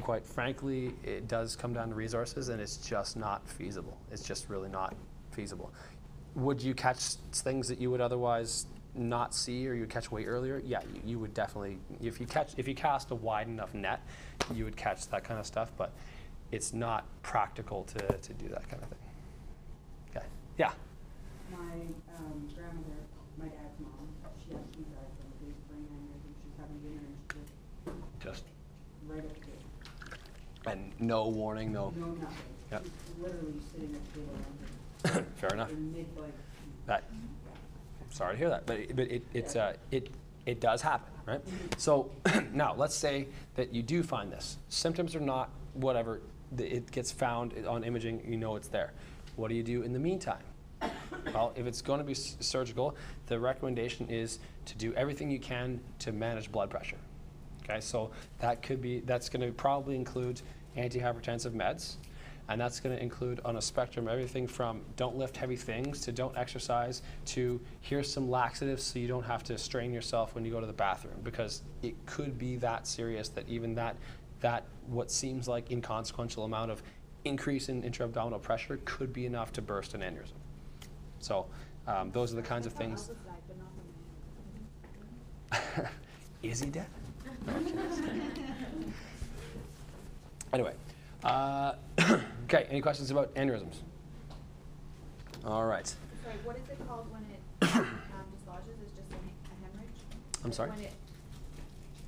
[0.02, 3.98] quite frankly, it does come down to resources, and it's just not feasible.
[4.12, 4.94] It's just really not
[5.32, 5.74] feasible.
[6.36, 7.00] Would you catch
[7.32, 10.62] things that you would otherwise not see, or you would catch way earlier?
[10.66, 11.80] Yeah, you, you would definitely.
[12.02, 14.02] If you catch, if you cast a wide enough net,
[14.54, 15.72] you would catch that kind of stuff.
[15.78, 15.94] But
[16.52, 19.00] it's not practical to, to do that kind of thing.
[20.10, 20.26] Okay.
[20.58, 20.72] Yeah.
[21.52, 21.58] My
[22.20, 23.02] um, grandmother,
[23.38, 24.08] my dad's mom,
[24.44, 26.32] she had two died from a big brain aneurysm.
[26.44, 28.44] She's having dinner and she just Just
[29.08, 30.72] right at the table.
[30.72, 31.94] and no warning, no.
[31.96, 32.28] No nothing.
[32.72, 32.84] Yep.
[32.84, 35.72] She's literally sitting at the table Fair enough.
[35.72, 36.06] in.
[36.86, 37.04] That.
[38.10, 40.10] Sorry to hear that, but it, but it, it's uh, it
[40.48, 41.42] it does happen, right?
[41.78, 42.10] So
[42.54, 44.58] now let's say that you do find this.
[44.70, 46.22] Symptoms are not whatever.
[46.58, 48.24] It gets found on imaging.
[48.28, 48.94] You know it's there.
[49.36, 50.42] What do you do in the meantime?
[51.34, 52.96] Well, if it's going to be surgical,
[53.28, 56.98] the recommendation is to do everything you can to manage blood pressure.
[57.64, 60.42] Okay, so that could be that's going to probably include
[60.76, 61.96] antihypertensive meds,
[62.48, 66.12] and that's going to include on a spectrum everything from don't lift heavy things to
[66.12, 70.52] don't exercise to here's some laxatives so you don't have to strain yourself when you
[70.52, 73.96] go to the bathroom because it could be that serious that even that
[74.40, 76.82] that what seems like inconsequential amount of
[77.26, 80.34] increase in intra-abdominal pressure could be enough to burst an aneurysm.
[81.20, 81.46] So
[81.88, 83.04] um, those are the kinds of things.
[83.04, 83.68] Elvis died, but not
[85.52, 85.90] from aneurysm.
[86.44, 86.86] Is he dead?
[87.46, 87.54] No,
[90.54, 90.74] anyway,
[91.24, 91.74] uh,
[92.46, 92.66] okay.
[92.70, 93.76] Any questions about aneurysms?
[95.46, 95.88] All right.
[95.88, 97.40] Sorry, what is it called when it
[97.76, 97.88] um,
[98.38, 98.76] dislodges?
[98.84, 99.18] It's just a a
[99.64, 100.00] hemorrhage?
[100.44, 100.70] I'm sorry.
[100.72, 100.94] When it,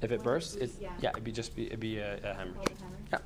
[0.02, 0.90] If it bursts, it, yeah.
[1.02, 2.70] yeah, it'd be just be it'd be a, a hemorrhage.
[2.72, 3.08] a hemorrhage?
[3.12, 3.20] Yeah,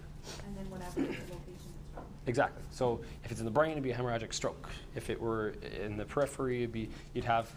[0.47, 2.03] And then whatever the location it's from.
[2.27, 2.63] Exactly.
[2.71, 4.69] So if it's in the brain, it'd be a hemorrhagic stroke.
[4.95, 7.51] If it were in the periphery, it'd be you'd have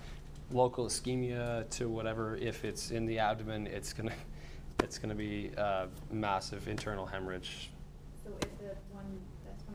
[0.53, 2.37] local ischemia to whatever.
[2.37, 4.13] If it's in the abdomen, it's gonna
[4.83, 7.71] it's gonna be a massive internal hemorrhage.
[8.25, 9.75] So if the one that's from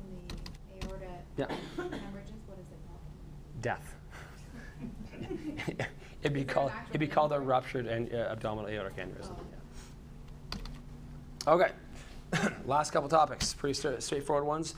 [0.80, 1.06] the aorta
[1.38, 1.48] Yeah.
[1.76, 3.62] hemorrhages, what is it called?
[3.62, 3.96] Death.
[6.22, 9.32] it'd be called it'd be called a ruptured uh, abdominal aortic aneurysm.
[9.32, 9.40] Oh.
[11.48, 11.54] yeah.
[11.54, 11.72] Okay.
[12.66, 14.76] Last couple topics, pretty stra- straightforward ones.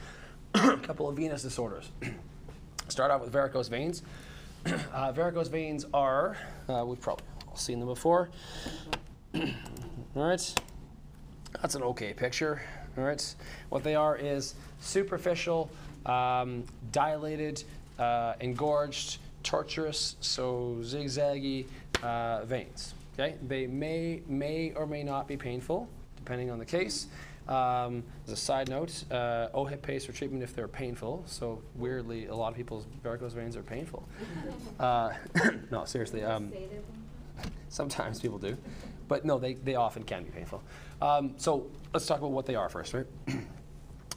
[0.53, 1.89] a couple of venous disorders.
[2.87, 4.03] Start out with varicose veins.
[4.93, 6.37] Uh, varicose veins are
[6.69, 8.29] uh, we've probably all seen them before.
[9.35, 9.43] all
[10.15, 10.55] right.
[11.61, 12.61] That's an okay picture.
[12.97, 13.35] All right.
[13.69, 15.69] What they are is superficial,
[16.05, 17.63] um, dilated,
[17.99, 21.65] uh, engorged, tortuous, so zigzaggy
[22.03, 22.93] uh, veins.
[23.17, 23.35] Okay.
[23.47, 25.87] They may may or may not be painful,
[26.17, 27.07] depending on the case.
[27.47, 31.23] Um, as a side note, uh, OHIP pays for treatment if they're painful.
[31.27, 34.07] So weirdly, a lot of people's varicose veins are painful.
[34.79, 35.13] Uh,
[35.71, 36.23] no, seriously.
[36.23, 37.51] Um, Say they're painful?
[37.69, 38.57] Sometimes people do.
[39.07, 40.61] but no, they, they often can be painful.
[41.01, 43.05] Um, so let's talk about what they are first, right?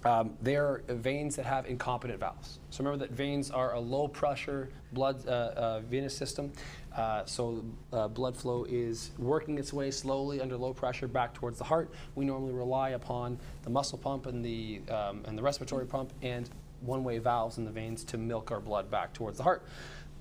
[0.05, 2.61] Um, they're veins that have incompetent valves.
[2.71, 6.53] So remember that veins are a low pressure blood uh, uh, venous system.
[6.97, 11.59] Uh, so uh, blood flow is working its way slowly under low pressure back towards
[11.59, 11.91] the heart.
[12.15, 16.49] We normally rely upon the muscle pump and the um, and the respiratory pump and
[16.81, 19.65] one-way valves in the veins to milk our blood back towards the heart.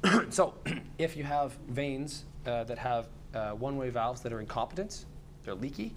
[0.30, 0.56] so
[0.98, 5.06] if you have veins uh, that have uh, one-way valves that are incompetent,
[5.44, 5.95] they're leaky,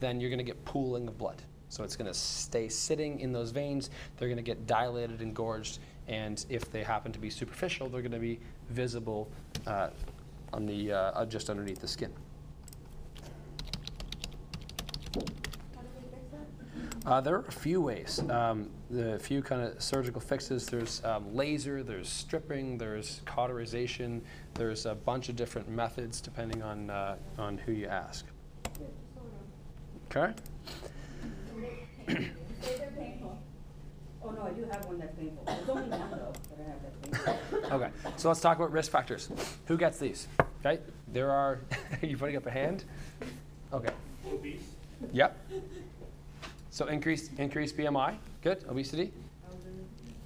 [0.00, 1.42] then you're going to get pooling of blood.
[1.72, 3.88] So it's going to stay sitting in those veins.
[4.18, 8.02] They're going to get dilated and gorged, and if they happen to be superficial, they're
[8.02, 9.30] going to be visible
[9.66, 9.88] uh,
[10.52, 12.12] on the uh, uh, just underneath the skin.
[15.14, 15.24] How do
[15.94, 16.26] they fix
[17.04, 17.10] that?
[17.10, 18.22] Uh, there are a few ways.
[18.28, 20.66] Um, the few kind of surgical fixes.
[20.66, 21.82] There's um, laser.
[21.82, 22.76] There's stripping.
[22.76, 24.20] There's cauterization.
[24.52, 28.26] There's a bunch of different methods depending on uh, on who you ask.
[30.14, 30.34] Okay.
[32.08, 33.38] Say they're painful.
[34.24, 35.44] Oh, no, I do have one that's painful.
[35.44, 37.76] There's only one though that I have that's painful.
[37.76, 37.90] Okay.
[38.16, 39.28] So let's talk about risk factors.
[39.66, 40.28] Who gets these?
[40.64, 40.80] Okay.
[41.08, 41.60] There are.
[42.02, 42.84] are you putting up a hand?
[43.72, 43.92] Okay.
[44.30, 44.60] Obese,
[45.12, 45.36] Yep.
[46.70, 48.16] So increased increased BMI.
[48.42, 48.64] Good.
[48.68, 49.12] Obesity.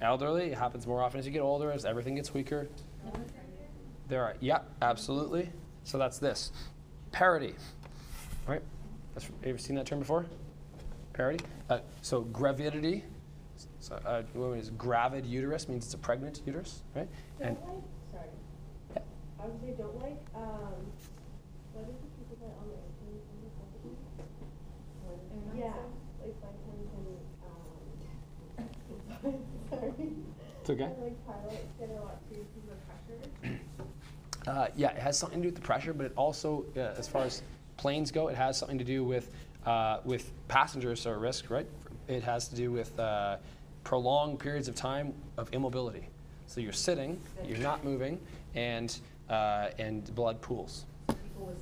[0.01, 0.51] Elderly.
[0.51, 2.67] It happens more often as you get older, as everything gets weaker.
[4.07, 4.35] There are.
[4.39, 4.69] Yep.
[4.81, 5.49] Absolutely.
[5.83, 6.51] So that's this.
[7.11, 7.55] Parity.
[8.45, 8.61] Right.
[9.13, 10.25] That's, have you ever seen that term before?
[11.17, 11.43] Parity.
[11.67, 13.01] Uh, so gravidity.
[13.79, 17.07] So uh, what is gravid uterus means it's a pregnant uterus, right?
[17.41, 17.83] And Don't like,
[18.13, 18.27] sorry.
[18.93, 19.01] Yeah.
[19.43, 20.75] I would say don't like, um,
[21.73, 23.37] what is the people that on the airplane from
[25.49, 25.73] the Yeah,
[26.21, 26.93] like flight attendants
[29.25, 29.41] and, um,
[29.71, 29.93] sorry.
[30.61, 30.89] It's okay.
[31.01, 32.79] Like pilots get a lot too because of
[33.41, 33.59] pressure.
[34.45, 37.07] Uh, yeah, it has something to do with the pressure, but it also, uh, as
[37.07, 37.41] far as
[37.77, 39.33] planes go, it has something to do with
[39.67, 41.67] uh, with passengers are at risk, right?
[42.07, 43.37] It has to do with uh,
[43.83, 46.07] prolonged periods of time of immobility.
[46.47, 48.19] So you're sitting, you're not moving,
[48.55, 48.97] and
[49.29, 50.85] uh, and blood pools.
[51.09, 51.53] People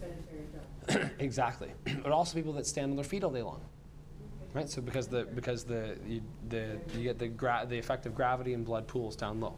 [0.88, 1.72] with exactly,
[2.04, 3.60] but also people that stand on their feet all day long.
[4.54, 8.16] Right, so because the because the you, the you get the gra- the effect of
[8.16, 9.56] gravity and blood pools down low.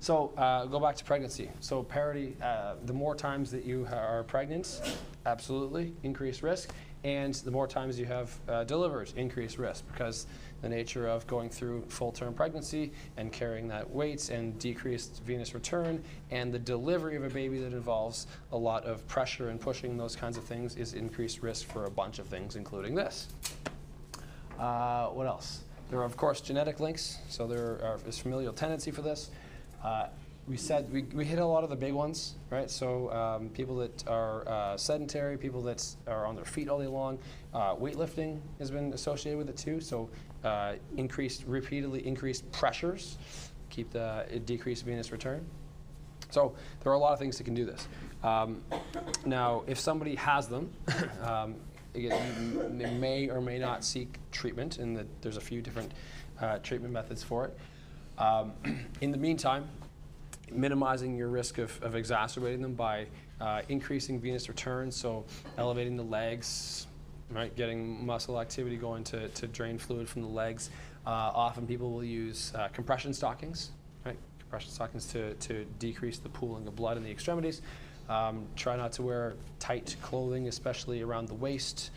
[0.00, 1.50] So uh, go back to pregnancy.
[1.60, 4.80] So parity, uh, the more times that you are pregnant,
[5.26, 6.70] absolutely increased risk,
[7.04, 10.26] and the more times you have uh, delivered, increased risk because
[10.62, 16.02] the nature of going through full-term pregnancy and carrying that weight and decreased venous return
[16.30, 20.16] and the delivery of a baby that involves a lot of pressure and pushing those
[20.16, 23.28] kinds of things is increased risk for a bunch of things, including this.
[24.58, 25.60] Uh, what else?
[25.90, 27.18] There are, of course, genetic links.
[27.28, 29.30] So there are, is familial tendency for this.
[29.82, 30.08] Uh,
[30.48, 32.70] we said we, we hit a lot of the big ones, right?
[32.70, 36.86] So um, people that are uh, sedentary, people that are on their feet all day
[36.86, 37.18] long.
[37.52, 39.80] Uh, weightlifting has been associated with it too.
[39.80, 40.08] So
[40.44, 43.18] uh, increased, repeatedly increased pressures
[43.70, 45.44] keep the decreased venous return.
[46.30, 47.88] So there are a lot of things that can do this.
[48.22, 48.62] Um,
[49.24, 50.70] now, if somebody has them,
[51.22, 51.54] um,
[51.94, 55.92] again, they may or may not seek treatment, and the, there's a few different
[56.40, 57.58] uh, treatment methods for it.
[58.18, 58.52] Um,
[59.00, 59.68] in the meantime,
[60.52, 63.06] minimizing your risk of, of exacerbating them by
[63.40, 65.24] uh, increasing venous return, so
[65.56, 66.86] elevating the legs,
[67.30, 70.70] right, getting muscle activity going to, to drain fluid from the legs.
[71.06, 73.70] Uh, often people will use uh, compression stockings,
[74.04, 77.62] right, compression stockings to, to decrease the pooling of blood in the extremities.
[78.08, 81.90] Um, try not to wear tight clothing, especially around the waist.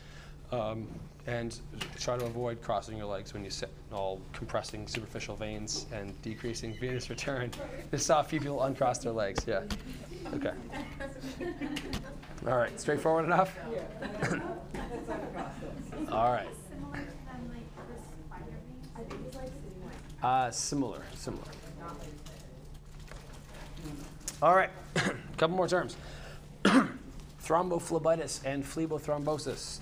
[0.51, 0.87] Um,
[1.27, 1.59] and
[1.99, 6.73] try to avoid crossing your legs when you sit, all compressing superficial veins and decreasing
[6.79, 7.51] venous return.
[7.93, 9.61] I saw a few people uncross their legs, yeah.
[10.33, 10.53] Okay.
[12.47, 13.57] All right, straightforward enough?
[16.11, 16.47] All right.
[16.69, 18.87] Similar to them, like the spider veins?
[18.97, 20.23] I think it's like sitting like.
[20.23, 21.43] Uh, similar, similar.
[24.41, 24.71] All right,
[25.37, 25.95] couple more terms.
[27.43, 29.79] Thrombophlebitis and phlebothrombosis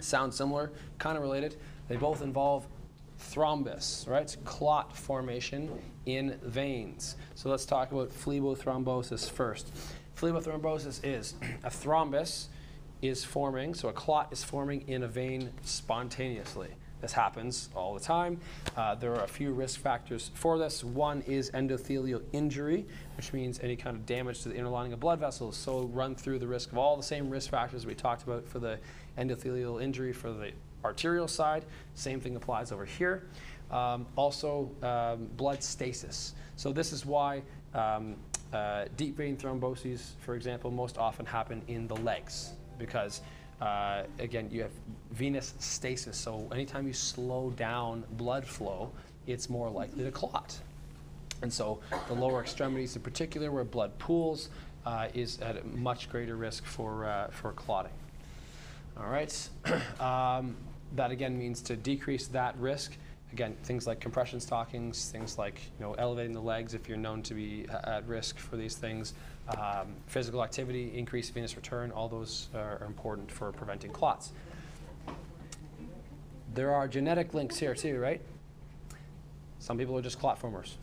[0.00, 1.56] sound similar, kind of related.
[1.88, 2.66] They both involve
[3.20, 4.34] thrombus, right?
[4.44, 5.70] Clot formation
[6.06, 7.16] in veins.
[7.34, 9.72] So let's talk about phlebothrombosis first.
[10.16, 12.46] Phlebothrombosis is a thrombus
[13.02, 16.68] is forming, so a clot is forming in a vein spontaneously.
[17.00, 18.40] This happens all the time.
[18.76, 20.84] Uh, there are a few risk factors for this.
[20.84, 22.86] One is endothelial injury,
[23.16, 25.56] which means any kind of damage to the inner lining of blood vessels.
[25.56, 28.58] So run through the risk of all the same risk factors we talked about for
[28.58, 28.78] the
[29.18, 30.52] endothelial injury for the
[30.84, 31.64] arterial side.
[31.94, 33.24] Same thing applies over here.
[33.70, 36.34] Um, also, um, blood stasis.
[36.56, 37.42] So this is why
[37.74, 38.16] um,
[38.52, 43.20] uh, deep vein thromboses, for example, most often happen in the legs because
[43.60, 44.70] uh, again, you have
[45.12, 46.16] venous stasis.
[46.16, 48.90] So anytime you slow down blood flow,
[49.26, 50.58] it's more likely to clot.
[51.42, 54.48] And so the lower extremities in particular, where blood pools,
[54.86, 57.92] uh, is at a much greater risk for, uh, for clotting.
[59.00, 59.48] All right.
[60.00, 60.56] um,
[60.96, 62.96] that again means to decrease that risk.
[63.32, 67.22] Again, things like compression stockings, things like you know elevating the legs if you're known
[67.22, 69.14] to be at risk for these things.
[69.56, 74.32] Um, physical activity, increased venous return, all those are, important for preventing clots.
[76.54, 78.20] There are genetic links here too, right?
[79.58, 80.76] Some people are just clot formers.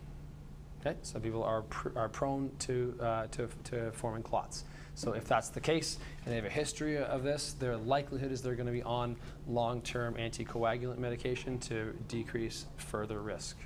[0.82, 4.64] Okay, some people are, pr- are prone to, uh, to, to forming clots.
[4.98, 8.42] So if that's the case and they have a history of this, their likelihood is
[8.42, 9.16] they're going to be on
[9.48, 13.58] long-term anticoagulant medication to decrease further risk.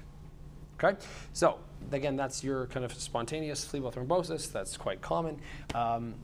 [0.77, 0.99] Okay,
[1.31, 1.57] so
[1.93, 4.51] again, that's your kind of spontaneous phlebothrombosis.
[4.51, 5.39] That's quite common.
[5.73, 6.15] Um,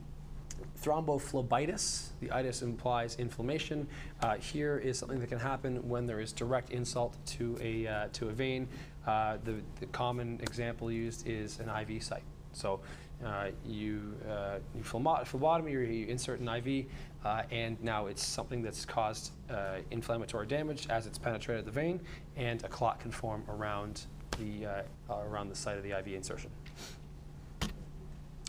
[0.83, 3.87] thrombophlebitis, the itis implies inflammation.
[4.21, 8.07] Uh, here is something that can happen when there is direct insult to a, uh,
[8.11, 8.67] to a vein.
[9.05, 12.23] Uh, the, the common example used is an IV site.
[12.51, 12.81] So
[13.25, 16.85] uh, you, uh, you phlebo- phlebotomy or you insert an IV,
[17.25, 21.99] uh, and now it's something that's caused uh, inflammatory damage as it's penetrated the vein,
[22.35, 24.05] and a clot can form around
[24.37, 26.51] the, uh, around the site of the IV insertion.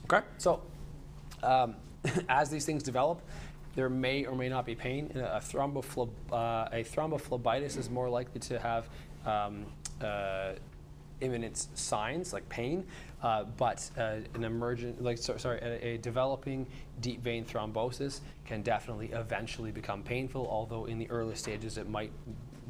[0.05, 0.63] Okay, so
[1.43, 1.75] um,
[2.29, 3.23] as these things develop,
[3.75, 5.11] there may or may not be pain.
[5.15, 8.89] A, thrombophleb- uh, a thrombophlebitis is more likely to have
[9.25, 9.67] um,
[10.03, 10.53] uh,
[11.21, 12.85] imminent signs like pain,
[13.23, 16.67] uh, but uh, an emergent, like so, sorry, a, a developing
[17.01, 20.47] deep vein thrombosis can definitely eventually become painful.
[20.49, 22.13] Although in the early stages it might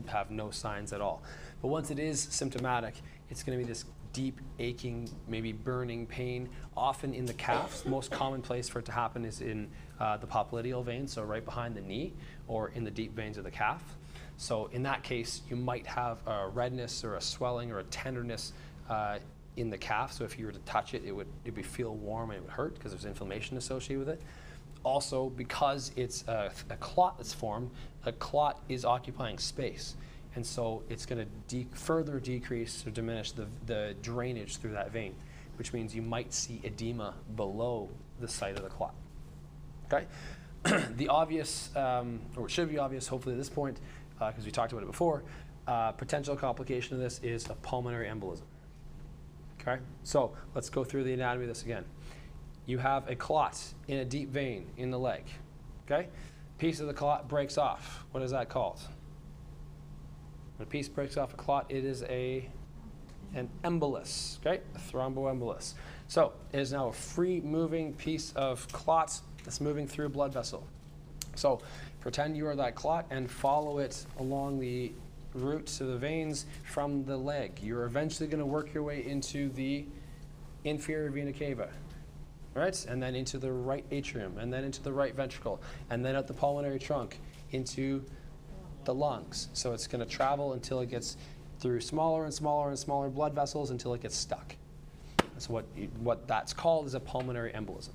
[0.07, 1.23] have no signs at all.
[1.61, 2.95] But once it is symptomatic,
[3.31, 7.85] it's going to be this deep aching, maybe burning pain, often in the calves.
[7.85, 9.69] Most common place for it to happen is in
[10.01, 12.15] uh, the popliteal vein, so right behind the knee,
[12.47, 13.97] or in the deep veins of the calf.
[14.37, 18.53] So in that case, you might have a redness or a swelling or a tenderness
[18.89, 19.19] uh,
[19.59, 20.13] in the calf.
[20.13, 22.43] So if you were to touch it, it would, it would feel warm and it
[22.43, 24.23] would hurt because there's inflammation associated with it.
[24.85, 27.71] Also, because it's a, a clot that's formed,
[28.07, 29.97] a clot is occupying space.
[30.35, 34.93] And so it's going to de- further decrease or diminish the, the drainage through that
[34.93, 35.15] vein,
[35.57, 37.89] which means you might see edema below
[38.21, 38.95] the site of the clot.
[39.93, 40.07] Okay?
[40.97, 43.81] the obvious, um, or it should be obvious, hopefully at this point,
[44.19, 45.25] because we talked about it before,
[45.67, 48.43] uh, potential complication of this is a pulmonary embolism.
[49.69, 49.82] Okay?
[50.03, 51.85] So let's go through the anatomy of this again.
[52.66, 55.24] You have a clot in a deep vein in the leg.
[55.85, 56.09] Okay?
[56.59, 58.05] Piece of the clot breaks off.
[58.12, 58.81] What is that called?
[60.57, 62.49] When a piece breaks off a clot, it is a
[63.35, 64.62] an embolus, okay?
[64.74, 65.74] A thromboembolus.
[66.09, 70.32] So it is now a free moving piece of clot that's moving through a blood
[70.32, 70.66] vessel.
[71.35, 71.61] So
[72.01, 74.93] pretend you are that clot and follow it along the
[75.43, 77.59] route to the veins from the leg.
[77.62, 79.85] You're eventually going to work your way into the
[80.65, 81.69] inferior vena cava,
[82.55, 82.86] right?
[82.89, 85.60] And then into the right atrium, and then into the right ventricle,
[85.90, 87.20] and then out the pulmonary trunk
[87.52, 88.05] into
[88.85, 89.48] the lungs.
[89.52, 91.16] So it's going to travel until it gets
[91.60, 94.55] through smaller and smaller and smaller blood vessels until it gets stuck.
[95.32, 97.90] That's what, you, what that's called is a pulmonary embolism.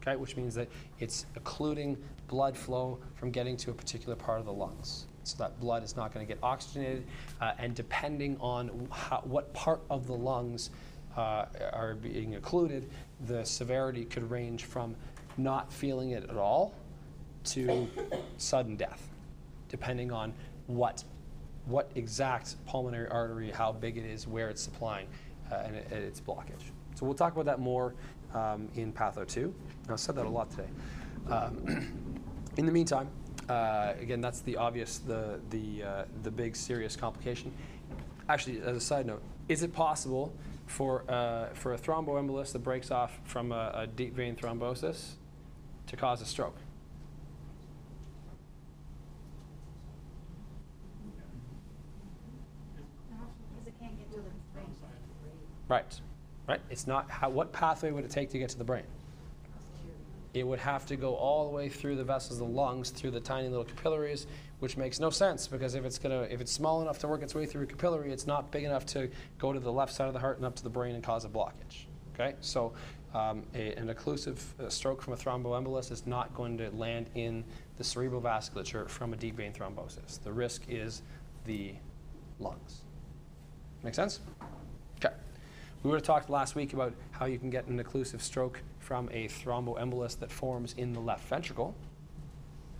[0.00, 0.68] Okay, which means that
[1.00, 1.96] it's occluding
[2.28, 5.06] blood flow from getting to a particular part of the lungs.
[5.28, 7.04] So that blood is not going to get oxygenated,
[7.40, 10.70] uh, and depending on how, what part of the lungs
[11.16, 12.88] uh, are being occluded,
[13.26, 14.96] the severity could range from
[15.36, 16.74] not feeling it at all
[17.44, 17.88] to
[18.38, 19.08] sudden death,
[19.68, 20.32] depending on
[20.66, 21.04] what
[21.66, 25.06] what exact pulmonary artery, how big it is, where it's supplying,
[25.52, 26.70] uh, and, it, its blockage.
[26.94, 27.94] So we'll talk about that more
[28.34, 29.54] um, in Patho 2.
[29.90, 30.68] I've said that a lot today.
[31.28, 32.24] Um,
[32.56, 33.10] in the meantime,
[33.48, 37.52] uh, again, that's the obvious, the, the, uh, the big serious complication.
[38.28, 40.32] Actually, as a side note, is it possible
[40.66, 45.12] for, uh, for a thromboembolus that breaks off from a, a deep vein thrombosis
[45.86, 46.56] to cause a stroke?
[53.54, 54.22] Because it can't get to the
[54.52, 54.66] brain.
[55.68, 56.00] Right,
[56.46, 56.60] right.
[56.70, 57.30] It's not how.
[57.30, 58.84] What pathway would it take to get to the brain?
[60.34, 63.12] It would have to go all the way through the vessels of the lungs, through
[63.12, 64.26] the tiny little capillaries,
[64.60, 67.34] which makes no sense because if it's gonna, if it's small enough to work its
[67.34, 70.14] way through a capillary, it's not big enough to go to the left side of
[70.14, 71.86] the heart and up to the brain and cause a blockage.
[72.14, 72.72] Okay, so
[73.14, 77.44] um, a, an occlusive uh, stroke from a thromboembolus is not going to land in
[77.76, 80.22] the cerebral vasculature from a deep vein thrombosis.
[80.22, 81.02] The risk is
[81.44, 81.74] the
[82.40, 82.82] lungs.
[83.82, 84.20] Make sense?
[84.96, 85.14] Okay.
[85.82, 89.06] We would have talked last week about how you can get an occlusive stroke from
[89.12, 91.74] a thromboembolus that forms in the left ventricle.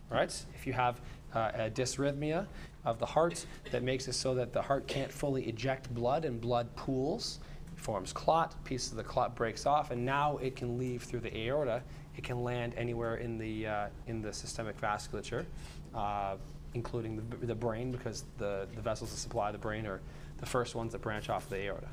[0.09, 0.35] right?
[0.55, 1.03] If you have
[1.35, 2.47] uh, a dysrhythmia
[2.87, 6.41] of the heart that makes it so that the heart can't fully eject blood and
[6.41, 7.41] blood pools,
[7.77, 11.37] forms clot, piece of the clot breaks off, and now it can leave through the
[11.37, 11.83] aorta.
[12.17, 15.45] It can land anywhere in the, uh, in the systemic vasculature,
[15.95, 16.37] uh,
[16.73, 20.01] including the, the brain, because the, the vessels that supply the brain are
[20.39, 21.89] the first ones that branch off the aorta.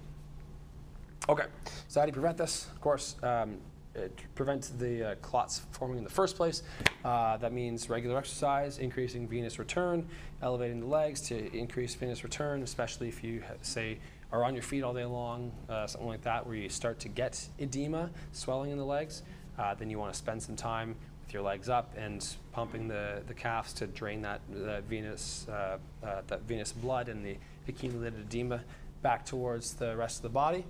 [1.27, 1.47] Okay,
[1.89, 2.67] so how do you prevent this?
[2.73, 3.57] Of course, um,
[3.95, 6.63] it prevents the uh, clots forming in the first place.
[7.03, 10.07] Uh, that means regular exercise, increasing venous return,
[10.41, 13.97] elevating the legs to increase venous return, especially if you, say,
[14.31, 17.07] are on your feet all day long, uh, something like that, where you start to
[17.07, 19.23] get edema, swelling in the legs.
[19.57, 23.21] Uh, then you want to spend some time with your legs up and pumping the,
[23.27, 28.19] the calves to drain that, that venous uh, uh, that venous blood and the accumulated
[28.19, 28.61] edema
[29.01, 30.65] back towards the rest of the body.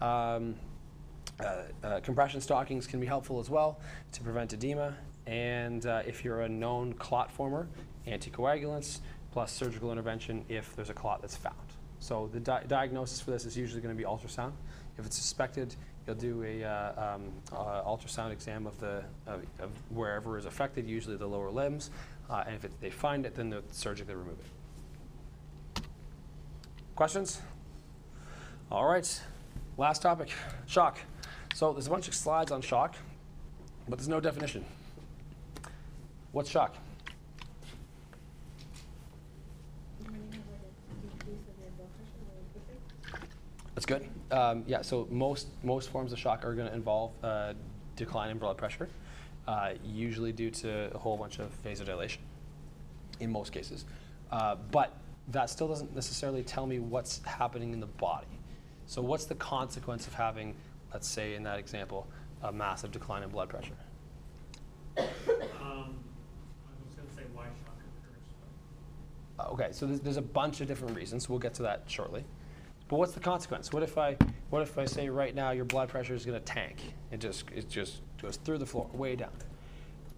[0.00, 0.71] Um, uh, uh,
[2.02, 3.80] compression stockings can be helpful as well
[4.12, 4.94] to prevent edema.
[5.26, 7.68] And uh, if you're a known clot former,
[8.06, 9.00] anticoagulants
[9.32, 11.56] plus surgical intervention if there's a clot that's found.
[12.00, 14.52] So the di- diagnosis for this is usually going to be ultrasound.
[14.98, 15.74] If it's suspected,
[16.06, 20.88] you'll do a uh, um, uh, ultrasound exam of the of, of wherever is affected,
[20.88, 21.90] usually the lower limbs.
[22.28, 24.38] Uh, and if it, they find it, then they'll surgically remove
[25.76, 25.82] it.
[26.96, 27.40] Questions?
[28.70, 29.22] All right.
[29.78, 30.30] Last topic,
[30.66, 30.98] shock.
[31.54, 32.96] So there's a bunch of slides on shock,
[33.88, 34.64] but there's no definition.
[36.32, 36.76] What's shock?
[43.74, 44.08] That's good.
[44.30, 47.54] Um, yeah, so most, most forms of shock are going to involve uh,
[47.96, 48.88] decline in blood pressure,
[49.46, 52.18] uh, usually due to a whole bunch of vasodilation
[53.20, 53.84] in most cases.
[54.30, 54.96] Uh, but
[55.28, 58.26] that still doesn't necessarily tell me what's happening in the body.
[58.86, 60.54] So, what's the consequence of having,
[60.92, 62.06] let's say in that example,
[62.42, 63.76] a massive decline in blood pressure?
[64.98, 65.04] Um,
[65.62, 67.76] I was gonna say why shock
[69.38, 69.52] occurs.
[69.52, 71.28] Okay, so there's, there's a bunch of different reasons.
[71.28, 72.24] We'll get to that shortly.
[72.88, 73.72] But what's the consequence?
[73.72, 74.16] What if I,
[74.50, 76.92] what if I say right now your blood pressure is going to tank?
[77.10, 79.30] It just, it just goes through the floor, way down.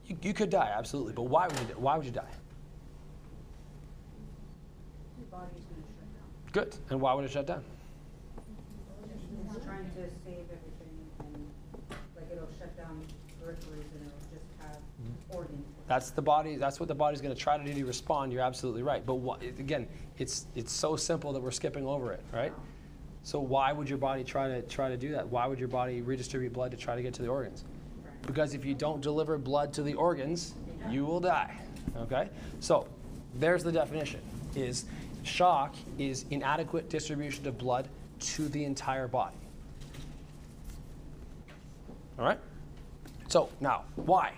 [0.06, 1.12] You, you could die, absolutely.
[1.12, 2.32] But why would you, why would you die?
[5.18, 6.52] Your body's gonna shut down.
[6.52, 6.76] Good.
[6.90, 7.62] And why would it shut down?
[9.54, 11.48] It's trying to save everything and,
[12.16, 13.04] like, it'll shut down
[13.40, 14.78] peripheries and it'll just have
[15.34, 15.66] organs.
[15.86, 16.56] That's the body.
[16.56, 18.32] That's what the body's going to try to do to respond.
[18.32, 19.04] You're absolutely right.
[19.04, 19.86] But it- again,
[20.18, 22.52] it's it's so simple that we're skipping over it, right?
[23.22, 25.28] So why would your body try to try to do that?
[25.28, 27.64] Why would your body redistribute blood to try to get to the organs?
[28.04, 28.22] Right.
[28.22, 30.54] Because if you don't deliver blood to the organs,
[30.90, 31.54] you will die.
[31.98, 32.28] Okay?
[32.60, 32.86] So
[33.34, 34.20] there's the definition
[34.54, 34.84] is
[35.22, 37.88] shock is inadequate distribution of blood
[38.20, 39.36] to the entire body.
[42.18, 42.38] All right?
[43.28, 44.32] So now, why?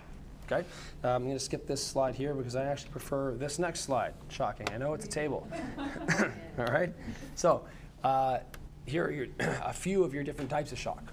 [0.49, 0.65] Okay?
[1.03, 4.13] Uh, I'm going to skip this slide here because I actually prefer this next slide.
[4.29, 4.67] Shocking.
[4.71, 5.47] I know it's a table.
[6.57, 6.93] All right?
[7.35, 7.65] So
[8.03, 8.39] uh,
[8.85, 11.03] here are your, a few of your different types of shock.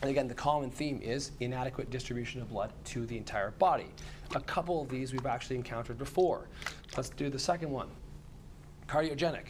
[0.00, 3.86] And again, the common theme is inadequate distribution of blood to the entire body.
[4.34, 6.48] A couple of these we've actually encountered before.
[6.96, 7.88] Let's do the second one
[8.88, 9.46] cardiogenic.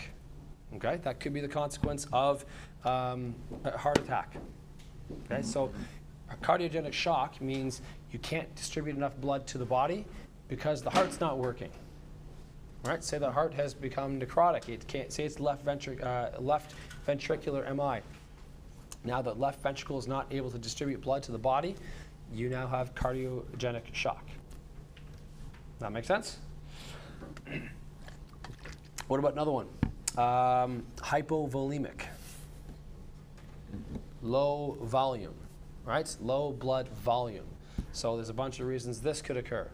[0.76, 2.44] Okay, that could be the consequence of
[2.84, 3.34] um,
[3.64, 4.36] a heart attack.
[5.24, 5.70] Okay, so
[6.43, 7.82] cardiogenic shock means
[8.12, 10.05] you can't distribute enough blood to the body
[10.48, 11.70] because the heart's not working.
[12.84, 13.02] Right?
[13.02, 14.68] Say the heart has become necrotic.
[14.68, 16.74] It can't say it's left, ventric, uh, left
[17.06, 18.02] ventricular MI.
[19.05, 21.74] Now that left ventricle is not able to distribute blood to the body,
[22.32, 24.26] you now have cardiogenic shock.
[25.80, 26.39] That make sense?
[29.09, 29.66] What about another one?
[30.16, 32.05] Um, hypovolemic.
[34.22, 35.34] Low volume,
[35.84, 36.16] right?
[36.20, 37.52] Low blood volume.
[37.93, 39.69] So there's a bunch of reasons this could occur.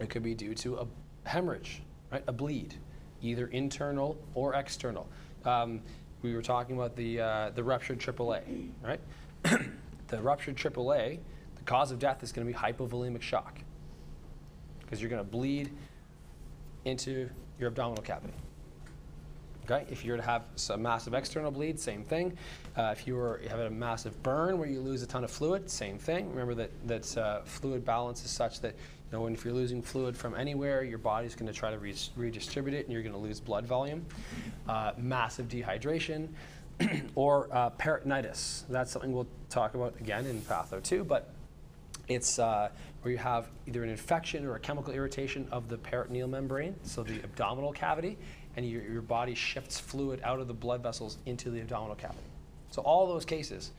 [0.00, 0.86] It could be due to a
[1.28, 1.82] hemorrhage,
[2.12, 2.22] right?
[2.26, 2.74] A bleed,
[3.22, 5.08] either internal or external.
[5.44, 5.80] Um,
[6.22, 9.00] we were talking about the, uh, the ruptured AAA, right?
[10.08, 11.18] the ruptured AAA,
[11.56, 13.60] the cause of death is going to be hypovolemic shock
[14.80, 15.70] because you're going to bleed
[16.84, 17.28] into
[17.58, 18.34] your abdominal cavity.
[19.70, 22.36] Okay, if you were to have a massive external bleed, same thing.
[22.76, 25.70] Uh, if you were having a massive burn where you lose a ton of fluid,
[25.70, 26.28] same thing.
[26.28, 29.80] Remember that that uh, fluid balance is such that you know when if you're losing
[29.80, 33.14] fluid from anywhere, your body's going to try to re- redistribute it, and you're going
[33.14, 34.04] to lose blood volume.
[34.68, 36.28] Uh, massive dehydration,
[37.14, 38.64] or uh, peritonitis.
[38.68, 41.32] That's something we'll talk about again in Patho 2, but
[42.06, 42.68] it's uh,
[43.00, 47.02] where you have either an infection or a chemical irritation of the peritoneal membrane, so
[47.02, 48.18] the abdominal cavity,
[48.56, 52.20] and your, your body shifts fluid out of the blood vessels into the abdominal cavity.
[52.70, 53.72] So all those cases,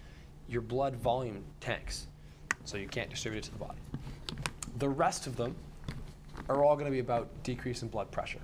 [0.48, 2.08] your blood volume tanks,
[2.66, 3.78] so you can't distribute it to the body.
[4.78, 5.56] The rest of them
[6.50, 8.40] are all going to be about decrease in blood pressure.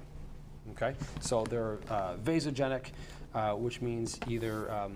[0.72, 2.88] Okay, so they're uh, vasogenic,
[3.34, 4.96] uh, which means either um,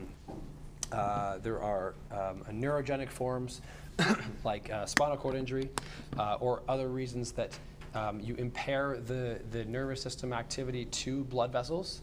[0.91, 3.62] uh, there are um, neurogenic forms
[4.44, 5.70] like uh, spinal cord injury
[6.18, 7.57] uh, or other reasons that
[7.96, 12.02] um, you impair the, the nervous system activity to blood vessels.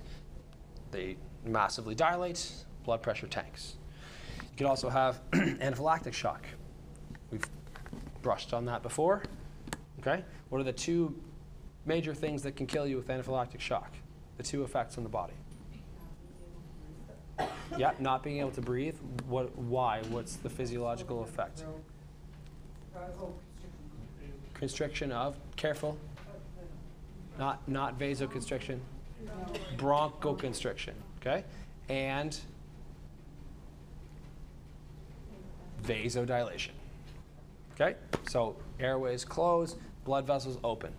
[0.90, 2.50] They massively dilate,
[2.84, 3.76] blood pressure tanks.
[4.40, 6.46] You can also have anaphylactic shock.
[7.30, 7.44] We've
[8.22, 9.22] brushed on that before.
[10.00, 10.24] Okay?
[10.48, 11.14] What are the two
[11.84, 13.94] major things that can kill you with anaphylactic shock?
[14.38, 15.34] The two effects on the body.
[17.78, 18.96] Yeah, not being able to breathe.
[19.26, 19.56] What?
[19.56, 20.02] Why?
[20.10, 21.64] What's the physiological effect?
[24.62, 25.10] Constriction.
[25.10, 25.34] Of.
[25.56, 25.98] Careful.
[27.36, 28.78] Not not vasoconstriction.
[29.76, 30.92] Bronchoconstriction.
[31.20, 31.42] Okay,
[31.88, 32.38] and
[35.82, 36.70] vasodilation.
[37.74, 37.96] Okay,
[38.28, 40.92] so airways closed, blood vessels open.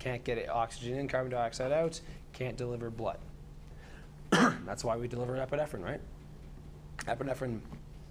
[0.00, 2.00] Can't get oxygen in, carbon dioxide out.
[2.32, 3.18] Can't deliver blood.
[4.30, 6.00] That's why we deliver epinephrine, right?
[7.02, 7.60] Epinephrine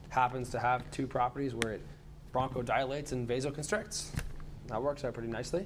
[0.08, 1.82] happens to have two properties where it
[2.34, 4.06] bronchodilates and vasoconstricts.
[4.68, 5.66] That works out pretty nicely.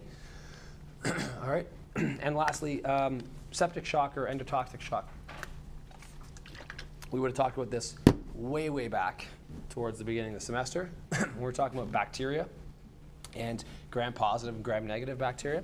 [1.06, 1.68] All right.
[1.95, 3.22] and lastly, um,
[3.52, 5.10] septic shock or endotoxic shock.
[7.11, 7.95] We would have talked about this
[8.34, 9.28] way, way back
[9.69, 10.90] towards the beginning of the semester.
[11.11, 12.48] we were talking about bacteria
[13.36, 15.64] and gram positive and gram negative bacteria.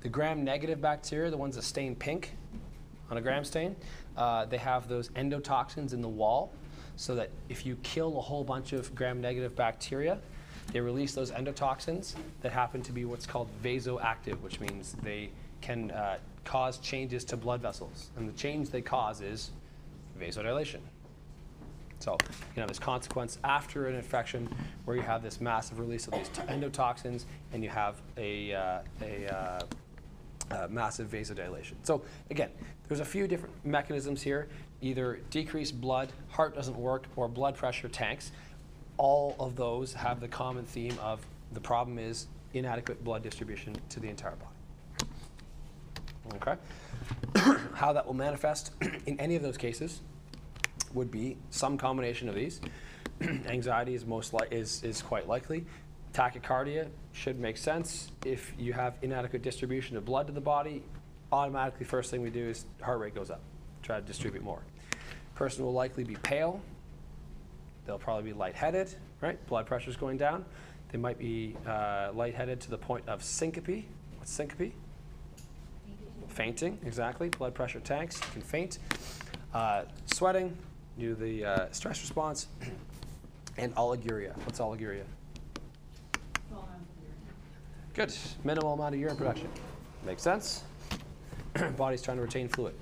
[0.00, 2.36] The gram negative bacteria, the ones that stain pink
[3.10, 3.74] on a gram stain,
[4.16, 6.52] uh, they have those endotoxins in the wall
[6.96, 10.18] so that if you kill a whole bunch of gram negative bacteria,
[10.72, 15.30] they release those endotoxins that happen to be what's called vasoactive, which means they
[15.60, 18.10] can uh, cause changes to blood vessels.
[18.16, 19.50] And the change they cause is
[20.18, 20.80] vasodilation.
[22.00, 24.48] So you can have this consequence after an infection
[24.84, 29.34] where you have this massive release of these endotoxins and you have a, uh, a
[29.34, 29.60] uh,
[30.50, 31.74] uh, massive vasodilation.
[31.82, 32.50] So again,
[32.88, 34.48] there's a few different mechanisms here,
[34.82, 38.32] either decreased blood, heart doesn't work, or blood pressure tanks.
[38.96, 44.00] All of those have the common theme of the problem is inadequate blood distribution to
[44.00, 45.10] the entire body.
[46.36, 46.56] Okay?
[47.74, 48.72] How that will manifest
[49.06, 50.00] in any of those cases
[50.94, 52.60] would be some combination of these.
[53.20, 55.64] Anxiety is most li- is, is quite likely.
[56.12, 58.12] Tachycardia should make sense.
[58.24, 60.82] If you have inadequate distribution of blood to the body,
[61.32, 63.40] automatically first thing we do is heart rate goes up.
[63.82, 64.62] Try to distribute more.
[65.34, 66.60] Person will likely be pale.
[67.86, 69.44] They'll probably be lightheaded, right?
[69.46, 70.44] Blood pressure's going down.
[70.90, 73.84] They might be uh, lightheaded to the point of syncope.
[74.18, 74.72] What's syncope?
[76.28, 77.28] Fainting, exactly.
[77.28, 78.78] Blood pressure tanks, you can faint.
[79.52, 80.56] Uh, sweating,
[80.98, 82.48] due to the uh, stress response.
[83.56, 84.36] And oliguria.
[84.38, 85.04] What's oliguria?
[87.94, 88.12] Good.
[88.42, 89.48] Minimal amount of urine production.
[90.04, 90.64] Makes sense.
[91.76, 92.74] Body's trying to retain fluid.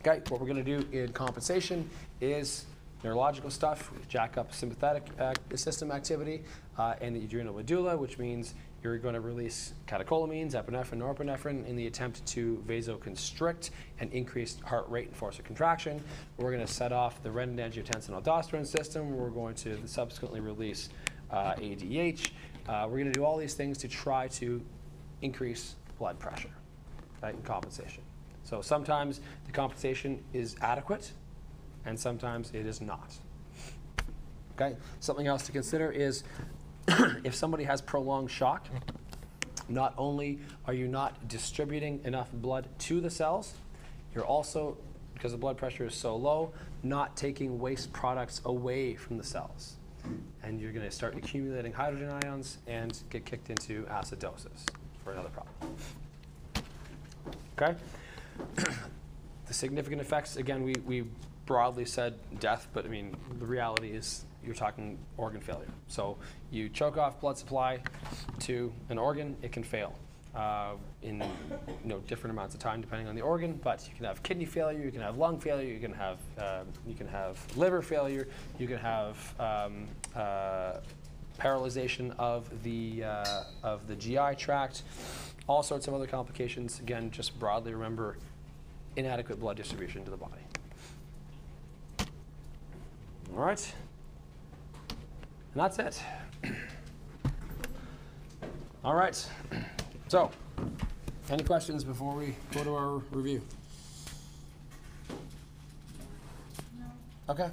[0.00, 1.90] Okay, what we're going to do in compensation
[2.22, 2.64] is
[3.04, 6.42] neurological stuff, jack up sympathetic uh, system activity,
[6.78, 11.76] uh, and the adrenal medulla, which means you're going to release catecholamines, epinephrine, norepinephrine in
[11.76, 13.70] the attempt to vasoconstrict
[14.00, 16.02] and increase heart rate and force of contraction.
[16.38, 19.16] We're going to set off the renin-angiotensin-aldosterone system.
[19.16, 20.88] We're going to subsequently release
[21.30, 22.30] uh, ADH.
[22.68, 24.60] Uh, we're going to do all these things to try to
[25.22, 26.50] increase blood pressure
[27.22, 28.02] right, and compensation.
[28.42, 31.12] So sometimes the compensation is adequate,
[31.86, 33.14] and sometimes it is not.
[34.54, 34.76] Okay.
[35.00, 36.22] Something else to consider is
[37.24, 38.68] if somebody has prolonged shock,
[39.68, 43.54] not only are you not distributing enough blood to the cells,
[44.14, 44.76] you're also,
[45.14, 46.52] because the blood pressure is so low,
[46.82, 49.76] not taking waste products away from the cells.
[50.42, 54.68] And you're going to start accumulating hydrogen ions and get kicked into acidosis
[55.02, 55.76] for another problem.
[57.58, 57.74] Okay?
[59.46, 61.04] the significant effects, again, we, we
[61.46, 65.68] broadly said death, but I mean, the reality is you're talking organ failure.
[65.88, 66.16] So
[66.50, 67.80] you choke off blood supply
[68.40, 69.94] to an organ, it can fail
[70.34, 70.72] uh,
[71.02, 71.26] in you
[71.84, 73.58] know, different amounts of time depending on the organ.
[73.62, 76.64] But you can have kidney failure, you can have lung failure, you can have uh,
[76.86, 80.78] you can have liver failure, you can have um, uh,
[81.38, 84.82] paralyzation of the uh, of the GI tract,
[85.46, 86.80] all sorts of other complications.
[86.80, 88.16] Again, just broadly remember
[88.96, 90.43] inadequate blood distribution to the body.
[93.36, 93.74] All right.
[95.54, 96.00] And that's it.
[98.84, 99.28] All right.
[100.08, 100.30] So,
[101.30, 103.40] any questions before we go to our review?
[106.78, 106.84] No.
[107.30, 107.50] Okay.